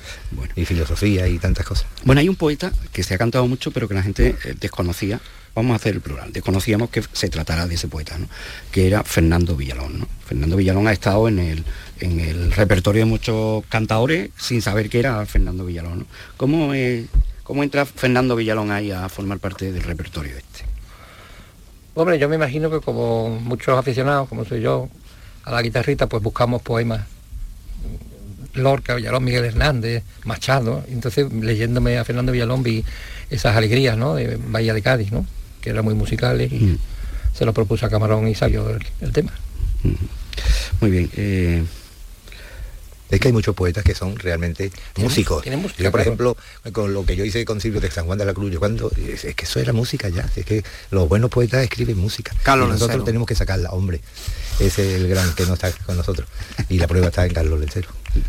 Y 0.56 0.66
filosofía 0.66 1.28
y 1.28 1.40
tantas 1.40 1.66
cosas. 1.66 1.88
Bueno, 2.04 2.22
hay 2.22 2.30
un 2.30 2.36
poeta 2.36 2.72
que 2.92 3.04
se 3.04 3.16
ha 3.16 3.18
cantado 3.18 3.48
mucho, 3.48 3.72
pero 3.72 3.88
que 3.88 3.96
la 3.96 4.04
gente 4.04 4.36
eh, 4.44 4.56
desconocía. 4.60 5.20
Vamos 5.56 5.72
a 5.72 5.76
hacer 5.78 5.96
el 5.96 6.02
plural. 6.02 6.34
Desconocíamos 6.34 6.90
que 6.90 7.02
se 7.14 7.30
tratara 7.30 7.66
de 7.66 7.76
ese 7.76 7.88
poeta, 7.88 8.18
¿no? 8.18 8.28
que 8.72 8.86
era 8.86 9.04
Fernando 9.04 9.56
Villalón. 9.56 10.00
¿no? 10.00 10.08
Fernando 10.26 10.58
Villalón 10.58 10.88
ha 10.88 10.92
estado 10.92 11.28
en 11.30 11.40
el, 11.40 11.64
en 12.02 12.20
el 12.20 12.52
repertorio 12.52 13.04
de 13.04 13.06
muchos 13.06 13.64
cantadores 13.70 14.30
sin 14.38 14.62
saber 14.62 14.90
que 14.90 15.00
era 15.00 15.26
Fernando 15.26 15.66
Villalón. 15.66 16.06
¿Cómo, 16.36 16.74
¿Cómo 17.44 17.64
entra 17.64 17.86
Fernando 17.86 18.36
Villalón 18.36 18.72
ahí 18.72 18.92
a 18.92 19.08
formar 19.08 19.40
parte 19.40 19.72
del 19.72 19.84
repertorio 19.84 20.36
este? 20.36 20.65
Hombre, 21.96 22.20
yo 22.20 22.28
me 22.28 22.36
imagino 22.36 22.70
que 22.70 22.82
como 22.82 23.30
muchos 23.30 23.78
aficionados, 23.78 24.28
como 24.28 24.44
soy 24.46 24.62
yo, 24.62 24.90
a 25.46 25.52
la 25.52 25.62
guitarrita, 25.62 26.08
pues 26.08 26.22
buscamos 26.22 26.62
poemas. 26.62 27.06
Lorca, 28.54 28.96
Villalón, 28.96 29.24
Miguel 29.24 29.46
Hernández, 29.46 30.04
Machado. 30.26 30.84
Entonces, 30.90 31.32
leyéndome 31.32 31.98
a 31.98 32.04
Fernando 32.04 32.32
Villalón 32.32 32.64
vi 32.64 32.84
esas 33.30 33.56
alegrías, 33.56 33.98
¿no? 33.98 34.16
De 34.16 34.38
Bahía 34.38 34.74
de 34.74 34.82
Cádiz, 34.82 35.12
¿no? 35.12 35.26
Que 35.62 35.70
eran 35.70 35.86
muy 35.86 35.94
musicales 35.94 36.52
y 36.52 36.60
mm. 36.60 36.78
se 37.34 37.46
lo 37.46 37.54
propuso 37.54 37.86
a 37.86 37.90
Camarón 37.90 38.28
y 38.28 38.36
salió 38.36 38.70
el, 38.70 39.12
tema. 39.12 39.32
Mm. 39.84 39.94
Muy 40.82 40.92
bien. 40.92 41.10
Eh, 41.16 41.64
es 43.16 43.22
que 43.22 43.30
hay 43.30 43.34
muchos 43.34 43.56
poetas 43.56 43.84
que 43.84 43.96
son 43.96 44.18
realmente 44.18 44.72
músicos. 44.98 45.44
yo, 45.78 45.92
por 45.92 46.02
ejemplo, 46.02 46.38
con 46.72 46.94
lo 46.94 47.06
que 47.06 47.16
yo 47.16 47.26
hice 47.26 47.46
con 47.46 47.62
Silvio 47.62 47.82
de 47.82 47.90
San 47.92 48.06
Juan 48.06 48.18
de 48.18 48.26
la 48.26 48.34
Cruz, 48.34 48.52
yo 48.52 48.60
cuando 48.60 48.92
es, 48.92 49.22
que 49.22 49.46
eso 49.46 49.60
era 49.60 49.74
música 49.74 50.10
ya, 50.10 50.30
es 50.36 50.46
que 50.46 50.64
los 50.92 51.08
buenos 51.08 51.30
poetas 51.30 51.64
escriben 51.64 51.98
música. 51.98 52.34
Carlos 52.44 52.70
nosotros 52.70 53.04
tenemos 53.06 53.28
que 53.28 53.36
sacarla, 53.36 53.72
hombre. 53.72 54.02
Ese 54.60 54.96
es 54.96 55.02
el 55.02 55.08
gran 55.08 55.34
que 55.34 55.46
no 55.46 55.54
está 55.54 55.72
con 55.72 55.98
nosotros. 55.98 56.28
Y 56.70 56.78
la 56.78 56.88
prueba 56.88 57.08
está 57.08 57.26
en 57.26 57.34
Carlos 57.34 57.60
Lencero. 57.60 57.90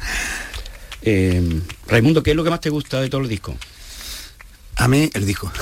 Eh, 1.08 1.60
Raimundo, 1.86 2.20
¿qué 2.20 2.30
es 2.30 2.36
lo 2.36 2.42
que 2.42 2.50
más 2.50 2.60
te 2.60 2.68
gusta 2.68 3.00
de 3.00 3.08
todo 3.08 3.20
el 3.20 3.28
disco? 3.28 3.56
A 4.74 4.88
mí 4.88 5.08
el 5.14 5.24
disco. 5.24 5.52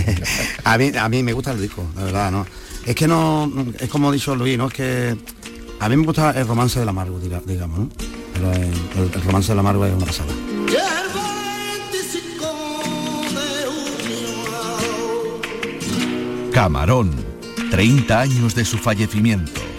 a, 0.64 0.76
mí, 0.78 0.90
a 0.98 1.08
mí 1.08 1.22
me 1.22 1.32
gusta 1.32 1.52
el 1.52 1.60
disco, 1.60 1.86
la 1.94 2.04
verdad, 2.04 2.32
¿no? 2.32 2.44
Es 2.84 2.96
que 2.96 3.06
no, 3.06 3.68
es 3.78 3.88
como 3.88 4.10
ha 4.10 4.12
dicho 4.12 4.34
Luis, 4.34 4.58
¿no? 4.58 4.66
Es 4.66 4.74
que 4.74 5.16
a 5.80 5.88
mí 5.88 5.96
me 5.96 6.04
gusta 6.04 6.30
el 6.32 6.46
romance 6.46 6.78
del 6.78 6.88
amargo, 6.88 7.18
digamos, 7.18 7.78
¿no? 7.78 7.88
El, 8.34 9.12
el 9.14 9.22
romance 9.22 9.50
del 9.50 9.58
amargo 9.58 9.86
es 9.86 9.94
una 9.94 10.06
pasada. 10.06 10.32
Camarón, 16.52 17.12
30 17.70 18.20
años 18.20 18.54
de 18.54 18.64
su 18.66 18.76
fallecimiento. 18.76 19.69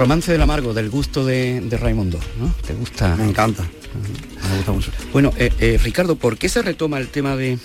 Romance 0.00 0.32
del 0.32 0.40
amargo, 0.40 0.72
del 0.72 0.88
gusto 0.88 1.26
de, 1.26 1.62
Raimundo, 1.78 2.18
¿no? 2.38 2.54
¿Te 2.66 2.72
gusta? 2.72 3.16
Me 3.16 3.28
encanta. 3.28 3.62
Me 3.62 4.56
gusta 4.56 4.72
mucho. 4.72 4.92
Bueno, 5.12 5.30
eh, 5.36 5.52
eh, 5.60 5.78
Ricardo, 5.82 6.16
¿por 6.16 6.38
qué 6.38 6.48
se 6.48 6.62
retoma 6.62 6.96
el 6.96 7.08
tema 7.08 7.36
de, 7.36 7.58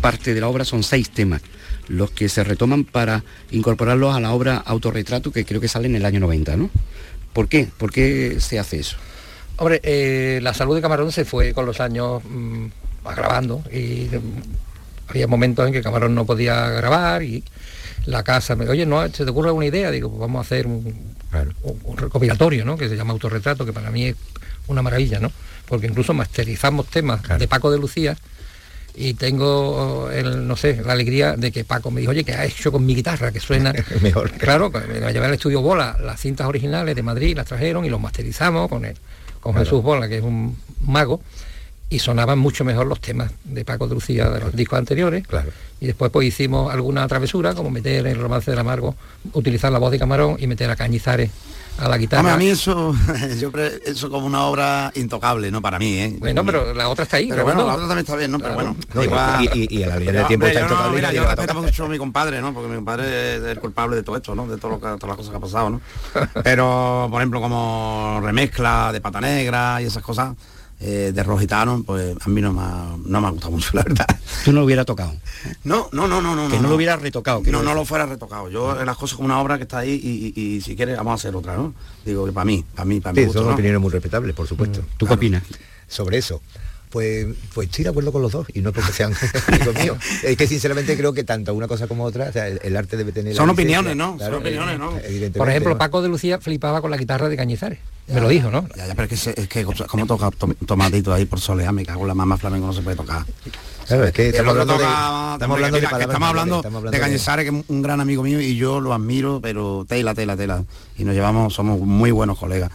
parte 0.00 0.34
de 0.34 0.40
la 0.40 0.46
obra? 0.46 0.64
Son 0.64 0.84
seis 0.84 1.10
temas 1.10 1.42
los 1.88 2.12
que 2.12 2.28
se 2.28 2.44
retoman 2.44 2.84
para 2.84 3.24
incorporarlos 3.50 4.14
a 4.14 4.20
la 4.20 4.32
obra 4.32 4.58
Autorretrato, 4.58 5.32
que 5.32 5.44
creo 5.44 5.60
que 5.60 5.66
sale 5.66 5.88
en 5.88 5.96
el 5.96 6.04
año 6.04 6.20
90, 6.20 6.56
¿no? 6.56 6.70
¿Por 7.32 7.48
qué? 7.48 7.66
¿Por 7.76 7.90
qué 7.90 8.36
se 8.38 8.60
hace 8.60 8.78
eso? 8.78 8.98
Hombre, 9.56 9.80
eh, 9.82 10.38
la 10.44 10.54
salud 10.54 10.76
de 10.76 10.82
Camarón 10.82 11.10
se 11.10 11.24
fue 11.24 11.54
con 11.54 11.66
los 11.66 11.80
años 11.80 12.22
mm, 12.22 12.66
agravando 13.04 13.64
y 13.72 14.06
mm, 14.14 15.08
había 15.08 15.26
momentos 15.26 15.66
en 15.66 15.72
que 15.72 15.82
Camarón 15.82 16.14
no 16.14 16.24
podía 16.24 16.68
grabar 16.68 17.24
y 17.24 17.42
la 18.08 18.22
casa 18.22 18.56
me 18.56 18.68
oye, 18.68 18.86
¿no 18.86 19.06
se 19.08 19.24
te 19.24 19.30
ocurre 19.30 19.48
alguna 19.48 19.66
idea? 19.66 19.90
Digo, 19.90 20.08
pues 20.08 20.20
vamos 20.20 20.38
a 20.38 20.42
hacer 20.42 20.66
un, 20.66 21.14
un- 21.62 21.80
un 21.84 21.96
recopilatorio, 21.96 22.64
¿no? 22.64 22.76
Que 22.76 22.88
se 22.88 22.96
llama 22.96 23.12
Autorretrato, 23.12 23.66
que 23.66 23.72
para 23.72 23.90
mí 23.90 24.06
es 24.06 24.16
una 24.66 24.82
maravilla, 24.82 25.18
¿no? 25.20 25.30
Porque 25.66 25.86
incluso 25.86 26.14
masterizamos 26.14 26.86
temas 26.86 27.20
de 27.38 27.46
Paco 27.48 27.70
de 27.70 27.78
Lucía 27.78 28.16
y 28.94 29.14
tengo 29.14 30.10
el, 30.10 30.48
no 30.48 30.56
sé, 30.56 30.80
la 30.84 30.92
alegría 30.94 31.36
de 31.36 31.52
que 31.52 31.64
Paco 31.64 31.90
me 31.90 32.00
dijo, 32.00 32.10
oye, 32.10 32.24
¿qué 32.24 32.32
has 32.32 32.46
hecho 32.46 32.72
con 32.72 32.84
mi 32.86 32.94
guitarra? 32.94 33.30
Que 33.30 33.40
suena 33.40 33.72
Mejor. 34.00 34.30
Claro, 34.32 34.72
que 34.72 34.80
me 34.80 35.00
la 35.00 35.12
llevé 35.12 35.26
al 35.26 35.34
estudio 35.34 35.60
Bola, 35.60 35.96
las 36.02 36.18
cintas 36.20 36.46
originales 36.46 36.96
de 36.96 37.02
Madrid, 37.02 37.36
las 37.36 37.46
trajeron 37.46 37.84
y 37.84 37.90
los 37.90 38.00
masterizamos 38.00 38.68
con 38.68 38.84
él, 38.86 38.96
con 39.40 39.52
Claro. 39.52 39.64
Jesús 39.66 39.82
Bola, 39.82 40.08
que 40.08 40.18
es 40.18 40.24
un 40.24 40.56
mago, 40.86 41.20
y 41.90 41.98
sonaban 42.00 42.38
mucho 42.38 42.64
mejor 42.64 42.86
los 42.86 43.00
temas 43.00 43.32
de 43.44 43.64
Paco 43.64 43.88
de 43.88 43.94
Lucía 43.94 44.28
de 44.28 44.40
los 44.40 44.54
discos 44.54 44.78
anteriores. 44.78 45.26
Claro. 45.26 45.50
Y 45.80 45.86
después 45.86 46.10
pues 46.10 46.26
hicimos 46.28 46.72
alguna 46.72 47.06
travesura, 47.08 47.54
como 47.54 47.70
meter 47.70 48.06
el 48.06 48.18
romance 48.18 48.50
del 48.50 48.60
amargo, 48.60 48.94
utilizar 49.32 49.72
la 49.72 49.78
voz 49.78 49.90
de 49.92 49.98
Camarón 49.98 50.36
y 50.38 50.46
meter 50.46 50.68
a 50.70 50.76
Cañizares 50.76 51.30
a 51.78 51.88
la 51.88 51.96
guitarra. 51.96 52.20
Hombre, 52.20 52.34
a 52.34 52.36
mí 52.36 52.48
eso, 52.48 52.92
yo 53.40 53.52
eso 53.86 54.10
como 54.10 54.26
una 54.26 54.42
obra 54.46 54.90
intocable, 54.96 55.50
¿no? 55.52 55.62
Para 55.62 55.78
mí, 55.78 55.96
¿eh? 55.98 56.16
Bueno, 56.18 56.44
pero 56.44 56.74
la 56.74 56.88
otra 56.88 57.04
está 57.04 57.18
ahí. 57.18 57.28
Pero 57.30 57.44
bueno, 57.44 57.64
la 57.64 57.74
otra 57.74 57.86
también 57.86 58.00
está 58.00 58.16
bien, 58.16 58.32
¿no? 58.32 58.38
Pero 58.40 58.54
bueno. 58.54 58.76
No, 58.92 59.00
y- 59.00 59.04
igual- 59.06 59.50
y- 59.54 59.78
y- 59.78 59.82
a 59.84 59.86
la 59.86 59.96
línea 59.98 60.12
Pero, 60.12 60.26
tiempo 60.26 60.46
hombre, 60.46 60.48
está 60.48 60.60
yo 60.60 60.66
no, 60.66 60.72
intocable 60.74 60.92
y 60.92 61.00
mira, 61.00 61.12
yo 61.12 61.24
respeto 61.24 61.62
mucho 61.62 61.84
a 61.84 61.88
mi 61.88 61.98
compadre, 61.98 62.40
¿no? 62.40 62.52
Porque 62.52 62.68
mi 62.68 62.74
compadre 62.76 63.36
es 63.36 63.42
el 63.44 63.60
culpable 63.60 63.96
de 63.96 64.02
todo 64.02 64.16
esto, 64.16 64.34
¿no? 64.34 64.46
De 64.48 64.58
todo 64.58 64.72
lo 64.72 64.76
que, 64.80 64.86
todas 64.98 65.04
las 65.06 65.16
cosas 65.16 65.30
que 65.30 65.36
ha 65.36 65.40
pasado, 65.40 65.70
¿no? 65.70 65.80
Pero, 66.42 67.06
por 67.10 67.20
ejemplo, 67.22 67.40
como 67.40 68.20
remezcla 68.24 68.90
de 68.92 69.00
pata 69.00 69.20
negra 69.20 69.80
y 69.80 69.84
esas 69.86 70.02
cosas 70.02 70.34
eh, 70.80 71.10
de 71.14 71.22
rojitano, 71.22 71.82
pues 71.84 72.16
a 72.20 72.28
mí 72.28 72.40
no 72.40 72.52
me, 72.52 72.60
ha, 72.62 72.96
no 73.04 73.20
me 73.20 73.26
ha 73.26 73.30
gustado 73.30 73.50
mucho, 73.52 73.70
la 73.74 73.82
verdad. 73.82 74.06
Tú 74.44 74.52
no 74.52 74.60
lo 74.60 74.64
hubiera 74.66 74.84
tocado. 74.84 75.12
No, 75.64 75.88
no, 75.92 76.06
no, 76.06 76.20
no, 76.20 76.34
no. 76.34 76.48
Que 76.48 76.58
no 76.60 76.68
lo 76.68 76.76
hubiera 76.76 76.96
retocado, 76.96 77.40
no, 77.46 77.50
no 77.52 77.58
decir. 77.60 77.74
lo 77.76 77.84
fuera 77.84 78.06
retocado. 78.06 78.48
Yo 78.48 78.74
las 78.84 78.96
cosas 78.96 79.16
como 79.16 79.26
una 79.26 79.40
obra 79.40 79.56
que 79.56 79.64
está 79.64 79.78
ahí 79.78 80.00
y, 80.02 80.40
y- 80.40 80.56
y 80.56 80.60
si 80.60 80.76
quieres 80.76 80.96
vamos 80.96 81.12
a 81.12 81.14
hacer 81.14 81.34
otra, 81.34 81.56
¿no? 81.56 81.74
Digo 82.04 82.24
que 82.26 82.32
para 82.32 82.44
mí, 82.44 82.64
para 82.74 82.84
mí, 82.84 83.00
para 83.00 83.14
Sí, 83.14 83.20
mí. 83.20 83.26
gusto, 83.26 83.40
son 83.40 83.48
¿no? 83.48 83.54
opiniones 83.54 83.80
muy 83.80 83.90
respetables, 83.90 84.34
por 84.34 84.46
supuesto. 84.46 84.82
¿Tú 84.96 85.06
qué 85.06 85.14
opinas? 85.14 85.42
Sobre 85.88 86.18
eso. 86.18 86.40
Pues, 86.90 87.26
pues 87.54 87.68
estoy 87.68 87.84
de 87.84 87.90
acuerdo 87.90 88.12
con 88.12 88.22
los 88.22 88.32
dos 88.32 88.46
y 88.54 88.60
no 88.60 88.72
porque 88.72 88.92
sean 88.92 89.12
amigos 89.48 89.74
míos. 89.74 89.98
Es 90.22 90.36
que 90.36 90.46
sinceramente 90.46 90.96
creo 90.96 91.12
que 91.12 91.22
tanto 91.24 91.54
una 91.54 91.68
cosa 91.68 91.86
como 91.86 92.04
otra, 92.04 92.28
o 92.28 92.32
sea, 92.32 92.48
el, 92.48 92.60
el 92.62 92.76
arte 92.76 92.96
debe 92.96 93.12
tener. 93.12 93.34
Son 93.34 93.48
licencia, 93.48 93.78
opiniones, 93.80 93.96
¿no? 93.96 94.16
claro, 94.16 94.34
Son 94.36 94.42
opiniones, 94.42 94.78
¿no? 94.78 94.90
Por 95.36 95.48
ejemplo, 95.50 95.72
¿no? 95.72 95.78
Paco 95.78 96.00
de 96.02 96.08
Lucía 96.08 96.38
flipaba 96.38 96.80
con 96.80 96.90
la 96.90 96.96
guitarra 96.96 97.28
de 97.28 97.36
Cañizares. 97.36 97.78
Me 98.06 98.20
lo 98.22 98.28
dijo, 98.28 98.50
¿no? 98.50 98.66
Ya, 98.74 98.86
ya, 98.86 98.94
pero 98.94 99.08
es 99.14 99.22
que, 99.24 99.40
es 99.42 99.48
que 99.48 99.64
como 99.64 100.06
toca 100.06 100.30
tom- 100.30 100.54
tomatito 100.66 101.12
ahí 101.12 101.26
por 101.26 101.40
soleá, 101.40 101.72
me 101.72 101.84
cago 101.84 102.02
en 102.02 102.08
la 102.08 102.14
mamá 102.14 102.38
flamenco 102.38 102.66
no 102.66 102.72
se 102.72 102.80
puede 102.80 102.96
tocar. 102.96 103.24
Claro, 103.86 104.04
es 104.04 104.12
que 104.12 104.28
estamos 104.28 104.50
hablando 104.52 104.78
de, 104.78 104.84
estamos 104.84 105.54
hablando 105.56 105.76
de 105.78 105.82
palabras 105.82 106.08
estamos 106.08 106.28
hablando 106.28 106.56
estamos 106.56 106.76
hablando 106.78 106.90
de 106.90 106.96
de- 106.96 107.02
Cañizares, 107.04 107.50
que 107.50 107.56
es 107.58 107.64
un 107.68 107.82
gran 107.82 108.00
amigo 108.00 108.22
mío 108.22 108.40
y 108.40 108.56
yo 108.56 108.80
lo 108.80 108.94
admiro, 108.94 109.40
pero 109.42 109.84
tela, 109.86 110.14
tela, 110.14 110.36
tela. 110.36 110.64
Y 110.96 111.04
nos 111.04 111.14
llevamos, 111.14 111.52
somos 111.54 111.78
muy 111.80 112.10
buenos 112.10 112.38
colegas. 112.38 112.70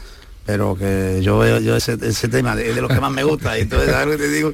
Pero 0.45 0.75
que 0.75 1.21
yo 1.23 1.39
veo 1.39 1.59
yo 1.59 1.75
ese, 1.75 1.97
ese 2.01 2.27
tema 2.27 2.55
de, 2.55 2.73
de 2.73 2.81
los 2.81 2.91
que 2.91 2.99
más 2.99 3.11
me 3.11 3.23
gusta 3.23 3.57
y 3.57 3.61
entonces 3.61 3.89
¿sabes 3.91 4.07
lo 4.07 4.11
que 4.11 4.17
te 4.17 4.29
digo? 4.29 4.53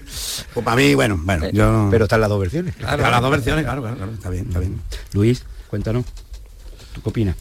Pues 0.53 0.63
para 0.63 0.77
mí, 0.77 0.93
bueno, 0.93 1.19
bueno, 1.23 1.49
yo. 1.51 1.87
Pero 1.89 2.05
están 2.05 2.21
las 2.21 2.29
dos 2.29 2.39
versiones. 2.39 2.75
Claro, 2.75 3.01
las 3.01 3.21
dos 3.21 3.31
versiones, 3.31 3.63
claro, 3.63 3.81
claro, 3.81 3.97
claro, 3.97 4.11
está 4.11 4.29
bien, 4.29 4.45
está 4.47 4.59
bien. 4.59 4.79
Luis, 5.13 5.43
cuéntanos. 5.67 6.05
¿Tú 6.93 7.01
qué 7.01 7.09
opinas? 7.09 7.35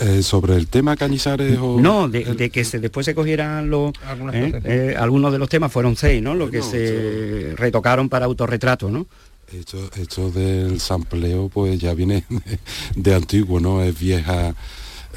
Eh, 0.00 0.22
sobre 0.22 0.56
el 0.56 0.68
tema 0.68 0.96
Cañizares 0.96 1.58
o... 1.60 1.78
No, 1.78 2.08
de, 2.08 2.24
de 2.24 2.48
que 2.50 2.64
se, 2.64 2.78
después 2.78 3.04
se 3.04 3.14
cogieran 3.14 3.68
los 3.68 3.92
¿eh? 4.32 4.60
Eh, 4.64 4.96
algunos 4.98 5.32
de 5.32 5.38
los 5.38 5.50
temas 5.50 5.70
fueron 5.70 5.96
seis, 5.96 6.22
¿no? 6.22 6.34
Los 6.34 6.50
que 6.50 6.62
se 6.62 7.54
retocaron 7.56 8.08
para 8.08 8.24
autorretrato, 8.24 8.90
¿no? 8.90 9.06
Esto, 9.52 9.90
esto 9.96 10.30
del 10.30 10.80
sampleo 10.80 11.50
pues 11.52 11.78
ya 11.78 11.92
viene 11.92 12.24
de, 12.30 12.58
de 12.96 13.14
antiguo, 13.14 13.60
¿no? 13.60 13.82
Es 13.82 13.98
vieja, 13.98 14.54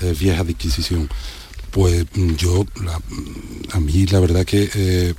es 0.01 0.19
vieja 0.19 0.41
adquisición. 0.41 1.07
Pues 1.75 2.05
mm, 2.15 2.35
yo, 2.35 2.65
la- 2.85 2.99
mm, 2.99 3.73
a 3.73 3.79
mí 3.81 4.05
la 4.05 4.21
verdad 4.21 4.45
que 4.45 4.69
eh, 4.73 5.13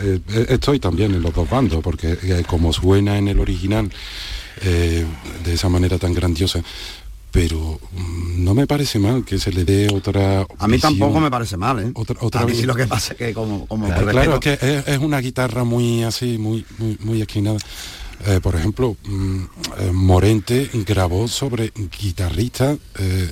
eh, 0.00 0.20
estoy 0.48 0.80
también 0.80 1.14
en 1.14 1.20
los 1.20 1.34
dos 1.34 1.50
bandos, 1.50 1.82
porque 1.82 2.16
eh, 2.22 2.44
como 2.46 2.72
suena 2.72 3.18
en 3.18 3.28
el 3.28 3.38
original 3.38 3.90
eh, 4.62 5.04
de 5.44 5.52
esa 5.52 5.68
manera 5.68 5.98
tan 5.98 6.14
grandiosa, 6.14 6.62
pero 7.30 7.78
mm, 7.92 8.42
no 8.42 8.54
me 8.54 8.66
parece 8.66 8.98
mal 8.98 9.22
que 9.26 9.38
se 9.38 9.52
le 9.52 9.66
dé 9.66 9.88
otra 9.92 10.46
A 10.58 10.66
mí 10.66 10.76
visión. 10.76 10.98
tampoco 10.98 11.20
me 11.20 11.30
parece 11.30 11.58
mal, 11.58 11.78
¿eh? 11.80 11.90
Otra- 11.94 12.16
otra 12.22 12.40
a 12.40 12.44
mí 12.46 12.52
visión. 12.52 12.68
lo 12.68 12.74
que 12.74 12.86
pasa 12.86 13.12
es 13.12 13.18
que 13.18 13.34
como, 13.34 13.66
como 13.66 13.84
Claro, 13.88 14.10
claro, 14.12 14.34
es 14.36 14.40
que 14.40 14.52
es, 14.54 14.88
es 14.88 14.98
una 14.98 15.20
guitarra 15.20 15.64
muy 15.64 16.04
así, 16.04 16.38
muy, 16.38 16.64
muy, 16.78 16.96
muy 17.00 17.20
esquinada. 17.20 17.58
Eh, 18.24 18.40
por 18.42 18.54
ejemplo, 18.56 18.96
eh, 19.06 19.90
Morente 19.92 20.70
grabó 20.86 21.28
sobre 21.28 21.70
guitarristas 22.00 22.78
eh, 22.98 23.30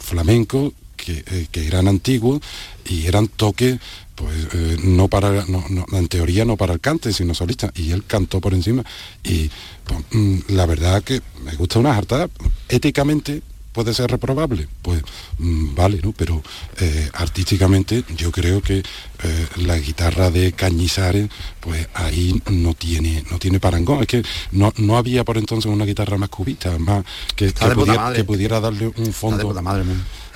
flamencos 0.00 0.72
que, 1.06 1.24
eh, 1.30 1.46
que 1.50 1.66
eran 1.66 1.86
antiguos 1.86 2.40
y 2.84 3.06
eran 3.06 3.28
toques, 3.28 3.78
pues 4.16 4.48
eh, 4.52 4.76
no 4.82 5.08
para, 5.08 5.46
no, 5.46 5.64
no, 5.70 5.86
en 5.92 6.08
teoría 6.08 6.44
no 6.44 6.56
para 6.56 6.72
el 6.74 6.80
cante, 6.80 7.12
sino 7.12 7.32
solista. 7.32 7.70
Y 7.76 7.92
él 7.92 8.04
cantó 8.04 8.40
por 8.40 8.54
encima. 8.54 8.84
Y 9.22 9.50
pues, 9.84 10.00
mm, 10.10 10.38
la 10.48 10.66
verdad 10.66 11.02
que 11.04 11.22
me 11.44 11.54
gusta 11.54 11.78
una 11.78 11.96
hartada. 11.96 12.28
Éticamente 12.68 13.42
puede 13.76 13.92
ser 13.92 14.10
reprobable, 14.10 14.68
pues 14.80 15.02
mm, 15.38 15.74
vale, 15.74 16.00
¿no? 16.02 16.12
Pero 16.12 16.42
eh, 16.80 17.10
artísticamente 17.12 18.04
yo 18.16 18.32
creo 18.32 18.62
que 18.62 18.78
eh, 18.78 19.46
la 19.56 19.76
guitarra 19.76 20.30
de 20.30 20.52
Cañizares, 20.52 21.28
pues 21.60 21.86
ahí 21.92 22.40
no 22.50 22.72
tiene, 22.72 23.22
no 23.30 23.38
tiene 23.38 23.60
parangón. 23.60 24.00
Es 24.00 24.06
que 24.06 24.22
no, 24.52 24.72
no 24.78 24.96
había 24.96 25.24
por 25.24 25.36
entonces 25.36 25.70
una 25.70 25.84
guitarra 25.84 26.16
más 26.16 26.30
cubista, 26.30 26.78
más 26.78 27.04
que, 27.36 27.52
pudiera, 27.52 28.00
madre. 28.00 28.16
que 28.16 28.24
pudiera 28.24 28.60
darle 28.60 28.90
un 28.96 29.12
fondo 29.12 29.52
madre, 29.62 29.84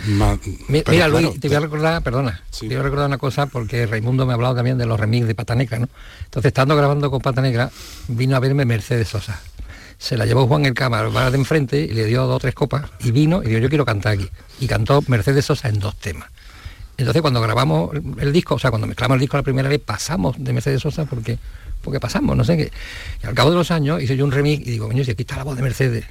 Mi- 0.07 0.39
Mira, 0.69 0.85
claro, 0.85 1.21
Luis, 1.21 1.41
te 1.41 1.49
voy 1.49 1.57
a 1.57 1.61
recordar, 1.61 2.03
perdona, 2.03 2.43
Sí. 2.51 2.69
te 2.69 2.75
voy 2.75 2.81
a 2.81 2.83
recordar 2.85 3.07
una 3.07 3.19
cosa 3.19 3.47
porque 3.47 3.87
Raimundo 3.87 4.25
me 4.27 4.33
ha 4.33 4.35
hablado 4.35 4.55
también 4.55 4.79
de 4.79 4.87
los 4.87 4.99
remix 4.99 5.27
de 5.27 5.35
Pata 5.35 5.55
Negra, 5.55 5.79
¿no? 5.79 5.89
Entonces, 6.25 6.49
estando 6.49 6.75
grabando 6.77 7.11
con 7.11 7.21
Pata 7.21 7.43
Negra, 7.43 7.71
vino 8.09 8.37
a 8.37 8.41
verme 8.41 8.65
Mercedes 8.65 9.09
Sosa. 9.09 9.41
Se 9.99 10.17
la 10.17 10.25
llevó 10.25 10.47
Juan 10.47 10.65
el 10.65 10.73
cámara 10.75 11.31
de 11.31 11.37
enfrente 11.37 11.79
y 11.81 11.89
le 11.93 12.07
dio 12.07 12.25
dos 12.27 12.37
o 12.37 12.39
tres 12.39 12.55
copas 12.55 12.85
y 13.01 13.11
vino 13.11 13.43
y 13.43 13.49
dijo, 13.49 13.59
yo 13.61 13.69
quiero 13.69 13.85
cantar 13.85 14.13
aquí. 14.15 14.29
Y 14.59 14.67
cantó 14.67 15.03
Mercedes 15.09 15.45
Sosa 15.45 15.69
en 15.69 15.79
dos 15.79 15.95
temas. 15.97 16.29
Entonces, 16.97 17.21
cuando 17.23 17.41
grabamos 17.43 17.95
el, 17.95 18.03
el 18.19 18.33
disco, 18.33 18.55
o 18.55 18.59
sea, 18.59 18.71
cuando 18.71 18.87
mezclamos 18.87 19.17
el 19.17 19.21
disco 19.21 19.37
la 19.37 19.43
primera 19.43 19.69
vez, 19.69 19.81
pasamos 19.85 20.37
de 20.39 20.53
Mercedes 20.55 20.81
Sosa 20.83 21.05
porque, 21.05 21.39
porque 21.83 22.01
pasamos, 22.01 22.37
no 22.37 22.45
sé 22.45 22.57
qué. 22.57 22.73
Y 23.23 23.27
al 23.27 23.35
cabo 23.35 23.51
de 23.51 23.57
los 23.57 23.71
años 23.71 24.03
hice 24.03 24.17
yo 24.17 24.25
un 24.25 24.33
remix 24.33 24.67
y 24.67 24.71
digo, 24.73 24.87
coño, 24.89 25.05
si 25.05 25.11
aquí 25.11 25.23
está 25.23 25.37
la 25.37 25.45
voz 25.45 25.57
de 25.57 25.63
Mercedes. 25.63 26.05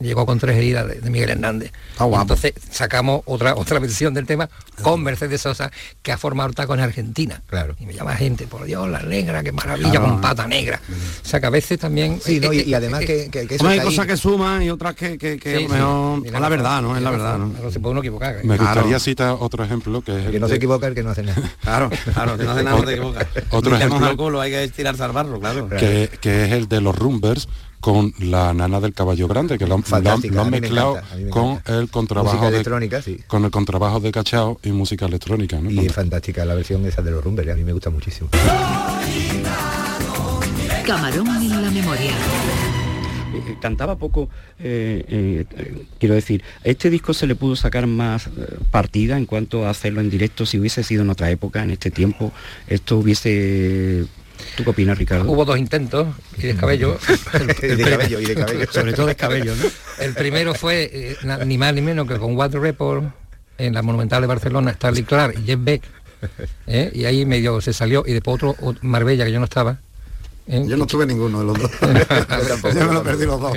Llegó 0.00 0.24
con 0.26 0.38
tres 0.38 0.56
heridas 0.56 0.88
de, 0.88 0.94
de 1.00 1.10
Miguel 1.10 1.30
Hernández. 1.30 1.72
Guapo. 1.98 2.22
Entonces 2.22 2.54
sacamos 2.70 3.20
otra 3.26 3.54
otra 3.54 3.78
versión 3.78 4.14
del 4.14 4.26
tema 4.26 4.48
con 4.82 5.02
Mercedes 5.02 5.42
Sosa, 5.42 5.70
que 6.02 6.10
ha 6.12 6.16
formado 6.18 6.46
ahorita 6.46 6.66
con 6.66 6.80
Argentina. 6.80 7.42
Claro. 7.46 7.76
Y 7.78 7.86
me 7.86 7.92
llama 7.92 8.16
gente, 8.16 8.46
por 8.46 8.64
Dios, 8.64 8.88
la 8.88 9.02
negra, 9.02 9.42
qué 9.42 9.52
maravilla, 9.52 9.90
Claro. 9.90 10.06
con 10.06 10.20
pata 10.20 10.46
negra. 10.46 10.80
O 11.22 11.28
sea 11.28 11.38
que 11.40 11.46
a 11.46 11.50
veces 11.50 11.78
también. 11.78 12.18
Sí, 12.24 12.40
¿no? 12.40 12.52
y, 12.52 12.60
eh, 12.60 12.64
y 12.66 12.74
además 12.74 13.02
eh, 13.02 13.06
que, 13.06 13.30
que- 13.30 13.46
que 13.46 13.54
eso 13.56 13.68
hay 13.68 13.78
ahí. 13.78 13.84
cosas 13.84 14.06
que 14.06 14.16
suman 14.16 14.62
y 14.62 14.70
otras 14.70 14.94
que, 14.94 15.18
que, 15.18 15.38
que 15.38 15.58
sí, 15.58 15.64
a 15.64 15.68
lo 15.68 15.74
mejor 15.74 16.20
sí. 16.22 16.26
es 16.34 16.40
la 16.40 16.48
verdad, 16.48 16.82
¿no? 16.82 16.96
Es 16.96 17.02
la 17.02 17.10
verdad. 17.10 17.38
¿no? 17.38 17.46
No 17.62 17.70
se 17.70 17.78
puede 17.80 17.92
uno 17.92 18.00
equivocar. 18.00 18.36
¿eh? 18.36 18.40
Me 18.44 18.56
Claro. 18.56 18.72
gustaría 18.80 18.98
citar 19.00 19.36
otro 19.38 19.62
ejemplo 19.64 20.00
que 20.02 20.18
es 20.18 20.26
El 20.26 20.32
que 20.32 20.40
no 20.40 20.48
se 20.48 20.54
equivoca, 20.54 20.86
el 20.86 20.94
que 20.94 21.02
no 21.02 21.10
hace 21.10 21.22
nada. 21.22 21.42
Claro, 21.62 21.90
claro, 22.14 22.36
si 22.38 22.44
no 22.44 22.50
hace 22.52 22.62
nada 22.64 22.78
no 22.78 22.84
te 22.84 22.92
equivocas. 22.92 23.26
Otro 23.50 23.76
ejemplo- 23.76 24.16
culo, 24.16 24.40
hay 24.40 24.50
que 24.50 24.68
tirarse 24.68 25.02
al 25.02 25.12
barro, 25.12 25.38
claro. 25.38 25.68
que, 25.68 26.08
que 26.20 26.44
es 26.46 26.52
el 26.52 26.68
de 26.68 26.80
los 26.80 26.96
Rumbers 26.96 27.48
con 27.80 28.12
la 28.18 28.52
nana 28.52 28.80
del 28.80 28.92
caballo 28.92 29.26
grande 29.26 29.58
que 29.58 29.66
lo 29.66 29.76
han, 29.76 29.84
lo 30.30 30.44
me 30.44 30.60
mezclado 30.60 30.98
encanta, 30.98 31.30
con 31.30 31.62
el 31.66 31.88
contrabajo 31.88 32.34
Música 32.34 32.50
de, 32.50 32.56
electrónica, 32.56 33.02
sí. 33.02 33.18
con 33.26 33.44
el 33.44 33.50
contrabajo 33.50 34.00
de 34.00 34.12
cachao 34.12 34.60
y 34.62 34.70
música 34.70 35.06
electrónica 35.06 35.60
¿no? 35.60 35.70
Y 35.70 35.86
es 35.86 35.92
fantástica 35.92 36.44
la 36.44 36.54
versión 36.54 36.84
esa 36.86 37.02
de 37.02 37.10
los 37.10 37.24
Rumbers, 37.24 37.50
a 37.50 37.54
mí 37.56 37.64
me 37.64 37.72
gusta 37.72 37.90
muchísimo. 37.90 38.28
Camarón 40.86 41.28
en 41.28 41.62
la 41.62 41.70
memoria. 41.70 42.12
Eh, 43.32 43.56
cantaba 43.60 43.96
poco, 43.96 44.28
eh, 44.58 45.04
eh, 45.08 45.44
eh, 45.56 45.84
quiero 45.98 46.16
decir, 46.16 46.42
a 46.64 46.68
este 46.68 46.90
disco 46.90 47.14
se 47.14 47.28
le 47.28 47.36
pudo 47.36 47.54
sacar 47.54 47.86
más 47.86 48.26
eh, 48.26 48.30
partida 48.72 49.16
en 49.16 49.24
cuanto 49.26 49.66
a 49.66 49.70
hacerlo 49.70 50.00
en 50.00 50.10
directo, 50.10 50.46
si 50.46 50.58
hubiese 50.58 50.82
sido 50.82 51.02
en 51.02 51.10
otra 51.10 51.30
época, 51.30 51.62
en 51.62 51.70
este 51.70 51.90
tiempo, 51.90 52.32
esto 52.66 52.98
hubiese... 52.98 54.06
¿Tú 54.56 54.64
qué 54.64 54.70
opinas, 54.70 54.98
Ricardo? 54.98 55.30
Hubo 55.30 55.44
dos 55.44 55.58
intentos 55.58 56.08
y 56.38 56.42
descabello. 56.48 56.98
y 57.62 57.66
de 57.66 57.84
cabello, 57.90 58.20
y 58.20 58.24
de 58.26 58.34
cabello. 58.34 58.66
Sobre 58.72 58.92
todo 58.92 59.06
descabello, 59.06 59.54
¿no? 59.56 59.64
El 59.98 60.14
primero 60.14 60.54
fue 60.54 60.90
eh, 60.92 61.16
ni 61.46 61.58
más 61.58 61.72
ni 61.74 61.80
menos 61.82 62.06
que 62.08 62.16
con 62.18 62.36
Water 62.36 62.60
Report 62.60 63.04
en 63.58 63.74
la 63.74 63.82
Monumental 63.82 64.20
de 64.22 64.26
Barcelona, 64.26 64.70
Stanley 64.72 65.02
Clark 65.04 65.34
y 65.38 65.46
Jeff 65.46 65.58
Beck. 65.62 65.82
¿eh? 66.66 66.90
Y 66.94 67.04
ahí 67.04 67.24
medio 67.24 67.60
se 67.60 67.72
salió 67.72 68.04
y 68.06 68.12
después 68.12 68.34
otro, 68.36 68.54
ot- 68.56 68.78
Marbella, 68.82 69.24
que 69.24 69.32
yo 69.32 69.38
no 69.38 69.44
estaba, 69.44 69.78
¿eh? 70.46 70.64
Yo 70.66 70.76
no 70.76 70.86
tuve 70.86 71.06
ninguno 71.06 71.40
de 71.40 71.44
los 71.46 71.58
dos. 71.58 71.70
yo 72.74 72.86
me 72.86 72.92
lo 72.94 73.02
perdí 73.02 73.24
los 73.26 73.40
dos. 73.40 73.56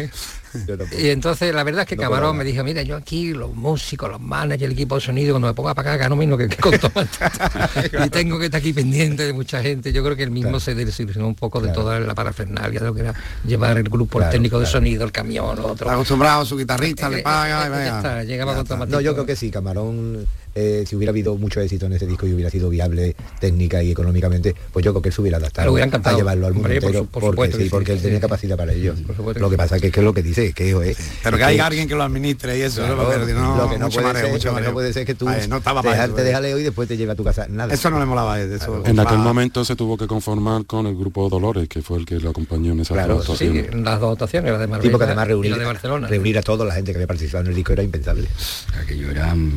Y 0.98 1.10
entonces 1.10 1.54
la 1.54 1.64
verdad 1.64 1.82
es 1.82 1.88
que 1.88 1.98
Camarón 1.98 2.38
me 2.38 2.44
dijo, 2.44 2.64
mira, 2.64 2.82
yo 2.84 2.96
aquí, 2.96 3.34
los 3.34 3.54
músicos, 3.54 4.10
los 4.10 4.22
managers, 4.22 4.64
el 4.64 4.72
equipo 4.74 4.96
de 4.96 5.02
sonido, 5.02 5.34
cuando 5.34 5.48
me 5.48 5.54
ponga 5.54 5.74
para 5.74 5.94
acá, 5.94 6.04
gano 6.04 6.16
menos 6.16 6.38
que, 6.38 6.48
que 6.48 6.58
con 6.58 6.74
Y 8.06 8.10
tengo 8.10 8.40
que 8.40 8.46
estar 8.46 8.60
aquí 8.60 8.74
pendiente 8.74 9.24
de 9.26 9.34
mucha 9.34 9.62
gente. 9.62 9.92
Yo 9.92 10.04
creo 10.04 10.16
que 10.16 10.24
él 10.24 10.32
mismo 10.32 10.60
se 10.60 10.76
desilusionó 10.76 11.28
un 11.28 11.36
poco 11.36 11.60
de 11.62 11.70
toda 11.72 12.00
la 12.00 12.14
parafernalia 12.16 12.80
de 12.80 12.86
lo 12.86 12.94
que 12.94 13.02
era 13.02 13.14
llevar 13.46 13.78
el 13.78 13.84
grupo, 13.90 14.22
el 14.22 14.30
técnico 14.30 14.60
de 14.60 14.66
sonido, 14.66 15.04
el 15.06 15.12
camión, 15.12 15.58
otro. 15.60 15.74
Está 15.88 15.94
acostumbrado 15.94 16.42
a 16.42 16.46
su 16.46 16.58
guitarrista, 16.58 17.10
le 17.10 17.20
Eh, 17.20 17.24
paga, 17.24 17.68
eh, 17.68 17.70
y 17.70 17.86
ya 17.86 17.98
está, 17.98 18.24
llegaba 18.24 18.56
con 18.56 18.66
tomatito. 18.66 18.98
No, 18.98 19.02
yo 19.02 19.14
creo 19.14 19.26
que 19.26 19.36
sí, 19.36 19.50
Camarón, 19.50 20.26
eh, 20.56 20.84
si 20.88 20.96
hubiera 20.96 21.12
habido 21.12 21.36
mucho 21.38 21.60
éxito 21.62 21.86
en 21.88 21.94
ese 21.94 22.06
disco 22.08 22.28
y 22.28 22.34
hubiera 22.34 22.50
sido 22.50 22.70
viable 22.70 23.16
técnica 23.40 23.82
y 23.84 23.92
económicamente, 23.92 24.56
pues 24.72 24.84
yo 24.86 24.92
creo 24.94 25.02
que 25.02 25.10
él 25.10 25.14
se 25.16 25.22
hubiera 25.22 25.38
adaptado 25.38 25.66
Lo 25.68 25.74
hubiera 25.74 25.88
encantado. 25.88 26.16
a 26.16 26.20
llevarlo 26.20 26.48
al 26.48 26.54
mundo 26.54 26.68
Hombre, 26.68 26.82
por 26.82 26.90
entero, 26.90 27.04
su- 27.06 27.10
por 27.10 27.22
porque, 27.22 27.32
supuesto 27.36 27.58
que 27.58 27.64
sí, 27.64 27.70
porque 27.70 27.92
él 27.94 27.98
sí, 28.00 28.04
tenía 28.04 28.18
sí. 28.18 28.22
capacidad 28.22 28.58
para 28.58 28.74
ello. 28.74 28.94
Por 29.08 29.40
Lo 29.40 29.50
que 29.50 29.54
que 29.54 29.58
pasa 29.58 29.76
es 29.78 29.82
que, 29.82 29.92
que 29.92 30.00
es 30.00 30.04
lo 30.04 30.14
que 30.14 30.24
dice, 30.24 30.54
que 30.54 30.70
eh, 30.72 30.96
Pero 31.24 31.38
que 31.38 31.44
es 31.44 31.48
hay 31.50 31.60
alguien 31.60 31.88
que 31.88 31.96
lo 31.96 32.04
administre 32.04 32.58
y 32.58 32.62
eso, 32.62 32.82
es 32.84 32.90
que 32.90 32.96
no, 32.96 33.56
lo 33.58 33.70
que 33.70 33.78
no 33.78 33.86
mucho 33.86 33.96
puede 34.02 34.08
mareo, 34.14 34.22
ser, 34.24 34.32
mucho 34.32 34.48
lo 34.48 34.52
que 34.52 34.56
mareo. 34.56 34.70
no 34.70 34.74
puede 34.74 34.94
ser 34.94 35.02
es 35.02 35.06
que 35.08 35.16
tú 35.16 35.28
Ay, 35.28 35.48
no 35.48 35.58
estaba 35.58 35.82
te, 35.82 35.88
para 35.88 35.96
deja- 35.98 36.06
eso, 36.06 36.16
te 36.16 36.22
eh. 36.22 36.26
deja 36.26 36.40
Leo 36.42 36.60
y 36.60 36.64
después 36.64 36.88
te 36.88 36.98
lleva 36.98 37.14
a 37.14 37.16
tu 37.16 37.24
casa. 37.24 37.48
Nada. 37.50 37.74
Eso 37.74 37.90
no 37.90 38.00
le 38.00 38.06
molaba, 38.06 38.38
de 38.38 38.56
eso. 38.56 38.84
En 38.86 39.00
aquel 39.00 39.18
momento 39.20 39.64
se 39.66 39.76
tuvo 39.76 39.98
que 39.98 40.08
conformar 40.08 40.66
con 40.66 40.86
el 40.88 40.96
grupo 40.96 41.30
Dolores, 41.30 41.68
que 41.68 41.82
fue 41.82 41.98
el 42.00 42.06
que 42.06 42.20
lo 42.20 42.30
acompañó 42.30 42.74
en 42.74 42.80
esa 42.82 42.94
Claro. 42.94 43.22
Sí, 43.24 43.50
las 43.74 44.00
dos 44.00 44.12
actuaciones, 44.14 44.52
la 44.52 44.58
de 44.60 44.68
Marbella 44.68 44.90
tipo 44.90 44.98
que 44.98 45.06
además 45.06 45.26
y 45.26 45.30
reunir, 45.30 45.52
la 45.52 45.58
de 45.58 45.66
Barcelona. 45.66 46.08
reunir 46.08 46.38
a 46.38 46.42
toda 46.42 46.66
la 46.66 46.74
gente 46.76 46.92
que 46.92 46.98
había 46.98 47.08
participado 47.08 47.44
en 47.44 47.50
el 47.50 47.56
disco 47.56 47.74
era 47.74 47.84
impensable. 47.84 48.28
Aquello 48.82 49.10
era 49.12 49.34
mm, 49.34 49.52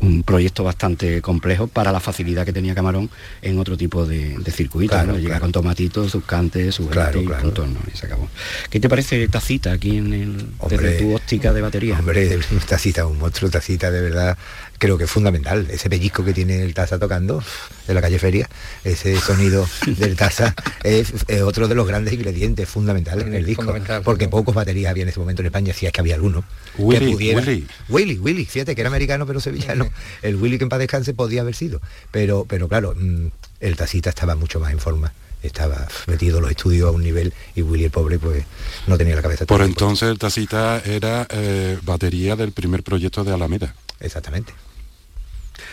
un, 0.00 0.22
proyecto 0.22 0.64
bastante 0.64 1.22
complejo 1.22 1.66
para 1.66 1.92
la 1.92 2.00
facilidad 2.00 2.44
que 2.44 2.52
tenía 2.52 2.74
Camarón 2.74 3.08
en 3.42 3.58
otro 3.58 3.76
tipo 3.76 4.04
de, 4.04 4.36
de. 4.38 4.52
Claro, 4.88 5.12
¿no? 5.12 5.18
Llega 5.18 5.28
claro. 5.28 5.40
con 5.42 5.52
tomatitos, 5.52 6.10
sus 6.10 6.24
cantes, 6.24 6.74
sus 6.74 6.88
Claro, 6.88 7.22
y 7.22 7.26
claro. 7.26 7.42
punto, 7.42 7.66
¿no? 7.66 7.78
y 7.92 7.96
se 7.96 8.06
acabó. 8.06 8.28
¿Qué 8.68 8.80
te 8.80 8.88
parece 8.88 9.22
esta 9.22 9.40
cita 9.40 9.72
aquí 9.72 9.96
en 9.96 10.12
el, 10.12 10.46
Hombre, 10.58 10.78
desde 10.78 10.98
tu 10.98 11.14
óptica 11.14 11.52
de 11.52 11.60
batería? 11.60 11.98
Hombre, 11.98 12.38
tacita, 12.68 13.06
un 13.06 13.18
monstruo, 13.18 13.50
tacita 13.50 13.90
de 13.90 14.02
verdad, 14.02 14.36
creo 14.78 14.98
que 14.98 15.04
es 15.04 15.10
fundamental. 15.10 15.66
Ese 15.70 15.88
pellizco 15.88 16.24
que 16.24 16.32
tiene 16.32 16.62
el 16.62 16.74
taza 16.74 16.98
tocando 16.98 17.42
de 17.86 17.94
la 17.94 18.00
calle 18.00 18.18
Feria, 18.18 18.48
ese 18.84 19.18
sonido 19.20 19.68
del 19.86 20.16
taza 20.16 20.54
es, 20.82 21.12
es 21.26 21.42
otro 21.42 21.68
de 21.68 21.74
los 21.74 21.86
grandes 21.86 22.14
ingredientes 22.14 22.68
fundamentales 22.68 23.26
en 23.26 23.34
el 23.34 23.44
disco. 23.44 23.74
Porque 24.04 24.28
pocos 24.28 24.54
baterías 24.54 24.90
había 24.90 25.04
en 25.04 25.08
ese 25.10 25.20
momento 25.20 25.42
en 25.42 25.46
España, 25.46 25.72
si 25.72 25.86
es 25.86 25.92
que 25.92 26.00
había 26.00 26.14
alguno. 26.14 26.44
Willy, 26.78 27.06
que 27.06 27.12
pudiera- 27.12 27.40
Willy. 27.40 27.66
Willy, 27.88 28.18
Willy, 28.18 28.44
fíjate 28.44 28.74
que 28.74 28.80
era 28.80 28.88
americano 28.88 29.17
pero 29.26 29.40
sevillano. 29.40 29.88
El 30.22 30.36
Willy 30.36 30.58
que 30.58 30.64
en 30.64 30.68
paz 30.70 30.78
descanse 30.78 31.14
podía 31.14 31.40
haber 31.42 31.54
sido. 31.54 31.80
Pero, 32.10 32.44
pero 32.48 32.68
claro, 32.68 32.94
mm, 32.96 33.26
el 33.60 33.76
tacita 33.76 34.10
estaba 34.10 34.34
mucho 34.34 34.60
más 34.60 34.72
en 34.72 34.78
forma. 34.78 35.12
Estaba 35.42 35.86
metido 36.08 36.38
en 36.38 36.42
los 36.42 36.50
estudios 36.50 36.88
a 36.88 36.90
un 36.90 37.02
nivel 37.02 37.32
y 37.54 37.62
Willy 37.62 37.84
el 37.84 37.90
pobre 37.92 38.18
pues 38.18 38.44
no 38.88 38.98
tenía 38.98 39.14
la 39.14 39.22
cabeza. 39.22 39.46
Por 39.46 39.62
entonces 39.62 40.08
el 40.08 40.18
Tacita 40.18 40.82
era 40.84 41.28
eh, 41.30 41.78
batería 41.84 42.34
del 42.34 42.50
primer 42.50 42.82
proyecto 42.82 43.22
de 43.22 43.32
Alameda. 43.32 43.72
Exactamente. 44.00 44.52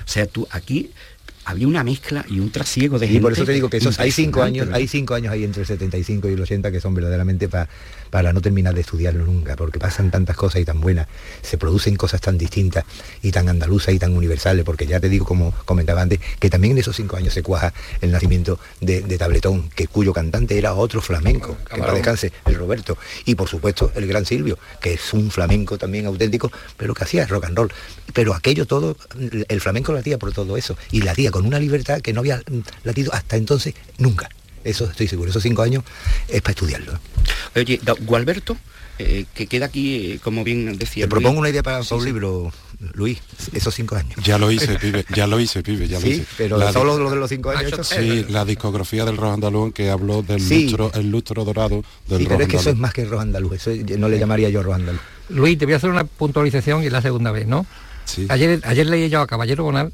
O 0.05 0.07
sea, 0.07 0.27
tú 0.27 0.47
aquí 0.51 0.91
había 1.45 1.67
una 1.67 1.83
mezcla 1.83 2.25
y 2.27 2.39
un 2.39 2.51
trasiego 2.51 2.97
de 2.99 3.05
Y 3.05 3.09
gente. 3.09 3.21
por 3.21 3.33
eso 3.33 3.45
te 3.45 3.51
digo 3.53 3.69
que 3.69 3.77
esos, 3.77 3.99
hay 3.99 4.11
cinco 4.11 4.41
años, 4.41 4.65
¿verdad? 4.65 4.79
hay 4.79 4.87
cinco 4.87 5.13
años 5.13 5.31
ahí 5.31 5.43
entre 5.43 5.61
el 5.61 5.67
75 5.67 6.29
y 6.29 6.33
el 6.33 6.41
80 6.41 6.71
que 6.71 6.79
son 6.81 6.93
verdaderamente 6.95 7.47
pa- 7.49 7.67
para 8.09 8.33
no 8.33 8.41
terminar 8.41 8.73
de 8.73 8.81
estudiarlo 8.81 9.25
nunca, 9.25 9.55
porque 9.55 9.79
pasan 9.79 10.11
tantas 10.11 10.35
cosas 10.35 10.61
y 10.61 10.65
tan 10.65 10.81
buenas, 10.81 11.07
se 11.41 11.57
producen 11.57 11.95
cosas 11.95 12.21
tan 12.21 12.37
distintas 12.37 12.85
y 13.21 13.31
tan 13.31 13.49
andaluzas 13.49 13.93
y 13.93 13.99
tan 13.99 14.15
universales, 14.15 14.63
porque 14.63 14.85
ya 14.85 14.99
te 14.99 15.09
digo, 15.09 15.25
como 15.25 15.51
comentaba 15.65 16.01
antes, 16.01 16.19
que 16.39 16.49
también 16.49 16.73
en 16.73 16.79
esos 16.79 16.95
cinco 16.95 17.17
años 17.17 17.33
se 17.33 17.43
cuaja 17.43 17.73
el 18.01 18.11
nacimiento 18.11 18.59
de, 18.81 19.01
de 19.01 19.17
Tabletón, 19.17 19.69
que 19.69 19.87
cuyo 19.87 20.13
cantante 20.13 20.57
era 20.57 20.73
otro 20.73 21.01
flamenco, 21.01 21.57
que 21.69 21.77
para 21.77 21.93
descanse, 21.93 22.31
el 22.45 22.55
Roberto, 22.55 22.97
y 23.25 23.35
por 23.35 23.49
supuesto 23.49 23.91
el 23.95 24.07
gran 24.07 24.25
Silvio, 24.25 24.57
que 24.81 24.93
es 24.93 25.13
un 25.13 25.31
flamenco 25.31 25.77
también 25.77 26.05
auténtico, 26.05 26.51
pero 26.77 26.93
que 26.93 27.03
hacía 27.03 27.25
rock 27.27 27.45
and 27.45 27.57
roll. 27.57 27.71
Pero 28.13 28.33
aquello 28.33 28.65
todo, 28.65 28.97
el 29.47 29.61
flamenco 29.61 29.93
latía 29.93 30.17
por 30.17 30.31
todo 30.31 30.57
eso, 30.57 30.77
y 30.91 31.01
latía 31.01 31.31
con 31.31 31.45
una 31.45 31.59
libertad 31.59 32.01
que 32.01 32.13
no 32.13 32.21
había 32.21 32.37
mm, 32.37 32.59
latido 32.83 33.13
hasta 33.13 33.35
entonces 33.35 33.73
nunca. 33.97 34.29
Eso 34.65 34.85
estoy 34.89 35.07
seguro, 35.07 35.29
esos 35.29 35.43
cinco 35.43 35.61
años 35.61 35.83
es 36.27 36.41
para 36.41 36.51
estudiarlo. 36.51 36.99
Oye, 37.55 37.79
Gualberto, 38.01 38.57
eh, 38.97 39.25
que 39.33 39.45
queda 39.47 39.67
aquí, 39.67 40.13
eh, 40.13 40.19
como 40.23 40.43
bien 40.43 40.77
decía. 40.77 41.05
Te 41.05 41.09
Luis, 41.15 41.21
propongo 41.21 41.39
una 41.39 41.49
idea 41.49 41.61
para, 41.63 41.83
Sí, 41.83 41.93
un 41.93 41.99
sí. 42.01 42.05
libro, 42.07 42.51
Luis, 42.93 43.19
esos 43.53 43.75
cinco 43.75 43.95
años. 43.95 44.15
Ya 44.23 44.37
lo 44.37 44.49
hice, 44.51 44.75
pibe, 44.79 45.05
ya 45.13 45.27
lo 45.27 45.39
hice, 45.39 45.61
pibe, 45.61 45.87
ya 45.87 45.99
lo 45.99 46.05
Sí, 46.05 46.13
hice. 46.13 46.25
pero 46.37 46.57
La 46.57 46.73
solo 46.73 46.97
lo 46.97 47.09
de 47.11 47.15
los 47.17 47.29
cinco 47.29 47.51
años. 47.51 47.71
Hechos. 47.71 47.87
Sí, 47.87 48.25
la 48.29 48.43
discografía 48.43 49.05
del 49.05 49.17
rock 49.17 49.33
andaluz 49.35 49.73
que 49.73 49.89
habló 49.91 50.23
del 50.23 50.41
Sí. 50.41 50.63
lustro, 50.63 50.91
el 50.95 51.11
lustro 51.11 51.45
dorado 51.45 51.83
del 52.07 52.17
Sí, 52.19 52.23
rock 52.25 52.27
pero 52.33 52.43
es 52.43 52.49
que 52.49 52.57
eso 52.57 52.69
es 52.71 52.77
más 52.77 52.93
que 52.93 53.05
rock 53.05 53.21
andaluz, 53.21 53.53
eso 53.53 53.71
no 53.99 54.09
le 54.09 54.17
llamaría 54.17 54.49
yo 54.49 54.63
rock 54.63 54.75
andaluz. 54.75 55.01
Luis, 55.29 55.57
te 55.59 55.65
voy 55.65 55.75
a 55.75 55.77
hacer 55.77 55.89
una 55.91 56.05
puntualización 56.05 56.81
y 56.83 56.87
es 56.87 56.91
la 56.91 57.01
segunda 57.03 57.31
vez, 57.31 57.45
¿no? 57.47 57.65
Sí. 58.05 58.25
Ayer, 58.29 58.59
ayer 58.63 58.85
leí 58.87 59.09
yo 59.09 59.21
a 59.21 59.27
Caballero 59.27 59.63
Bonal 59.63 59.91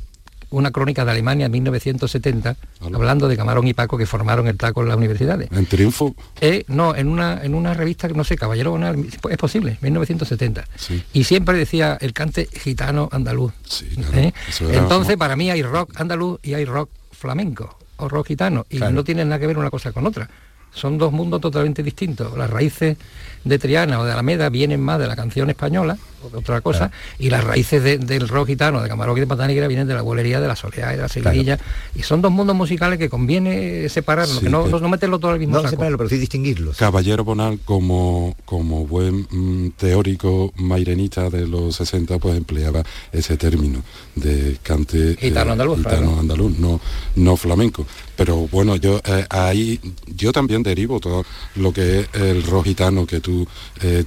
una 0.51 0.71
crónica 0.71 1.03
de 1.05 1.11
Alemania 1.11 1.47
en 1.47 1.51
1970, 1.53 2.55
Hola. 2.81 2.97
hablando 2.97 3.27
de 3.27 3.35
Camarón 3.37 3.67
y 3.67 3.73
Paco 3.73 3.97
que 3.97 4.05
formaron 4.05 4.47
el 4.47 4.57
taco 4.57 4.81
en 4.81 4.89
las 4.89 4.97
universidades. 4.97 5.49
En 5.51 5.65
Triunfo, 5.65 6.13
Eh, 6.39 6.63
no, 6.67 6.95
en 6.95 7.07
una, 7.07 7.41
en 7.43 7.55
una 7.55 7.73
revista, 7.73 8.07
no 8.09 8.23
sé, 8.23 8.35
Caballero 8.37 8.71
Bonal, 8.71 9.03
es 9.29 9.37
posible, 9.37 9.77
1970. 9.81 10.65
Sí. 10.75 11.03
Y 11.13 11.23
siempre 11.23 11.57
decía 11.57 11.97
el 12.01 12.13
cante 12.13 12.47
gitano 12.53 13.09
andaluz. 13.11 13.53
Sí, 13.65 13.87
claro, 13.95 14.17
¿Eh? 14.17 14.33
Entonces, 14.59 15.13
como- 15.15 15.19
para 15.19 15.35
mí 15.35 15.49
hay 15.49 15.63
rock 15.63 15.99
andaluz 15.99 16.39
y 16.43 16.53
hay 16.53 16.65
rock 16.65 16.89
flamenco 17.11 17.77
o 17.97 18.09
rock 18.09 18.27
gitano. 18.27 18.65
Y 18.69 18.77
Claro. 18.77 18.93
no 18.93 19.03
tienen 19.03 19.29
nada 19.29 19.39
que 19.39 19.47
ver 19.47 19.57
una 19.57 19.69
cosa 19.69 19.91
con 19.91 20.05
otra. 20.05 20.29
Son 20.73 20.97
dos 20.97 21.11
mundos 21.11 21.41
totalmente 21.41 21.83
distintos. 21.83 22.37
Las 22.37 22.49
raíces 22.49 22.97
de 23.43 23.59
Triana 23.59 23.99
o 23.99 24.05
de 24.05 24.11
Alameda 24.13 24.49
vienen 24.49 24.81
más 24.81 24.99
de 24.99 25.07
la 25.07 25.15
canción 25.15 25.49
española, 25.49 25.97
o 26.23 26.29
de 26.29 26.37
otra 26.37 26.61
cosa, 26.61 26.91
y 27.17 27.29
las 27.31 27.43
raíces 27.43 27.81
de- 27.83 27.97
del 27.97 28.27
rock 28.27 28.47
gitano, 28.49 28.81
de 28.81 28.87
Camarón 28.87 29.17
y 29.17 29.21
de 29.21 29.27
Pata 29.27 29.47
Negra, 29.47 29.67
vienen 29.67 29.87
de 29.87 29.95
la 29.95 30.03
bolería, 30.03 30.39
de 30.39 30.47
la 30.47 30.55
soleá 30.55 30.93
y 30.93 30.95
de 30.95 31.01
la 31.01 31.07
seguidilla. 31.09 31.59
Y 31.95 32.03
son 32.03 32.21
dos 32.21 32.31
mundos 32.31 32.55
musicales 32.55 32.99
que 32.99 33.09
conviene 33.09 33.89
separarlos, 33.89 34.37
Sí, 34.37 34.43
que 34.45 34.49
no, 34.51 34.63
que- 34.65 34.69
no, 34.79 34.89
meterlo 34.89 35.17
todo 35.19 35.31
al 35.31 35.39
mismo 35.39 35.55
No 35.55 35.61
saco. 35.61 35.71
separarlo, 35.71 35.97
pero 35.97 36.09
sí 36.09 36.17
distinguirlos. 36.19 36.77
Caballero 36.77 37.23
Bonal, 37.23 37.59
como, 37.65 38.35
como 38.45 38.85
buen 38.85 39.27
mm, 39.31 39.71
teórico 39.77 40.53
mairenita 40.57 41.29
de 41.31 41.47
los 41.47 41.75
60, 41.77 42.19
pues 42.19 42.37
empleaba 42.37 42.83
ese 43.11 43.35
término 43.37 43.81
de 44.15 44.57
cante 44.61 45.17
Gitano 45.19 45.53
andaluz, 45.53 45.77
gitano 45.79 45.97
claro. 45.97 46.19
andaluz, 46.19 46.59
no, 46.59 46.79
no 47.15 47.35
flamenco. 47.35 47.85
Pero 48.15 48.47
bueno, 48.51 48.75
yo 48.75 49.01
eh, 49.03 49.25
ahí 49.31 49.79
yo 50.15 50.31
también 50.31 50.60
derivo 50.63 50.99
todo 50.99 51.25
lo 51.55 51.71
que 51.73 52.01
es 52.01 52.07
el 52.13 52.43
rock 52.43 52.65
gitano 52.65 53.05
que 53.05 53.19
tú 53.19 53.47
eh, 53.81 54.03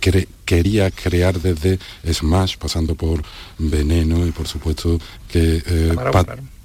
cre- 0.00 0.28
querías 0.44 0.92
crear 0.94 1.40
desde 1.40 1.78
Smash, 2.12 2.56
pasando 2.56 2.94
por 2.94 3.22
Veneno 3.58 4.26
y 4.26 4.30
por 4.32 4.46
supuesto 4.48 4.98
que 5.28 5.62
eh, 5.66 5.94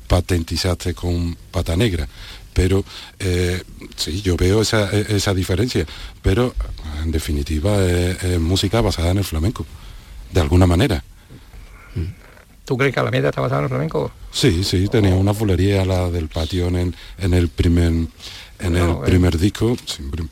patentizaste 0.07 0.93
con 0.93 1.35
Pata 1.51 1.75
Negra. 1.75 2.07
Pero 2.53 2.83
eh, 3.19 3.63
sí, 3.95 4.21
yo 4.21 4.35
veo 4.35 4.61
esa, 4.61 4.89
e- 4.91 5.15
esa 5.15 5.33
diferencia, 5.33 5.85
pero 6.21 6.53
en 7.03 7.11
definitiva 7.11 7.83
es, 7.85 8.21
es 8.23 8.39
música 8.39 8.81
basada 8.81 9.11
en 9.11 9.19
el 9.19 9.23
flamenco, 9.23 9.65
de 10.33 10.41
alguna 10.41 10.65
manera. 10.65 11.03
¿Tú 12.65 12.77
crees 12.77 12.93
que 12.93 12.99
Alameda 12.99 13.29
está 13.29 13.41
basada 13.41 13.61
en 13.61 13.63
el 13.65 13.69
flamenco? 13.69 14.11
Sí, 14.31 14.63
sí, 14.63 14.87
tenía 14.89 15.15
una 15.15 15.33
fulería 15.33 15.83
la 15.85 16.09
del 16.11 16.27
patio 16.27 16.67
en 16.67 16.95
en 17.17 17.33
el 17.33 17.47
primer 17.49 17.91
en 18.59 18.75
el 18.75 18.97
primer 19.05 19.37
disco. 19.37 19.75
siempre, 19.85 20.23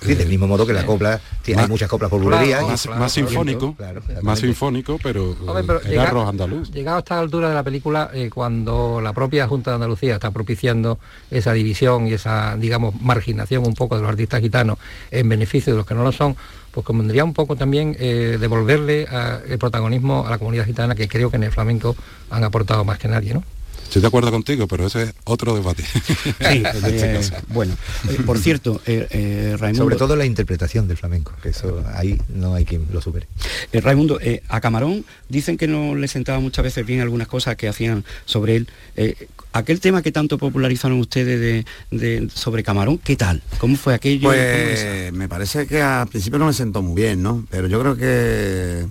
Sí, 0.00 0.14
del 0.14 0.28
eh, 0.28 0.30
mismo 0.30 0.46
modo 0.46 0.64
que 0.64 0.72
la 0.72 0.86
copla, 0.86 1.20
sí, 1.42 1.50
hay 1.50 1.56
más- 1.56 1.68
muchas 1.68 1.88
coplas 1.88 2.08
por 2.08 2.22
bulería. 2.22 2.62
y- 2.62 2.66
más, 2.66 2.82
claro, 2.84 3.00
más 3.00 3.12
claro, 3.12 3.28
sinfónico, 3.28 3.74
claro, 3.74 4.00
más 4.22 4.38
sinfónico, 4.38 4.96
pero, 5.02 5.30
Hombre, 5.44 5.64
pero 5.66 5.80
era 5.80 5.88
llega- 5.90 6.10
rock 6.10 6.28
andaluz. 6.28 6.70
Llegado 6.70 6.96
a 6.98 7.00
esta 7.00 7.18
altura 7.18 7.48
de 7.48 7.54
la 7.56 7.64
película, 7.64 8.08
eh, 8.14 8.30
cuando 8.32 9.00
la 9.00 9.12
propia 9.12 9.48
Junta 9.48 9.72
de 9.72 9.74
Andalucía 9.74 10.14
está 10.14 10.30
propiciando 10.30 11.00
esa 11.32 11.52
división 11.52 12.06
y 12.06 12.12
esa, 12.12 12.54
digamos, 12.56 12.94
marginación 13.02 13.66
un 13.66 13.74
poco 13.74 13.96
de 13.96 14.02
los 14.02 14.10
artistas 14.12 14.40
gitanos 14.40 14.78
en 15.10 15.28
beneficio 15.28 15.72
de 15.72 15.78
los 15.78 15.86
que 15.86 15.94
no 15.96 16.04
lo 16.04 16.12
son, 16.12 16.36
pues 16.70 16.86
convendría 16.86 17.24
un 17.24 17.34
poco 17.34 17.56
también 17.56 17.96
eh, 17.98 18.36
devolverle 18.38 19.08
a- 19.10 19.40
el 19.48 19.58
protagonismo 19.58 20.24
a 20.24 20.30
la 20.30 20.38
comunidad 20.38 20.64
gitana, 20.64 20.94
que 20.94 21.08
creo 21.08 21.28
que 21.28 21.38
en 21.38 21.42
el 21.42 21.50
flamenco 21.50 21.96
han 22.30 22.44
aportado 22.44 22.84
más 22.84 23.00
que 23.00 23.08
nadie, 23.08 23.34
¿no? 23.34 23.42
Estoy 23.88 24.02
de 24.02 24.08
acuerdo 24.08 24.30
contigo, 24.30 24.68
pero 24.68 24.86
ese 24.86 25.04
es 25.04 25.14
otro 25.24 25.54
debate. 25.54 25.82
Sí, 26.38 26.62
eh, 26.84 27.20
bueno, 27.48 27.74
eh, 28.08 28.18
por 28.24 28.38
cierto, 28.38 28.80
eh, 28.86 29.06
eh, 29.10 29.56
Raimundo, 29.58 29.84
Sobre 29.84 29.96
todo 29.96 30.14
la 30.14 30.26
interpretación 30.26 30.86
del 30.86 30.96
flamenco, 30.98 31.32
que 31.42 31.48
eso 31.50 31.82
ahí 31.94 32.20
no 32.28 32.54
hay 32.54 32.64
quien 32.66 32.86
lo 32.92 33.00
supere. 33.00 33.26
eh, 33.72 33.80
Raimundo, 33.80 34.18
eh, 34.20 34.42
a 34.48 34.60
Camarón 34.60 35.04
dicen 35.28 35.56
que 35.56 35.66
no 35.66 35.94
le 35.94 36.06
sentaba 36.06 36.38
muchas 36.40 36.64
veces 36.64 36.84
bien 36.86 37.00
algunas 37.00 37.28
cosas 37.28 37.56
que 37.56 37.66
hacían 37.68 38.04
sobre 38.26 38.56
él. 38.56 38.68
Eh, 38.96 39.14
aquel 39.52 39.80
tema 39.80 40.02
que 40.02 40.12
tanto 40.12 40.36
popularizaron 40.38 41.00
ustedes 41.00 41.40
de, 41.40 41.98
de- 41.98 42.28
sobre 42.30 42.62
Camarón, 42.62 42.98
¿qué 42.98 43.16
tal? 43.16 43.42
¿Cómo 43.58 43.76
fue 43.76 43.94
aquello? 43.94 44.28
Pues 44.28 45.12
me 45.14 45.28
parece 45.28 45.66
que 45.66 45.80
al 45.80 46.08
principio 46.08 46.38
no 46.38 46.46
me 46.46 46.52
sentó 46.52 46.82
muy 46.82 47.00
bien, 47.00 47.22
¿no? 47.22 47.46
Pero 47.50 47.66
yo 47.68 47.80
creo 47.80 47.96
que, 47.96 48.86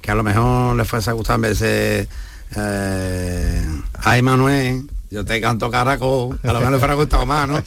que 0.00 0.10
a 0.10 0.14
lo 0.16 0.24
mejor 0.24 0.74
le 0.76 0.84
fuese 0.84 1.10
a 1.10 1.12
gustar 1.12 1.36
en 1.36 1.42
vez 1.42 1.58
de 1.60 1.66
ser, 1.66 2.08
eh, 2.56 3.62
a 4.04 4.18
Emanuel 4.18 4.84
yo 5.10 5.26
te 5.26 5.38
canto 5.42 5.70
caracol, 5.70 6.38
a 6.42 6.52
lo 6.54 6.58
mejor 6.60 6.72
le 6.72 6.78
fuera 6.78 6.94
gustado 6.94 7.26
más, 7.26 7.46
¿no? 7.46 7.56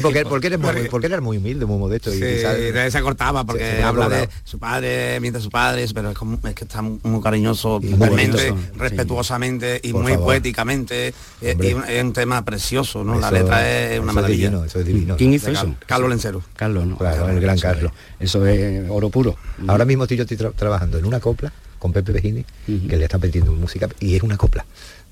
Porque, 0.00 0.24
porque, 0.24 0.46
eres 0.46 0.58
muy, 0.58 0.88
porque 0.90 1.20
muy 1.20 1.36
humilde, 1.36 1.66
muy 1.66 1.78
modesto. 1.78 2.10
Sí, 2.10 2.16
y 2.16 2.36
quizás- 2.36 2.90
se 2.92 3.02
cortaba 3.02 3.44
porque 3.44 3.64
Se- 3.70 3.76
se 3.76 3.82
habla 3.82 4.08
de 4.08 4.28
su 4.42 4.58
padre, 4.58 5.20
mientras 5.20 5.44
su 5.44 5.50
padre, 5.50 5.84
pero 5.94 6.10
es, 6.12 6.16
como- 6.16 6.38
es 6.42 6.54
que 6.54 6.64
está 6.64 6.80
muy, 6.80 6.98
muy 7.02 7.20
cariñoso, 7.20 7.80
Y 7.82 7.88
muy 7.88 7.98
totalmente, 7.98 8.50
bonito, 8.50 8.66
sí. 8.72 8.78
respetuosamente 8.78 9.80
y 9.82 9.92
Por 9.92 10.02
muy 10.04 10.12
favor. 10.12 10.26
poéticamente. 10.28 11.08
eh, 11.42 11.56
y 11.60 11.92
es 11.92 12.02
un 12.02 12.12
tema 12.14 12.42
precioso, 12.46 13.04
¿no? 13.04 13.18
la 13.20 13.30
letra 13.30 13.68
es 13.68 14.00
una 14.00 14.12
eso 14.12 14.14
maravilla. 14.14 14.48
divino, 14.48 14.64
eso 14.64 14.80
es 14.80 14.86
divino. 14.86 15.16
¿Quién 15.16 15.34
hizo 15.34 15.50
eso? 15.50 15.64
Car- 15.66 15.86
Carlos 15.86 16.08
Lencero. 16.10 16.42
Carlos, 16.56 16.86
¿no? 16.86 16.96
Claro, 16.96 17.28
el 17.28 17.40
gran 17.40 17.58
Carlos. 17.58 17.92
es- 18.18 18.30
Eso 18.30 18.46
es 18.46 18.86
oro 18.88 19.10
puro. 19.10 19.36
Ahora 19.68 19.84
mismo 19.84 20.04
estoy 20.04 20.16
yo 20.16 20.22
estoy 20.22 20.38
tra- 20.38 20.54
trabajando 20.54 20.96
en 20.98 21.04
una 21.04 21.20
copla 21.20 21.52
con 21.78 21.92
Pepe 21.92 22.12
Bejini, 22.12 22.44
Ujú. 22.68 22.88
que 22.88 22.96
le 22.96 23.04
está 23.04 23.18
metiendo 23.18 23.52
música, 23.52 23.86
y 24.00 24.16
es 24.16 24.22
una 24.22 24.38
copla. 24.38 24.64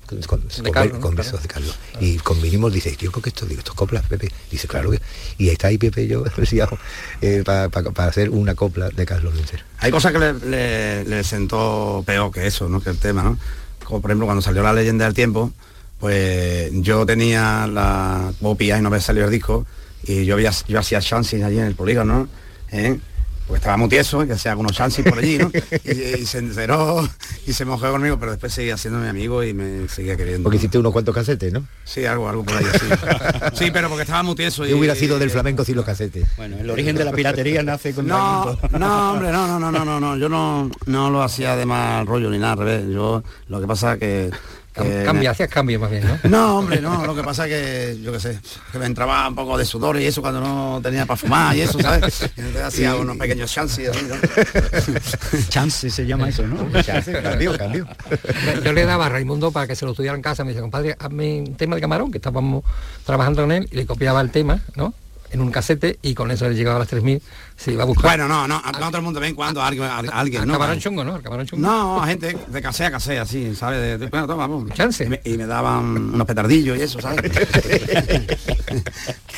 Con, 0.07 0.21
con- 0.21 0.41
con- 0.41 0.71
Carlos, 0.71 0.97
con 0.99 1.11
¿no? 1.11 1.17
versos 1.17 1.41
de 1.41 1.47
Carlos. 1.47 1.75
Y 1.99 2.17
convinimos, 2.17 2.71
dice, 2.71 2.95
yo 2.99 3.11
creo 3.11 3.23
que 3.23 3.29
esto, 3.29 3.45
digo, 3.45 3.59
esto 3.59 3.71
es 3.71 3.77
copla, 3.77 4.01
Pepe. 4.03 4.31
Dice, 4.51 4.67
claro 4.67 4.91
que. 4.91 5.01
Y 5.37 5.49
está 5.49 5.67
ahí 5.67 5.77
Pepe 5.77 6.03
y 6.03 6.07
yo, 6.07 6.23
para 7.43 8.09
hacer 8.09 8.29
una 8.29 8.55
copla 8.55 8.89
de 8.89 9.05
Carlos. 9.05 9.33
Hay 9.79 9.91
cosas 9.91 10.11
que 10.11 10.19
le, 10.19 10.33
le- 10.33 11.03
le 11.05 11.23
sentó 11.23 12.03
peor 12.05 12.31
que 12.31 12.45
eso, 12.47 12.69
¿no? 12.69 12.81
Que 12.81 12.91
el 12.91 12.97
tema, 12.97 13.23
¿no? 13.23 13.37
Como 13.83 14.01
por 14.01 14.11
ejemplo 14.11 14.25
cuando 14.25 14.41
salió 14.41 14.63
la 14.63 14.73
leyenda 14.73 15.05
del 15.05 15.13
tiempo, 15.13 15.51
pues 15.99 16.69
yo 16.73 17.05
tenía 17.05 17.67
la 17.67 18.31
copia 18.41 18.77
y 18.77 18.81
no 18.81 18.87
había 18.89 19.01
salido 19.01 19.25
el 19.25 19.31
disco 19.31 19.65
y 20.03 20.25
yo 20.25 20.35
había, 20.35 20.51
yo 20.67 20.79
hacía 20.79 20.99
chances 21.01 21.43
allí 21.43 21.57
en 21.59 21.65
el 21.65 21.75
polígono, 21.75 22.27
¿eh? 22.71 22.99
Pues 23.47 23.59
estaba 23.61 23.77
muy 23.77 23.89
tieso, 23.89 24.25
que 24.25 24.33
hacía 24.33 24.51
algunos 24.51 24.71
chances 24.71 25.05
por 25.07 25.19
allí, 25.19 25.37
¿no? 25.37 25.51
Y, 25.83 26.21
y 26.21 26.25
se 26.25 26.39
enceró 26.39 27.07
y 27.45 27.53
se 27.53 27.63
mojó 27.63 27.91
conmigo, 27.91 28.17
pero 28.17 28.31
después 28.31 28.51
seguía 28.51 28.75
siendo 28.75 28.99
mi 28.99 29.07
amigo 29.07 29.43
y 29.43 29.53
me 29.53 29.87
seguía 29.87 30.17
queriendo. 30.17 30.41
Porque 30.43 30.57
hiciste 30.57 30.79
unos 30.79 30.91
cuantos 30.91 31.13
casetes, 31.13 31.53
¿no? 31.53 31.63
Sí, 31.83 32.05
algo, 32.05 32.27
algo 32.27 32.43
por 32.43 32.57
ahí, 32.57 32.65
sí. 32.73 32.85
Sí, 33.53 33.71
pero 33.71 33.87
porque 33.87 34.01
estaba 34.01 34.23
muy 34.23 34.33
tieso. 34.35 34.65
y- 34.65 34.69
¿Qué 34.69 34.73
hubiera 34.73 34.95
sido 34.95 35.19
del 35.19 35.29
flamenco 35.29 35.63
sin 35.63 35.75
los 35.75 35.85
casetes? 35.85 36.25
Bueno, 36.37 36.57
el 36.57 36.67
origen 36.71 36.95
de 36.95 37.05
la 37.05 37.11
piratería 37.11 37.61
nace 37.61 37.93
con 37.93 38.07
No, 38.07 38.57
no, 38.79 39.11
hombre, 39.11 39.31
no, 39.31 39.47
no, 39.47 39.59
no, 39.59 39.71
no, 39.71 39.85
no, 39.85 39.99
no, 39.99 40.17
yo 40.17 40.27
no, 40.27 40.71
no 40.87 41.09
lo 41.11 41.21
hacía 41.21 41.55
de 41.55 41.67
mal 41.67 42.07
rollo 42.07 42.31
ni 42.31 42.39
nada, 42.39 42.53
al 42.53 42.59
revés. 42.59 42.85
Yo 42.91 43.23
lo 43.47 43.61
que 43.61 43.67
pasa 43.67 43.97
que, 43.99 44.31
Que 44.75 45.03
Cambia, 45.05 45.31
hacías 45.31 45.49
cambio 45.49 45.79
más 45.79 45.89
bien, 45.89 46.05
¿no? 46.05 46.19
No, 46.29 46.59
hombre, 46.59 46.81
no, 46.81 47.05
lo 47.05 47.15
que 47.15 47.23
pasa 47.23 47.47
que 47.47 47.97
yo 48.01 48.11
qué 48.11 48.19
sé, 48.19 48.39
que 48.71 48.77
me 48.77 48.85
entraba 48.85 49.27
un 49.29 49.35
poco 49.35 49.57
de 49.57 49.63
sudor 49.63 49.99
y 49.99 50.05
eso 50.05 50.21
cuando 50.21 50.41
no 50.41 50.81
tenía 50.83 51.05
para 51.05 51.15
fumar 51.15 51.55
y 51.55 51.61
eso, 51.61 51.79
¿sabes? 51.79 52.29
Y 52.35 52.41
entonces 52.41 52.63
hacía 52.63 52.95
unos 52.95 53.15
pequeños 53.17 53.51
chances 53.51 53.89
¿no? 54.03 54.15
Chance 55.49 55.89
se 55.89 56.05
llama 56.05 56.27
eso, 56.27 56.45
¿no? 56.45 56.67
Cambio, 57.23 57.57
cambio. 57.57 57.87
Yo 58.63 58.73
le 58.73 58.85
daba 58.85 59.05
a 59.05 59.09
Raimundo 59.09 59.51
para 59.51 59.67
que 59.67 59.75
se 59.75 59.85
lo 59.85 59.91
estudiara 59.91 60.17
en 60.17 60.21
casa, 60.21 60.43
me 60.43 60.49
decía, 60.49 60.61
compadre, 60.61 60.95
hazme 60.99 61.39
un 61.39 61.55
tema 61.55 61.75
de 61.75 61.81
camarón, 61.81 62.11
que 62.11 62.17
estábamos 62.17 62.63
trabajando 63.05 63.43
con 63.43 63.51
él, 63.51 63.69
y 63.71 63.75
le 63.75 63.85
copiaba 63.85 64.19
el 64.21 64.31
tema, 64.31 64.59
¿no? 64.75 64.93
En 65.31 65.41
un 65.41 65.51
casete 65.51 65.99
y 66.01 66.13
con 66.13 66.31
eso 66.31 66.47
le 66.49 66.55
llegaba 66.55 66.77
a 66.77 66.79
las 66.79 66.91
3.000, 66.91 67.21
se 67.57 67.71
iba 67.71 67.83
a 67.83 67.85
buscar. 67.85 68.11
Bueno, 68.17 68.27
no, 68.27 68.47
no, 68.47 68.61
no 68.61 68.71
todo 68.87 68.97
el 68.97 69.03
mundo 69.03 69.19
ven 69.19 69.33
cuando 69.35 69.61
alguien, 69.61 69.85
a- 69.87 69.97
alguien, 69.99 70.41
al 70.41 70.47
¿no? 70.47 70.53
camarón 70.53 70.79
chungo, 70.79 71.03
¿no? 71.03 71.21
Camarón 71.21 71.45
chungo. 71.45 71.65
No, 71.65 72.01
a 72.03 72.07
gente 72.07 72.37
de 72.47 72.61
casea 72.61 72.87
a 72.87 72.91
casea, 72.91 73.21
así, 73.23 73.55
¿sabes? 73.55 73.79
De, 73.81 73.97
de- 73.97 74.07
bueno, 74.07 74.27
toma, 74.27 74.47
pum. 74.47 74.69
Chance. 74.71 75.05
Y 75.05 75.09
me, 75.09 75.21
y 75.23 75.37
me 75.37 75.45
daban 75.45 76.13
unos 76.13 76.27
petardillos 76.27 76.77
y 76.77 76.81
eso, 76.81 76.99
¿sabes? 77.01 77.19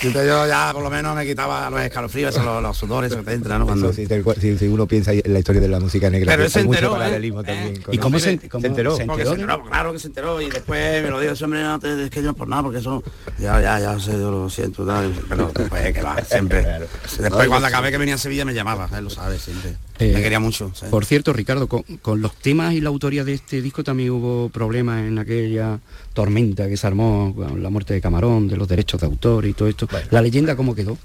Entonces 0.04 0.28
yo 0.30 0.48
ya 0.48 0.72
por 0.74 0.84
lo 0.84 0.90
menos 0.90 1.16
me 1.16 1.26
quitaba 1.26 1.70
los 1.70 1.82
escalofríos, 1.82 2.36
los, 2.38 2.62
los 2.62 2.78
sudores, 2.78 3.12
eso 3.12 3.20
que 3.22 3.26
te 3.28 3.34
entra, 3.34 3.58
¿no? 3.58 3.66
Cuando... 3.66 3.90
Eso 3.90 3.96
sí, 3.96 4.08
si, 4.40 4.58
si 4.58 4.68
uno 4.68 4.86
piensa 4.88 5.12
en 5.14 5.22
la 5.34 5.40
historia 5.40 5.62
de 5.62 5.68
la 5.68 5.80
música 5.80 6.10
negra, 6.10 6.32
Pero 6.34 6.44
él 6.44 6.52
se 6.52 6.60
enteró, 6.62 6.90
¿eh? 6.90 6.92
paralelismo 7.00 7.42
¿Eh? 7.42 7.44
también. 7.46 7.84
¿Y 7.92 7.98
cómo 7.98 8.20
se, 8.20 8.32
enteró? 8.32 8.96
se 8.96 9.06
Porque 9.06 9.24
se 9.26 9.30
enteró? 9.32 9.54
enteró, 9.54 9.64
claro 9.70 9.94
que 9.94 10.00
se 10.00 10.08
enteró 10.08 10.42
y 10.42 10.50
después 10.50 11.04
me 11.04 11.10
lo 11.10 11.20
dijo 11.20 11.34
ese 11.34 11.44
hombre, 11.46 11.64
no 11.64 11.80
te 11.80 12.04
es 12.06 12.10
que 12.12 12.22
yo 12.22 12.34
por 12.34 12.48
nada, 12.48 12.62
porque 12.64 12.78
eso 12.80 13.02
ya, 13.40 13.60
ya, 13.62 13.80
ya 13.80 14.00
sé, 14.00 14.12
yo 14.14 14.30
lo 14.30 14.50
siento, 14.50 14.86
tal, 14.86 15.12
pero 15.28 15.52
después 15.54 15.94
que 15.94 16.02
va, 16.02 16.22
siempre. 16.24 16.64
Después 17.20 17.48
cuando 17.48 17.68
acabé 17.68 17.92
que 17.92 17.98
venía 18.08 18.16
a 18.16 18.20
Sevilla 18.20 18.46
me 18.46 18.54
llamaba, 18.54 18.90
él 18.98 19.04
lo 19.04 19.10
sabe 19.10 19.38
siempre. 19.38 19.76
Eh, 20.00 20.14
me 20.14 20.22
quería 20.22 20.40
mucho. 20.40 20.72
¿sabes? 20.74 20.92
Por 20.92 21.04
cierto, 21.04 21.34
Ricardo, 21.34 21.68
con, 21.68 21.84
con 22.02 22.22
los 22.22 22.34
temas 22.36 22.74
y 22.74 22.80
la 22.80 22.88
autoría 22.88 23.26
de 23.26 23.34
este 23.34 23.62
disco 23.62 23.84
también 23.84 24.12
hubo 24.12 24.48
problemas 24.48 25.00
en 25.06 25.20
aquella 25.20 25.80
tormenta 26.14 26.70
que 26.70 26.78
se 26.78 26.88
armó 26.88 27.34
con 27.36 27.62
la 27.62 27.70
muerte 27.70 27.94
de 27.94 28.00
Camarón, 28.00 28.48
de 28.48 28.56
los 28.56 28.66
derechos 28.70 29.02
de 29.02 29.08
autor 29.08 29.46
y 29.46 29.52
todo 29.54 29.68
esto. 29.68 29.90
¿La 30.12 30.22
leyenda 30.22 30.56
cómo 30.56 30.74
quedó? 30.74 30.98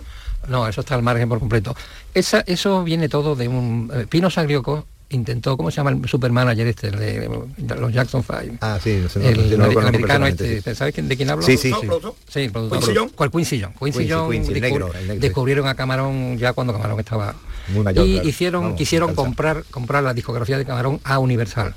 No, 0.48 0.68
eso 0.68 0.82
está 0.82 0.94
al 0.94 1.02
margen 1.02 1.28
por 1.28 1.40
completo. 1.40 1.74
Esa, 2.14 2.40
eso 2.46 2.84
viene 2.84 3.08
todo 3.08 3.34
de 3.34 3.48
un... 3.48 3.90
eh, 3.92 4.06
Pino 4.08 4.30
Sagrioco 4.30 4.86
intentó, 5.12 5.56
¿cómo 5.56 5.70
se 5.70 5.76
llama 5.78 5.90
el 5.90 6.08
supermanager 6.08 6.66
este? 6.66 6.88
el 6.88 6.98
de, 6.98 7.28
de 7.56 7.76
los 7.76 7.92
Jackson 7.92 8.22
Five. 8.24 8.58
Ah, 8.60 8.78
sí, 8.82 9.00
no 9.02 9.08
sé, 9.08 9.18
no, 9.20 9.28
el, 9.28 9.52
el 9.52 9.78
americano 9.86 10.26
este, 10.26 10.60
sí. 10.62 10.74
¿sabes 10.74 10.94
quién- 10.94 11.08
de 11.08 11.16
quién 11.16 11.30
hablo? 11.30 11.44
Sí, 11.44 11.56
sí. 11.56 11.72
Sí, 11.72 11.88
sí. 12.28 12.50
Quincy 12.50 12.94
Jones. 12.94 13.12
¿Cuál 13.14 13.30
Quincy 13.30 13.60
Jones? 13.60 13.76
Quincy 13.78 13.98
Quincy, 13.98 14.12
Jones 14.12 14.46
Quincy, 14.46 14.60
negro, 14.60 14.92
el 14.94 15.06
negro. 15.08 15.20
descubrieron 15.20 15.66
a 15.66 15.74
Camarón 15.74 16.38
ya 16.38 16.52
cuando 16.52 16.72
Camarón 16.72 16.98
estaba... 17.00 17.34
Muy 17.68 17.82
mayor, 17.84 18.06
y 18.06 18.14
claro. 18.14 18.28
hicieron, 18.28 18.62
Vamos, 18.62 18.78
quisieron 18.78 19.14
comprar, 19.14 19.64
comprar 19.70 20.02
la 20.02 20.14
discografía 20.14 20.58
de 20.58 20.64
Camarón 20.64 21.00
a 21.04 21.18
Universal. 21.18 21.74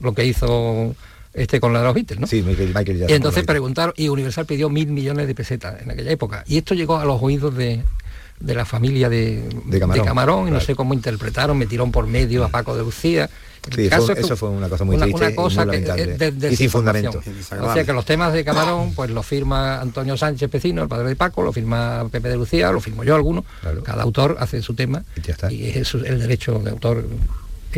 Lo 0.00 0.14
que 0.14 0.24
hizo 0.24 0.94
este 1.34 1.60
con 1.60 1.72
la 1.72 1.80
de 1.80 1.84
los 1.84 1.94
Beatles, 1.94 2.20
¿no? 2.20 2.26
Sí, 2.26 2.42
Michael, 2.42 2.68
Michael 2.68 2.98
Jackson. 2.98 3.10
Y 3.10 3.12
entonces 3.14 3.44
preguntaron, 3.44 3.92
y 3.96 4.08
Universal 4.08 4.46
pidió 4.46 4.70
mil 4.70 4.88
millones 4.88 5.26
de 5.26 5.34
pesetas 5.34 5.82
en 5.82 5.90
aquella 5.90 6.10
época. 6.10 6.42
Y 6.48 6.56
esto 6.58 6.74
llegó 6.74 6.96
a 6.96 7.04
los 7.04 7.22
oídos 7.22 7.54
de, 7.54 7.82
de 8.40 8.54
la 8.54 8.64
familia 8.64 9.08
de, 9.08 9.46
De 9.66 9.78
Camarón, 10.02 10.40
y 10.40 10.44
no 10.44 10.50
claro. 10.56 10.64
sé 10.64 10.74
cómo 10.74 10.94
interpretaron, 10.94 11.56
metieron 11.58 11.92
por 11.92 12.06
medio 12.06 12.44
a 12.44 12.48
Paco 12.48 12.74
de 12.76 12.82
Lucía. 12.82 13.28
Sí, 13.76 13.90
caso 13.90 14.06
fue- 14.06 14.14
es 14.14 14.20
que 14.20 14.24
eso 14.24 14.36
fue 14.38 14.48
una 14.48 14.70
cosa 14.70 14.84
muy 14.84 14.96
una, 14.96 15.04
triste 15.04 15.20
una 15.22 15.30
y 15.30 15.34
cosa 15.34 15.66
muy 15.66 15.76
que 15.82 15.92
de- 15.94 16.16
de 16.16 16.26
Y 16.28 16.30
sin 16.30 16.40
desinformación. 16.40 17.12
fundamento. 17.12 17.66
O 17.68 17.74
sea 17.74 17.84
que 17.84 17.92
los 17.92 18.06
temas 18.06 18.32
de 18.32 18.42
Camarón, 18.42 18.94
pues 18.94 19.10
los 19.10 19.26
firma 19.26 19.78
Antonio 19.82 20.16
Sánchez 20.16 20.48
Pecino, 20.50 20.82
el 20.82 20.88
padre 20.88 21.08
de 21.08 21.16
Paco, 21.16 21.42
lo 21.42 21.52
firma 21.52 22.08
Pepe 22.10 22.30
de 22.30 22.36
Lucía, 22.36 22.72
lo 22.72 22.80
firmo 22.80 23.04
yo 23.04 23.14
alguno. 23.14 23.44
Claro. 23.60 23.82
Cada 23.84 24.02
autor 24.02 24.38
hace 24.40 24.62
su 24.62 24.72
tema 24.72 25.04
Y 25.14 25.20
ya 25.20 25.32
está. 25.34 25.52
y 25.52 25.66
es 25.68 25.92
el 25.92 26.18
derecho 26.20 26.58
de 26.60 26.70
autor 26.70 27.04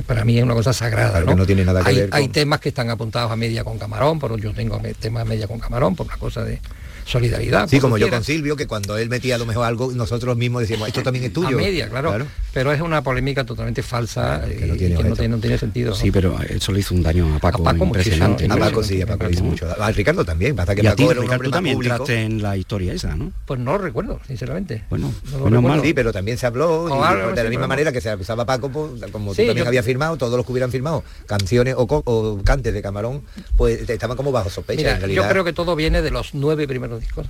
para 0.07 0.25
mí 0.25 0.39
es 0.39 0.45
una 0.45 0.55
cosa 0.55 0.73
sagrada. 0.73 1.11
Claro, 1.11 1.27
¿no? 1.27 1.33
que 1.33 1.37
no 1.39 1.47
tiene 1.47 1.65
nada 1.65 1.83
que 1.83 1.89
hay, 1.91 1.97
ver 1.97 2.11
con- 2.11 2.19
hay 2.21 2.29
temas 2.29 2.61
que 2.61 2.69
están 2.69 2.89
apuntados 2.89 3.31
a 3.33 3.37
media 3.37 3.65
con 3.65 3.77
Camarón, 3.79 4.21
pero 4.21 4.39
yo 4.39 4.55
tengo 4.55 4.79
me- 4.79 4.95
temas 4.95 5.23
a 5.23 5.25
media 5.25 5.49
con 5.49 5.59
Camarón 5.59 5.97
por 5.97 6.07
una 6.07 6.17
cosa 6.17 6.45
de 6.45 6.61
solidaridad. 7.05 7.69
Sí, 7.69 7.79
como 7.81 7.99
yo 7.99 8.09
con 8.11 8.25
Silvio, 8.25 8.57
que 8.57 8.67
cuando 8.67 8.97
él 8.97 9.09
metía 9.09 9.35
a 9.35 9.39
lo 9.39 9.47
mejor 9.47 9.67
algo, 9.67 9.93
nosotros 9.93 10.37
mismos 10.37 10.63
decíamos, 10.63 10.89
esto 10.89 11.03
también 11.03 11.25
es 11.27 11.33
tuyo. 11.35 11.59
A 11.59 11.61
media, 11.61 11.89
claro. 11.89 12.27
Pero 12.53 12.73
es 12.73 12.81
una 12.81 13.03
polémica 13.03 13.45
totalmente 13.45 13.83
falsa 13.83 14.43
que 14.47 14.67
no 14.67 14.75
y 14.75 14.79
tiene 14.79 14.95
que 14.97 15.03
no 15.03 15.11
objeto. 15.11 15.15
tiene, 15.17 15.29
no 15.37 15.41
tiene 15.41 15.59
sentido. 15.59 15.95
Sí, 15.95 16.11
pero 16.11 16.39
eso 16.43 16.71
le 16.73 16.81
hizo 16.81 16.95
un 16.95 17.03
daño 17.03 17.35
a 17.37 17.39
Paco, 17.39 17.63
A 17.63 17.73
Paco 17.73 17.85
impresionante. 17.87 18.45
muchísimo. 18.47 18.55
A 18.55 18.57
¿no? 18.59 18.65
Paco 18.67 18.83
sí, 18.85 19.01
a 19.03 19.07
Paco 19.07 19.25
le 19.25 19.33
hizo 19.33 19.45
mucho. 19.45 19.67
A 19.83 19.91
Ricardo 19.91 20.25
también, 20.25 20.55
pasa 20.55 20.75
que 20.75 20.83
Y 20.83 20.87
a 20.87 20.95
ti, 20.95 21.03
Ricardo, 21.09 21.45
tú 21.45 21.51
también 21.51 21.77
público. 21.77 21.95
entraste 21.95 22.23
en 22.23 22.43
la 22.43 22.57
historia 22.57 22.93
esa, 22.93 23.15
¿no? 23.17 23.33
Pues 23.47 23.59
no 23.61 23.73
lo 23.73 23.79
recuerdo, 23.79 24.21
sinceramente. 24.27 24.85
Bueno, 24.91 25.07
No 25.07 25.31
lo 25.39 25.45
menos 25.45 25.45
recuerdo. 25.53 25.69
mal. 25.69 25.81
Sí, 25.83 25.95
pero 25.95 26.13
también 26.13 26.37
se 26.39 26.47
habló, 26.47 26.89
y 26.89 26.93
O 26.93 27.03
algo, 27.05 27.31
de 27.31 27.37
sí, 27.37 27.43
la 27.45 27.51
misma 27.51 27.67
manera 27.67 27.91
que 27.93 28.01
se 28.01 28.11
acusaba 28.11 28.43
a 28.43 28.47
Paco, 28.47 28.69
pues, 28.71 29.11
como 29.11 29.35
Sí, 29.35 29.43
tú 29.43 29.47
también 29.49 29.65
yo- 29.65 29.69
habías 29.69 29.85
firmado, 29.87 30.17
todos 30.19 30.37
los 30.37 30.45
que 30.45 30.53
hubieran 30.53 30.71
firmado 30.71 31.03
canciones 31.27 31.75
o, 31.79 32.41
cantes 32.45 32.75
de 32.75 32.83
Camarón, 32.83 33.23
pues 33.57 33.89
estaban 33.89 34.17
como 34.17 34.31
bajo 34.31 34.51
sospecha. 34.51 34.77
Mira, 34.79 34.91
en 34.93 34.99
realidad. 34.99 35.23
yo 35.25 35.29
creo 35.31 35.45
que 35.45 35.53
todo 35.55 35.75
viene 35.75 36.03
de 36.03 36.11
los 36.11 36.35
nueve 36.35 36.69
primeros 36.69 36.92
discos, 37.01 37.27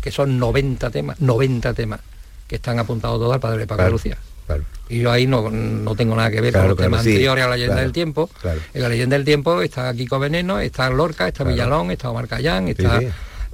que 0.00 0.10
son 0.10 0.38
90 0.38 0.90
temas, 0.90 1.20
90 1.20 1.72
temas, 1.74 2.00
que 2.46 2.56
están 2.56 2.78
apuntados 2.78 3.18
todos 3.18 3.32
al 3.34 3.40
padre 3.40 3.58
de 3.60 3.66
Paco 3.66 3.76
Claro, 3.78 3.88
de 3.88 3.92
Lucía. 3.92 4.18
claro. 4.46 4.62
Y 4.88 5.00
yo 5.00 5.10
ahí 5.10 5.26
no, 5.26 5.50
no 5.50 5.94
tengo 5.96 6.14
nada 6.14 6.30
que 6.30 6.40
ver 6.40 6.52
Claro, 6.52 6.64
con 6.64 6.68
los 6.70 6.76
claro, 6.76 6.90
temas 6.90 7.02
sí, 7.02 7.10
anteriores 7.10 7.44
a 7.44 7.48
la 7.48 7.54
leyenda 7.54 7.74
claro, 7.74 7.86
del 7.86 7.92
tiempo. 7.92 8.30
claro. 8.40 8.60
En 8.72 8.82
la 8.82 8.88
leyenda 8.88 9.16
del 9.16 9.24
tiempo 9.24 9.62
está 9.62 9.92
Kiko 9.94 10.18
Veneno, 10.20 10.60
está 10.60 10.88
Lorca, 10.90 11.26
está 11.26 11.38
Claro. 11.42 11.50
Villalón, 11.50 11.90
está 11.90 12.10
Omar 12.10 12.28
Cayán, 12.28 12.68
está 12.68 13.00
sí. 13.00 13.08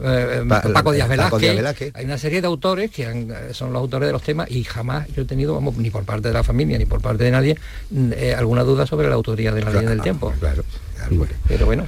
eh, 0.04 0.44
Pa- 0.46 0.60
Paco 0.60 0.92
Díaz 0.92 1.08
Paco 1.08 1.38
Velázquez. 1.38 1.40
Díaz 1.40 1.56
Velázquez. 1.56 1.92
Hay 1.96 2.04
una 2.04 2.18
serie 2.18 2.40
de 2.42 2.46
autores 2.48 2.90
que 2.90 3.06
han- 3.06 3.30
eh, 3.30 3.54
son 3.54 3.72
los 3.72 3.80
autores 3.80 4.08
de 4.08 4.12
los 4.12 4.22
temas 4.22 4.50
y 4.50 4.62
jamás 4.64 5.08
yo 5.16 5.22
he 5.22 5.24
tenido, 5.24 5.54
vamos, 5.54 5.76
ni 5.78 5.88
por 5.88 6.04
parte 6.04 6.28
de 6.28 6.34
la 6.34 6.42
familia 6.44 6.76
ni 6.76 6.84
por 6.84 7.00
parte 7.00 7.24
de 7.24 7.30
nadie, 7.30 7.56
mm, 7.90 8.10
eh, 8.14 8.34
alguna 8.34 8.62
duda 8.62 8.86
sobre 8.86 9.08
la 9.08 9.14
autoría 9.14 9.52
de 9.52 9.62
la 9.62 9.70
leyenda 9.70 9.92
del 9.92 10.02
tiempo. 10.02 10.34
Claro, 10.38 10.64
claro, 10.96 11.14
bueno. 11.16 11.32
Pero 11.48 11.64
bueno. 11.66 11.86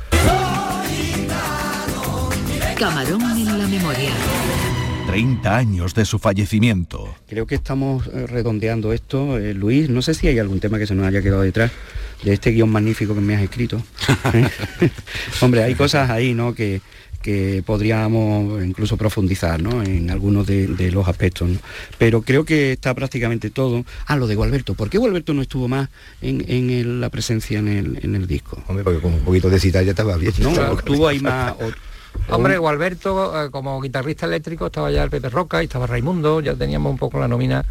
Camarón 2.79 3.23
en 3.23 3.59
la 3.59 3.67
memoria. 3.67 4.11
30 5.07 5.57
años 5.57 5.95
de 5.95 6.05
su 6.05 6.19
fallecimiento. 6.19 7.15
Creo 7.29 7.47
que 7.47 7.55
estamos 7.55 8.07
eh, 8.09 8.27
redondeando 8.27 8.93
esto. 8.93 9.39
Eh, 9.39 9.55
Luis, 9.55 9.89
no 9.91 10.03
sé 10.03 10.15
si 10.15 10.29
hay 10.29 10.39
algún 10.39 10.61
tema 10.61 10.79
que 10.79 10.87
se 10.87 10.95
nos 10.95 11.07
haya 11.07 11.23
quedado 11.23 11.43
detrás 11.43 11.71
de 12.25 12.33
este 12.33 12.51
guion 12.51 12.71
magnífico 12.71 13.15
que 13.15 13.21
me 13.21 13.37
has 13.37 13.43
escrito. 13.43 13.83
Hombre, 15.41 15.63
hay 15.63 15.75
cosas 15.75 16.11
ahí, 16.11 16.33
¿no? 16.35 16.55
Que, 16.55 16.81
que 17.23 17.63
podríamos 17.65 18.65
incluso 18.65 18.97
profundizar 18.97 19.63
¿no? 19.63 19.83
en 19.83 20.11
algunos 20.11 20.47
de, 20.47 20.67
de 20.69 20.91
los 20.91 21.07
aspectos. 21.07 21.49
¿no? 21.49 21.59
Pero 21.99 22.23
creo 22.23 22.45
que 22.45 22.73
está 22.73 22.95
prácticamente 22.95 23.51
todo. 23.51 23.85
Ah, 24.07 24.17
lo 24.17 24.27
de 24.27 24.35
Gualberto. 24.35 24.75
¿Por 24.75 24.89
qué 24.91 24.99
Gualberto 24.99 25.33
no 25.35 25.43
estuvo 25.43 25.69
más 25.69 25.91
en, 26.23 26.45
en 26.49 26.71
el- 26.71 27.01
la 27.01 27.11
presencia 27.11 27.59
en 27.59 27.69
el, 27.69 27.99
en 28.03 28.15
el 28.15 28.27
disco? 28.27 28.63
Hombre, 28.67 28.83
porque 28.85 29.01
con 29.01 29.15
un 29.15 29.21
poquito 29.21 29.49
de 29.51 29.61
cita 29.61 29.83
ya 29.83 29.91
estaba 29.91 30.17
bien. 30.17 30.33
¿No? 30.41 30.53
Claro. 30.53 30.73
¿O 30.75 30.79
Estuvo 30.79 31.07
ahí 31.09 31.21
más... 31.21 31.53
o 31.61 31.71
Hombre, 32.29 32.59
Gualberto, 32.59 33.45
eh, 33.47 33.51
como 33.51 33.81
guitarrista 33.81 34.27
eléctrico, 34.27 34.67
estaba 34.67 34.91
ya 34.91 35.03
el 35.05 35.11
Pepe 35.11 35.29
Roca 35.29 35.63
y 35.63 35.67
estaba 35.67 35.87
Raimundo, 35.87 36.41
ya 36.41 36.55
teníamos 36.55 36.91
un 36.91 36.99
poco 36.99 37.19
la 37.21 37.29
nómina 37.29 37.65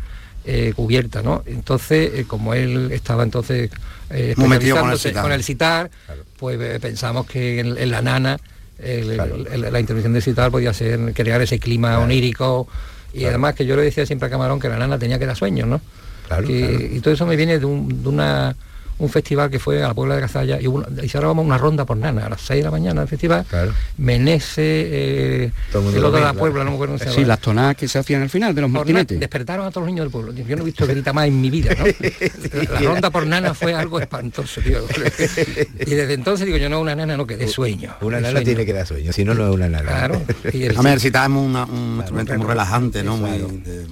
eh, 0.46 0.74
cubierta, 0.76 1.22
¿no? 1.22 1.42
Entonces, 1.46 2.12
eh, 2.14 2.26
como 2.28 2.54
él 2.54 2.92
estaba 2.92 3.24
entonces 3.24 3.72
eh, 4.10 4.34
Muy 4.38 4.50
metido 4.50 4.76
con 4.78 4.90
el 4.90 4.96
especializándose 4.96 5.22
con 5.24 5.32
el 5.32 5.44
citar, 5.44 5.90
pues 6.38 6.80
pensamos 6.80 7.26
que 7.26 7.60
en, 7.62 7.78
en 7.78 7.92
la 7.92 8.02
nana 8.02 8.38
el- 8.78 9.20
el- 9.52 9.72
la 9.74 9.80
intervención 9.80 10.12
de 10.14 10.22
Cital 10.22 10.52
podía 10.52 10.74
ser 10.74 11.14
crear 11.14 11.42
ese 11.42 11.60
clima 11.60 12.00
onírico 12.00 12.68
y 13.14 13.24
además 13.26 13.56
que 13.56 13.66
yo 13.66 13.76
le 13.78 13.84
decía 13.84 14.06
siempre 14.06 14.28
a 14.28 14.30
Camarón 14.32 14.60
que 14.60 14.68
la 14.68 14.78
nana 14.78 15.00
tenía 15.00 15.18
que 15.18 15.26
dar 15.26 15.36
sueños, 15.38 15.68
¿no? 15.68 15.80
Claro, 16.28 16.46
Que-. 16.48 16.90
Y 16.94 17.00
todo 17.00 17.14
eso 17.14 17.26
me 17.26 17.36
viene 17.38 17.60
de, 17.60 17.66
un, 17.66 18.04
de 18.04 18.10
una, 18.10 18.56
un 19.04 19.10
festival 19.10 19.50
que 19.50 19.60
fue 19.60 19.84
a 19.84 19.88
la 19.90 19.94
Puebla 19.94 20.16
de 20.16 20.22
Cazalla 20.22 20.60
y, 20.62 20.66
y 21.04 21.10
se 21.10 21.18
grabamos 21.18 21.46
una 21.46 21.58
ronda 21.58 21.86
por 21.86 21.98
nana 21.98 22.26
a 22.26 22.30
las 22.30 22.42
6 22.42 22.60
de 22.60 22.64
la 22.64 22.72
mañana 22.72 23.02
del 23.02 23.08
festival. 23.10 23.46
Claro. 23.50 23.74
Menese, 23.98 24.62
eh, 24.62 25.44
el 25.46 25.52
el 25.76 25.82
otro 25.82 26.12
de 26.12 26.12
la 26.12 26.20
claro. 26.20 26.40
Puebla, 26.40 26.64
no 26.64 26.70
me 26.72 26.76
acuerdo 26.78 26.98
cómo 26.98 27.12
se 27.12 27.16
Sí, 27.16 27.26
las 27.26 27.40
tonadas 27.40 27.76
que 27.76 27.88
se 27.88 28.00
hacían 28.00 28.22
al 28.22 28.30
final 28.30 28.56
de 28.56 28.62
los 28.62 28.70
martinetes. 28.70 29.20
despertaron 29.20 29.66
a 29.66 29.72
todos 29.72 29.84
los 29.86 29.88
niños 29.94 30.06
del 30.06 30.12
pueblo. 30.12 30.32
Yo 30.34 30.56
no 30.56 30.62
he 30.62 30.66
visto 30.66 30.88
grita 30.88 31.12
más 31.14 31.28
en 31.28 31.40
mi 31.42 31.50
vida, 31.50 31.72
¿no? 31.78 31.86
la 32.74 32.80
ronda 32.80 33.10
por 33.10 33.28
nana 33.28 33.54
fue 33.54 33.74
algo 33.74 34.00
espantoso, 34.00 34.62
tío. 34.62 34.80
Y 35.86 35.96
desde 35.96 36.14
entonces 36.14 36.46
digo 36.46 36.58
yo, 36.58 36.70
no, 36.70 36.80
una 36.80 36.96
nana 36.96 37.18
no, 37.18 37.28
que 37.28 37.36
de 37.38 37.48
sueño. 37.48 37.96
Una 38.02 38.18
de 38.18 38.22
nana 38.24 38.32
sueño. 38.34 38.46
tiene 38.46 38.66
que 38.66 38.74
dar 38.74 38.88
sueño, 38.88 39.12
si 39.12 39.26
no, 39.26 39.34
no 39.34 39.48
es 39.50 39.54
una 39.54 39.68
nana. 39.70 39.84
Claro. 39.84 40.22
Y 40.54 40.64
el- 40.64 40.78
A 40.78 40.82
ver, 40.82 41.00
si 41.00 41.10
un 41.10 41.96
instrumento 41.98 42.38
muy 42.38 42.48
relajante, 42.48 43.04
¿no? 43.04 43.18
Muy 43.18 43.38
de- 43.38 43.88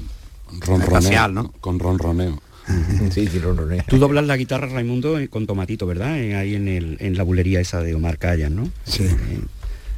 Ronroneo, 0.59 0.85
espacial, 0.87 1.33
¿no? 1.33 1.51
Con 1.59 1.79
ronroneo. 1.79 2.41
sí, 3.11 3.27
sí, 3.27 3.39
ronronea. 3.39 3.83
Tú 3.87 3.97
doblas 3.97 4.25
la 4.25 4.37
guitarra, 4.37 4.67
Raimundo, 4.67 5.19
eh, 5.19 5.27
con 5.27 5.45
Tomatito, 5.47 5.85
¿verdad? 5.85 6.17
Eh, 6.19 6.35
Ahí 6.35 6.55
en, 6.55 6.67
el, 6.67 6.97
en 6.99 7.17
la 7.17 7.23
bulería 7.23 7.59
esa 7.59 7.81
de 7.81 7.95
Omar 7.95 8.17
Callas, 8.17 8.51
¿no? 8.51 8.69
Sí. 8.85 9.03
Eh, 9.03 9.39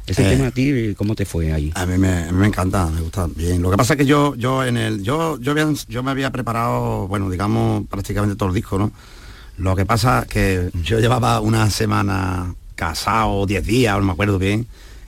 Ese 0.06 0.26
Eh, 0.26 0.36
tema 0.36 0.48
a 0.48 0.50
ti, 0.50 0.94
¿cómo 0.96 1.14
te 1.14 1.24
fue 1.24 1.52
ahí? 1.52 1.72
A 1.74 1.86
mí 1.86 1.96
me, 1.96 2.30
me 2.32 2.46
encanta, 2.46 2.86
me 2.90 3.00
gusta 3.00 3.26
bien. 3.34 3.62
Lo 3.62 3.70
que 3.70 3.76
pasa 3.78 3.94
es 3.94 3.98
que 3.98 4.06
yo, 4.06 4.34
yo 4.36 4.62
en 4.64 4.76
el, 4.76 5.02
yo, 5.02 5.38
yo, 5.40 5.52
había- 5.52 5.72
yo 5.88 6.02
me 6.02 6.10
había 6.10 6.30
preparado, 6.30 7.08
bueno, 7.08 7.30
digamos, 7.30 7.86
prácticamente 7.88 8.36
todo 8.36 8.50
el 8.50 8.54
disco, 8.54 8.78
¿no? 8.78 8.92
Lo 9.56 9.74
que 9.76 9.86
pasa 9.86 10.20
es 10.22 10.26
que 10.28 10.70
yo 10.82 10.98
llevaba 11.00 11.40
una 11.40 11.70
semana 11.70 12.54
casado, 12.74 13.46
10 13.46 13.64
días, 13.64 13.96
no 13.96 14.04
me 14.04 14.12
acuerdo 14.12 14.38
bien, 14.38 14.66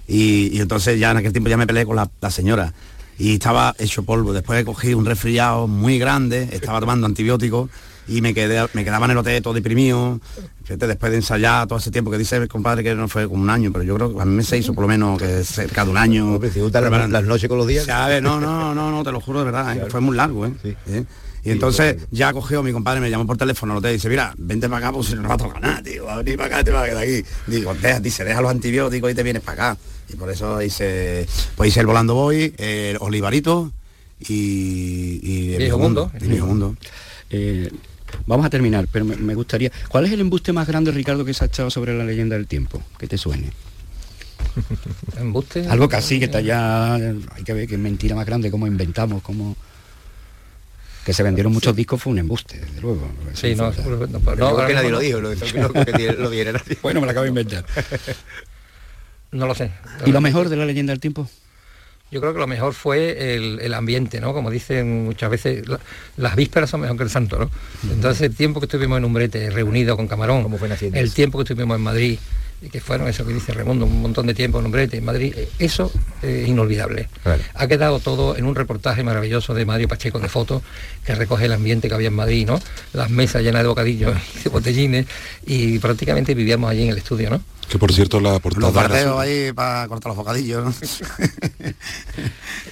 y, 0.08 0.56
y 0.56 0.60
entonces 0.60 0.98
ya 1.00 1.10
en 1.10 1.16
aquel 1.18 1.32
tiempo 1.32 1.50
ya 1.50 1.56
me 1.56 1.66
peleé 1.66 1.84
con 1.84 1.96
la, 1.96 2.08
la 2.20 2.30
señora 2.30 2.72
y 3.18 3.34
estaba 3.34 3.74
hecho 3.78 4.02
polvo. 4.02 4.32
Después 4.32 4.64
cogí 4.64 4.94
un 4.94 5.06
resfriado 5.06 5.66
muy 5.66 5.98
grande, 5.98 6.48
estaba 6.52 6.80
tomando 6.80 7.06
antibióticos 7.06 7.70
y 8.08 8.20
me 8.20 8.34
quedé, 8.34 8.66
me 8.72 8.84
quedaba 8.84 9.06
en 9.06 9.12
el 9.12 9.18
hotel 9.18 9.42
todo 9.42 9.54
deprimido. 9.54 10.20
Fíjate, 10.64 10.86
después 10.86 11.12
de 11.12 11.18
ensayar 11.18 11.66
todo 11.66 11.78
ese 11.78 11.90
tiempo 11.90 12.10
que 12.10 12.18
dice 12.18 12.36
el 12.36 12.48
compadre 12.48 12.82
que 12.82 12.94
no 12.94 13.08
fue 13.08 13.28
como 13.28 13.42
un 13.42 13.50
año, 13.50 13.70
pero 13.72 13.84
yo 13.84 13.94
creo 13.94 14.14
que 14.14 14.22
a 14.22 14.24
mí 14.24 14.34
me 14.34 14.42
se 14.42 14.58
hizo 14.58 14.74
por 14.74 14.82
lo 14.82 14.88
menos 14.88 15.20
que 15.20 15.44
cerca 15.44 15.84
de 15.84 15.90
un 15.90 15.96
año. 15.96 16.38
Si 16.52 16.60
las, 16.60 17.10
las 17.10 17.24
noches 17.24 17.48
con 17.48 17.58
los 17.58 17.66
días. 17.66 17.84
¿Sabes? 17.86 18.22
No, 18.22 18.40
no, 18.40 18.74
no, 18.74 18.90
no, 18.90 19.04
te 19.04 19.12
lo 19.12 19.20
juro 19.20 19.40
de 19.40 19.44
verdad, 19.46 19.76
¿eh? 19.76 19.86
fue 19.88 20.00
muy 20.00 20.16
largo, 20.16 20.46
¿eh? 20.46 20.52
Sí. 20.62 20.76
¿Eh? 20.88 21.04
Y 21.44 21.52
entonces 21.52 22.08
ya 22.10 22.32
cogió 22.32 22.60
mi 22.64 22.72
compadre, 22.72 23.00
me 23.00 23.08
llamó 23.08 23.24
por 23.24 23.36
teléfono 23.36 23.72
al 23.72 23.78
hotel 23.78 23.92
y 23.92 23.94
dice, 23.94 24.08
mira, 24.08 24.34
vente 24.36 24.68
para 24.68 24.88
acá, 24.88 24.96
pues 24.96 25.14
no 25.14 25.28
va 25.28 25.34
a 25.34 25.38
tocar 25.38 25.62
nada, 25.62 25.80
tío, 25.80 26.04
va 26.04 26.14
a 26.14 26.16
venir 26.16 26.36
para 26.36 26.56
acá, 26.56 26.64
te 26.64 26.72
vas 26.72 26.82
a 26.82 26.86
quedar 26.86 27.04
aquí. 27.04 27.24
Digo, 27.46 27.72
deja, 27.74 28.00
dice, 28.00 28.24
deja 28.24 28.40
los 28.40 28.50
antibióticos 28.50 29.12
y 29.12 29.14
te 29.14 29.22
vienes 29.22 29.42
para 29.42 29.70
acá. 29.70 29.80
Y 30.08 30.16
por 30.16 30.30
eso 30.30 30.62
hice, 30.62 31.26
pues 31.56 31.68
hice 31.70 31.80
el 31.80 31.86
Volando 31.86 32.14
Boy, 32.14 32.54
el 32.58 32.96
Olivarito 33.00 33.72
y, 34.20 35.20
y 35.22 35.52
el 35.54 35.58
Viejo 35.58 35.78
Mundo. 35.78 36.10
y 36.20 36.26
Viejo 36.28 36.46
Mundo. 36.46 36.76
Eh, 37.30 37.70
vamos 38.26 38.46
a 38.46 38.50
terminar, 38.50 38.86
pero 38.90 39.04
me, 39.04 39.16
me 39.16 39.34
gustaría... 39.34 39.72
¿Cuál 39.88 40.06
es 40.06 40.12
el 40.12 40.20
embuste 40.20 40.52
más 40.52 40.66
grande, 40.68 40.92
Ricardo, 40.92 41.24
que 41.24 41.34
se 41.34 41.44
ha 41.44 41.48
echado 41.48 41.70
sobre 41.70 41.96
la 41.96 42.04
leyenda 42.04 42.36
del 42.36 42.46
tiempo? 42.46 42.82
Que 42.98 43.06
te 43.08 43.18
suene. 43.18 43.50
Embuste. 45.18 45.66
Algo 45.66 45.88
que 45.88 45.96
así, 45.96 46.18
que 46.18 46.26
está 46.26 46.40
ya... 46.40 46.94
Hay 46.94 47.42
que 47.44 47.52
ver 47.52 47.66
que 47.68 47.74
es 47.74 47.80
mentira 47.80 48.14
más 48.14 48.26
grande, 48.26 48.50
cómo 48.50 48.66
inventamos, 48.66 49.22
cómo... 49.22 49.56
Que 51.04 51.12
se 51.12 51.22
vendieron 51.22 51.52
muchos 51.52 51.74
discos 51.76 52.02
fue 52.02 52.12
un 52.12 52.18
embuste, 52.18 52.58
desde 52.58 52.80
luego. 52.80 53.08
Sí, 53.32 53.54
no, 53.54 53.70
no, 53.70 54.06
no, 54.08 54.34
no, 54.34 54.66
que 54.66 54.74
nadie 54.74 54.90
lo 54.90 54.98
dijo, 54.98 55.20
lo, 55.20 55.30
creo 55.34 55.72
que 55.72 56.12
lo 56.18 56.30
diera 56.30 56.50
nadie. 56.52 56.76
Bueno, 56.82 57.00
me 57.00 57.06
lo 57.06 57.12
acabo 57.12 57.22
de 57.22 57.28
inventar. 57.28 57.64
No 59.32 59.46
lo 59.46 59.54
sé. 59.54 59.70
¿Y 60.04 60.12
lo 60.12 60.20
mejor 60.20 60.48
de 60.48 60.56
la 60.56 60.64
leyenda 60.66 60.92
del 60.92 61.00
tiempo? 61.00 61.28
Yo 62.10 62.20
creo 62.20 62.32
que 62.32 62.38
lo 62.38 62.46
mejor 62.46 62.72
fue 62.72 63.34
el, 63.34 63.58
el 63.60 63.74
ambiente, 63.74 64.20
¿no? 64.20 64.32
Como 64.32 64.48
dicen 64.50 65.04
muchas 65.06 65.28
veces, 65.28 65.66
la- 65.68 65.80
las 66.16 66.36
vísperas 66.36 66.70
son 66.70 66.82
mejor 66.82 66.96
que 66.96 67.02
el 67.02 67.10
santo, 67.10 67.36
¿no? 67.38 67.50
Entonces 67.90 68.22
el 68.22 68.36
tiempo 68.36 68.60
que 68.60 68.66
estuvimos 68.66 68.98
en 68.98 69.04
Umbrete, 69.04 69.50
reunido 69.50 69.96
con 69.96 70.06
Camarón, 70.06 70.44
¿Cómo 70.44 70.56
fue 70.56 70.68
naciendo 70.68 70.98
el 71.00 71.12
tiempo 71.12 71.36
que 71.38 71.42
estuvimos 71.42 71.76
en 71.76 71.82
Madrid, 71.82 72.18
que 72.70 72.80
fueron 72.80 73.08
eso 73.08 73.24
que 73.26 73.32
dice 73.32 73.52
Raimundo, 73.52 73.86
un 73.86 74.02
montón 74.02 74.26
de 74.26 74.34
tiempo 74.34 74.58
en 74.58 74.66
Umbrete, 74.66 74.96
en 74.96 75.04
Madrid, 75.04 75.34
eh, 75.36 75.48
eso 75.58 75.92
es 76.22 76.48
inolvidable. 76.48 77.08
Claro. 77.22 77.42
Ha 77.54 77.66
quedado 77.66 78.00
todo 78.00 78.36
en 78.36 78.46
un 78.46 78.54
reportaje 78.54 79.02
maravilloso 79.02 79.54
de 79.54 79.64
Mario 79.64 79.88
Pacheco 79.88 80.18
de 80.18 80.28
fotos, 80.28 80.62
que 81.04 81.14
recoge 81.14 81.46
el 81.46 81.52
ambiente 81.52 81.88
que 81.88 81.94
había 81.94 82.08
en 82.08 82.14
Madrid, 82.14 82.46
¿no? 82.46 82.60
Las 82.92 83.10
mesas 83.10 83.42
llenas 83.42 83.62
de 83.62 83.68
bocadillos 83.68 84.16
y 84.40 84.44
de 84.44 84.50
botellines, 84.50 85.06
y 85.46 85.78
prácticamente 85.78 86.34
vivíamos 86.34 86.70
allí 86.70 86.84
en 86.84 86.90
el 86.90 86.98
estudio, 86.98 87.30
¿no? 87.30 87.40
Que 87.68 87.78
por 87.78 87.92
cierto 87.92 88.20
la 88.20 88.38
portada... 88.38 88.88
Los 88.88 88.96
era 88.96 89.20
ahí 89.20 89.52
para 89.52 89.88
cortar 89.88 90.10
los 90.10 90.16
bocadillos, 90.16 90.64
¿no? 90.64 90.74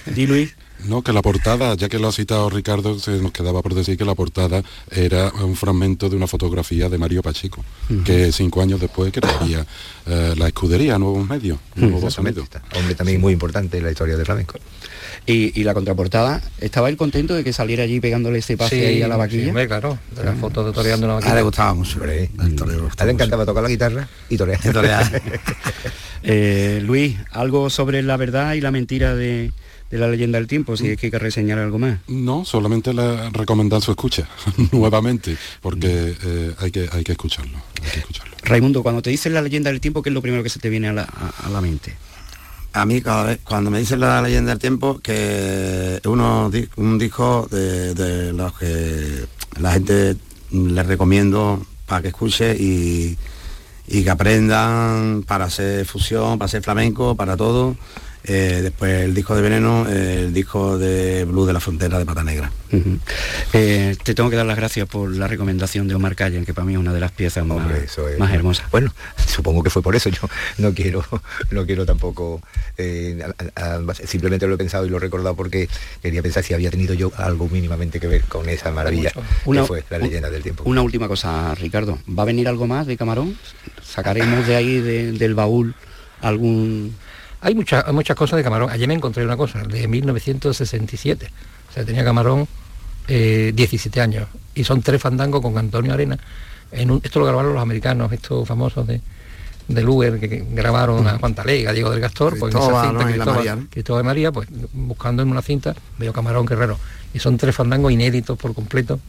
Di 0.13 0.25
Luis. 0.25 0.55
No, 0.87 1.01
que 1.01 1.11
la 1.13 1.21
portada, 1.21 1.75
ya 1.75 1.89
que 1.89 1.99
lo 1.99 2.07
ha 2.07 2.11
citado 2.11 2.49
Ricardo, 2.49 2.99
se 2.99 3.11
nos 3.21 3.31
quedaba 3.31 3.61
por 3.61 3.73
decir 3.73 3.97
que 3.97 4.05
la 4.05 4.15
portada 4.15 4.63
era 4.91 5.31
un 5.43 5.55
fragmento 5.55 6.09
de 6.09 6.15
una 6.15 6.27
fotografía 6.27 6.89
de 6.89 6.97
Mario 6.97 7.21
Pacheco, 7.23 7.63
que 8.03 8.31
cinco 8.31 8.61
años 8.61 8.79
después 8.79 9.11
crearía 9.11 9.65
eh, 10.05 10.33
la 10.37 10.47
escudería 10.47 10.97
Nuevos 10.99 11.27
Medios, 11.27 11.57
Nuevos. 11.75 12.13
Sonidos. 12.13 12.47
Hombre 12.75 12.95
también 12.95 13.19
muy 13.19 13.33
importante 13.33 13.77
en 13.77 13.83
la 13.83 13.91
historia 13.91 14.15
del 14.15 14.25
flamenco. 14.25 14.59
Y, 15.27 15.59
y 15.59 15.63
la 15.63 15.73
contraportada, 15.73 16.41
¿estaba 16.59 16.87
él 16.89 16.97
contento 16.97 17.33
de 17.33 17.43
que 17.43 17.51
saliera 17.51 17.83
allí 17.83 17.99
pegándole 17.99 18.39
ese 18.39 18.57
pase 18.57 18.85
ahí 18.85 19.01
a 19.01 19.07
la 19.07 19.15
sí, 19.15 19.19
vaquilla? 19.19 19.67
claro, 19.67 19.97
de 20.15 20.23
la 20.23 20.33
foto 20.33 20.63
de 20.63 20.71
toreando 20.71 21.07
una 21.07 21.15
A 21.15 21.17
él 21.17 21.21
vaquilla. 21.23 21.35
le 21.35 21.41
gustaba 21.41 21.73
mucho. 21.73 21.97
Hombre, 21.99 22.29
a 22.37 22.43
gustaba 22.47 22.71
él 22.71 22.77
le 22.77 22.81
mucho. 22.83 23.09
encantaba 23.09 23.45
tocar 23.45 23.63
la 23.63 23.69
guitarra 23.69 24.07
y 24.29 24.37
torear. 24.37 24.59
Y 24.63 24.69
torear. 24.71 25.21
Eh, 26.27 26.79
Luis, 26.83 27.17
algo 27.31 27.69
sobre 27.69 28.01
la 28.01 28.17
verdad 28.17 28.53
y 28.55 28.61
la 28.61 28.71
mentira 28.71 29.13
de, 29.13 29.51
de 29.91 29.97
la 29.99 30.07
leyenda 30.07 30.37
del 30.39 30.47
tiempo, 30.47 30.75
si 30.75 30.87
es 30.89 30.97
que 30.99 31.07
hay 31.07 31.11
que 31.11 31.19
reseñar 31.19 31.59
algo 31.59 31.77
más. 31.79 31.99
No, 32.07 32.43
solamente 32.45 32.93
la 32.93 33.29
recomendar 33.29 33.81
su 33.81 33.91
escucha, 33.91 34.27
nuevamente, 34.71 35.37
porque 35.61 36.15
eh, 36.23 36.55
hay, 36.59 36.71
que, 36.71 36.89
hay 36.91 37.03
que 37.03 37.11
escucharlo, 37.13 37.57
hay 37.83 37.91
que 37.91 37.99
escucharlo. 37.99 38.35
Raimundo, 38.43 38.81
cuando 38.83 39.01
te 39.01 39.09
dicen 39.11 39.33
la 39.33 39.41
leyenda 39.41 39.69
del 39.71 39.79
tiempo, 39.81 40.01
¿qué 40.01 40.09
es 40.09 40.13
lo 40.13 40.21
primero 40.21 40.43
que 40.43 40.49
se 40.49 40.59
te 40.59 40.69
viene 40.69 40.87
a 40.89 40.93
la, 40.93 41.03
a- 41.03 41.47
a 41.47 41.49
la 41.49 41.61
mente? 41.61 41.95
A 42.73 42.85
mí 42.85 42.99
cada 43.01 43.23
vez, 43.23 43.39
cuando 43.43 43.71
me 43.71 43.79
dicen 43.79 43.99
la 44.01 44.21
leyenda 44.21 44.51
del 44.51 44.59
tiempo, 44.59 44.99
que 44.99 45.95
es 45.97 46.05
uno, 46.05 46.51
un 46.75 46.97
disco 46.99 47.47
de, 47.49 47.93
de 47.93 48.33
los 48.33 48.51
que 48.57 49.25
la 49.61 49.71
gente 49.71 50.17
le 50.51 50.83
recomiendo 50.83 51.65
para 51.85 52.01
que 52.01 52.07
escuche 52.09 52.53
y, 52.59 53.17
y 53.87 54.03
que 54.03 54.09
aprendan 54.09 55.23
para 55.25 55.45
hacer 55.45 55.85
fusión, 55.85 56.37
para 56.37 56.47
hacer 56.47 56.63
flamenco, 56.63 57.15
para 57.15 57.37
todo. 57.37 57.77
Eh, 58.27 58.61
después 58.63 59.03
el 59.03 59.13
disco 59.13 59.35
de 59.35 59.41
Veneno, 59.43 59.87
eh, 59.87 60.21
el 60.25 60.33
disco 60.33 60.77
de 60.79 61.25
Blue 61.25 61.45
de 61.45 61.53
la 61.53 61.59
Frontera 61.59 61.99
de 61.99 62.05
Pata 62.05 62.23
Negra. 62.23 62.51
Eh, 63.53 63.95
te 64.03 64.13
tengo 64.15 64.29
que 64.29 64.35
dar 64.35 64.45
las 64.45 64.57
gracias 64.57 64.87
por 64.87 65.15
la 65.15 65.27
recomendación 65.27 65.87
de 65.87 65.95
Omar 65.95 66.15
Callen, 66.15 66.43
que 66.45 66.53
para 66.53 66.65
mí 66.65 66.73
es 66.73 66.79
una 66.79 66.91
de 66.93 66.99
las 66.99 67.11
piezas 67.11 67.45
más, 67.45 67.57
Hombre, 67.57 67.83
eso 67.85 68.09
es- 68.09 68.17
más 68.19 68.33
hermosas. 68.33 68.69
Bueno, 68.71 68.91
supongo 69.27 69.61
que 69.63 69.69
fue 69.69 69.81
por 69.81 69.95
eso. 69.95 70.09
Yo 70.09 70.27
no 70.57 70.73
quiero, 70.73 71.05
no 71.51 71.65
quiero 71.65 71.85
tampoco. 71.85 72.41
eh, 72.77 73.19
a- 73.55 73.61
a- 73.61 73.75
a- 73.75 73.93
simplemente 74.07 74.47
lo 74.47 74.55
he 74.55 74.57
pensado 74.57 74.85
y 74.85 74.89
lo 74.89 74.97
he 74.97 74.99
recordado 74.99 75.35
porque 75.35 75.69
quería 76.01 76.21
pensar 76.21 76.43
si 76.43 76.53
había 76.53 76.71
tenido 76.71 76.93
yo 76.93 77.11
algo 77.17 77.47
mínimamente 77.47 77.99
que 77.99 78.07
ver 78.07 78.23
con 78.23 78.49
esa 78.49 78.71
maravilla 78.71 79.11
Una- 79.45 79.61
que 79.61 79.67
fue 79.67 79.83
la 79.89 79.97
leyenda 79.99 80.29
del 80.29 80.41
tiempo. 80.43 80.63
Una 80.65 80.81
última 80.81 81.07
cosa, 81.07 81.53
Ricardo. 81.55 81.99
¿Va 82.07 82.23
a 82.23 82.25
venir 82.25 82.47
algo 82.47 82.65
más 82.67 82.87
de 82.87 82.97
Camarón? 82.97 83.37
¿Sacaremos 83.83 84.47
de 84.47 84.55
ahí, 84.55 84.79
de- 84.81 85.11
del 85.13 85.35
baúl, 85.35 85.75
algún... 86.21 86.95
Hay 87.45 87.53
muchas, 87.53 87.85
hay 87.85 87.93
muchas 87.93 88.15
cosas 88.17 88.37
de 88.37 88.43
Camarón. 88.43 88.71
Ayer 88.71 88.87
me 88.87 88.95
encontré 88.95 89.23
una 89.23 89.37
cosa, 89.37 89.61
de 89.61 89.87
1967. 89.87 91.29
O 91.69 91.73
sea, 91.73 91.85
tenía 91.85 92.03
Camarón 92.03 92.47
eh, 93.07 93.51
17 93.55 94.01
años. 94.01 94.27
Y 94.55 94.63
son 94.63 94.81
tres 94.81 94.99
fandangos 94.99 95.41
con 95.41 95.55
Antonio 95.57 95.93
Arena. 95.93 96.17
En 96.71 96.89
un- 96.89 97.01
esto 97.03 97.19
lo 97.19 97.25
grabaron 97.27 97.53
los 97.53 97.61
americanos, 97.61 98.11
estos 98.11 98.47
famosos 98.47 98.87
de, 98.87 98.99
del 99.67 99.87
Uber, 99.87 100.19
que, 100.19 100.27
que 100.27 100.45
grabaron 100.53 101.07
a 101.07 101.19
Juan 101.19 101.35
Talega, 101.35 101.71
Diego 101.71 101.91
del 101.91 101.99
Gastor, 101.99 102.37
pues 102.39 102.53
en 102.55 102.61
esa 102.61 102.67
cinta, 102.83 102.91
¿no? 102.93 103.01
Y 103.01 103.13
Cristóbal, 103.13 103.35
María, 103.35 103.55
¿no? 103.55 103.67
Cristóbal 103.69 103.99
de 104.01 104.05
María, 104.07 104.31
pues 104.31 104.47
buscando 104.73 105.21
en 105.21 105.29
una 105.29 105.41
cinta, 105.43 105.75
veo 105.99 106.11
Camarón 106.13 106.45
Guerrero. 106.47 106.79
Y 107.13 107.19
son 107.19 107.37
tres 107.37 107.55
fandangos 107.55 107.91
inéditos 107.91 108.37
por 108.39 108.53
completo. 108.55 108.99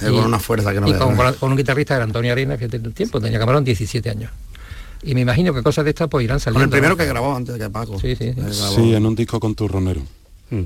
Eh, 0.00 0.10
con 0.10 0.24
una 0.26 0.38
fuerza 0.38 0.72
que 0.72 0.80
no 0.80 0.88
y 0.88 0.92
con, 0.92 1.16
con 1.34 1.50
un 1.50 1.56
guitarrista 1.56 1.94
era 1.96 2.04
Antonio 2.04 2.30
Arena, 2.30 2.56
que 2.58 2.68
tenía 2.68 2.90
tiempo, 2.90 3.20
tenía 3.20 3.38
Camarón 3.38 3.64
17 3.64 4.10
años. 4.10 4.30
Y 5.02 5.14
me 5.14 5.20
imagino 5.22 5.54
que 5.54 5.62
cosas 5.62 5.84
de 5.84 5.90
estas 5.90 6.08
pues 6.08 6.24
irán 6.24 6.36
Con 6.36 6.40
saliendo. 6.40 6.64
el 6.64 6.70
primero 6.70 6.94
¿no? 6.94 6.96
que 6.96 7.06
grabó 7.06 7.34
antes 7.34 7.56
que 7.56 7.70
Paco. 7.70 7.98
Sí, 8.00 8.16
sí, 8.16 8.32
sí. 8.34 8.92
Eh, 8.92 8.96
en 8.96 9.06
un 9.06 9.14
disco 9.14 9.38
con 9.38 9.54
turronero. 9.54 10.02
Mm. 10.50 10.62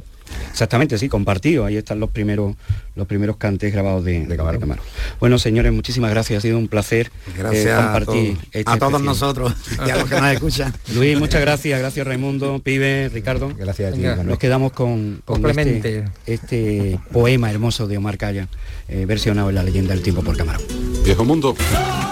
Exactamente, 0.51 0.99
sí, 0.99 1.09
compartido. 1.09 1.64
Ahí 1.64 1.77
están 1.77 2.01
los 2.01 2.11
primeros, 2.11 2.55
los 2.95 3.07
primeros 3.07 3.37
cantes 3.37 3.73
grabados 3.73 4.05
de, 4.05 4.27
de, 4.27 4.37
Camaro. 4.37 4.83
Bueno, 5.20 5.39
señores, 5.39 5.73
muchísimas 5.73 6.11
gracias. 6.11 6.39
Ha 6.39 6.41
sido 6.41 6.59
un 6.59 6.68
placer 6.68 7.11
gracias 7.37 7.66
eh, 7.66 7.75
compartir. 7.75 8.39
Este 8.53 8.70
a, 8.70 8.79
todos 8.79 9.03
nosotros 9.03 9.55
y 9.87 9.91
a 9.91 9.97
los 9.97 10.09
que 10.09 10.20
nos 10.20 10.33
escuchan. 10.33 10.75
Luis, 10.95 11.18
muchas 11.18 11.41
gracias. 11.41 11.79
Gracias 11.79 12.07
Raimundo, 12.07 12.61
Pibe, 12.61 13.09
Ricardo. 13.09 13.53
Gracias 13.57 13.93
a 13.93 13.97
ti, 13.97 14.03
Nos 14.25 14.39
quedamos 14.39 14.73
con, 14.73 15.23
con 15.25 15.45
este, 15.49 16.05
este, 16.27 16.99
poema 17.12 17.51
hermoso 17.51 17.87
de 17.87 17.97
Omar 17.97 18.18
Calla, 18.18 18.49
eh, 18.89 19.07
versionado 19.07 19.49
en 19.49 19.55
la 19.55 19.62
leyenda 19.62 19.95
del 19.95 20.03
tiempo 20.03 20.23
por 20.23 20.37
Camarón. 20.37 20.62
Viejo 21.05 21.25
mundo. 21.25 21.57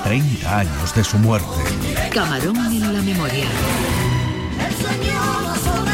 30 0.04 0.58
años 0.58 0.94
de 0.94 1.04
su 1.04 1.18
muerte. 1.18 1.46
Camarón 2.12 2.56
en 2.56 2.92
la 2.92 3.02
memoria. 3.02 3.46
El 4.66 4.74
señor 4.74 5.56
sobre 5.58 5.92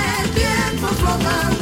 el 1.51 1.56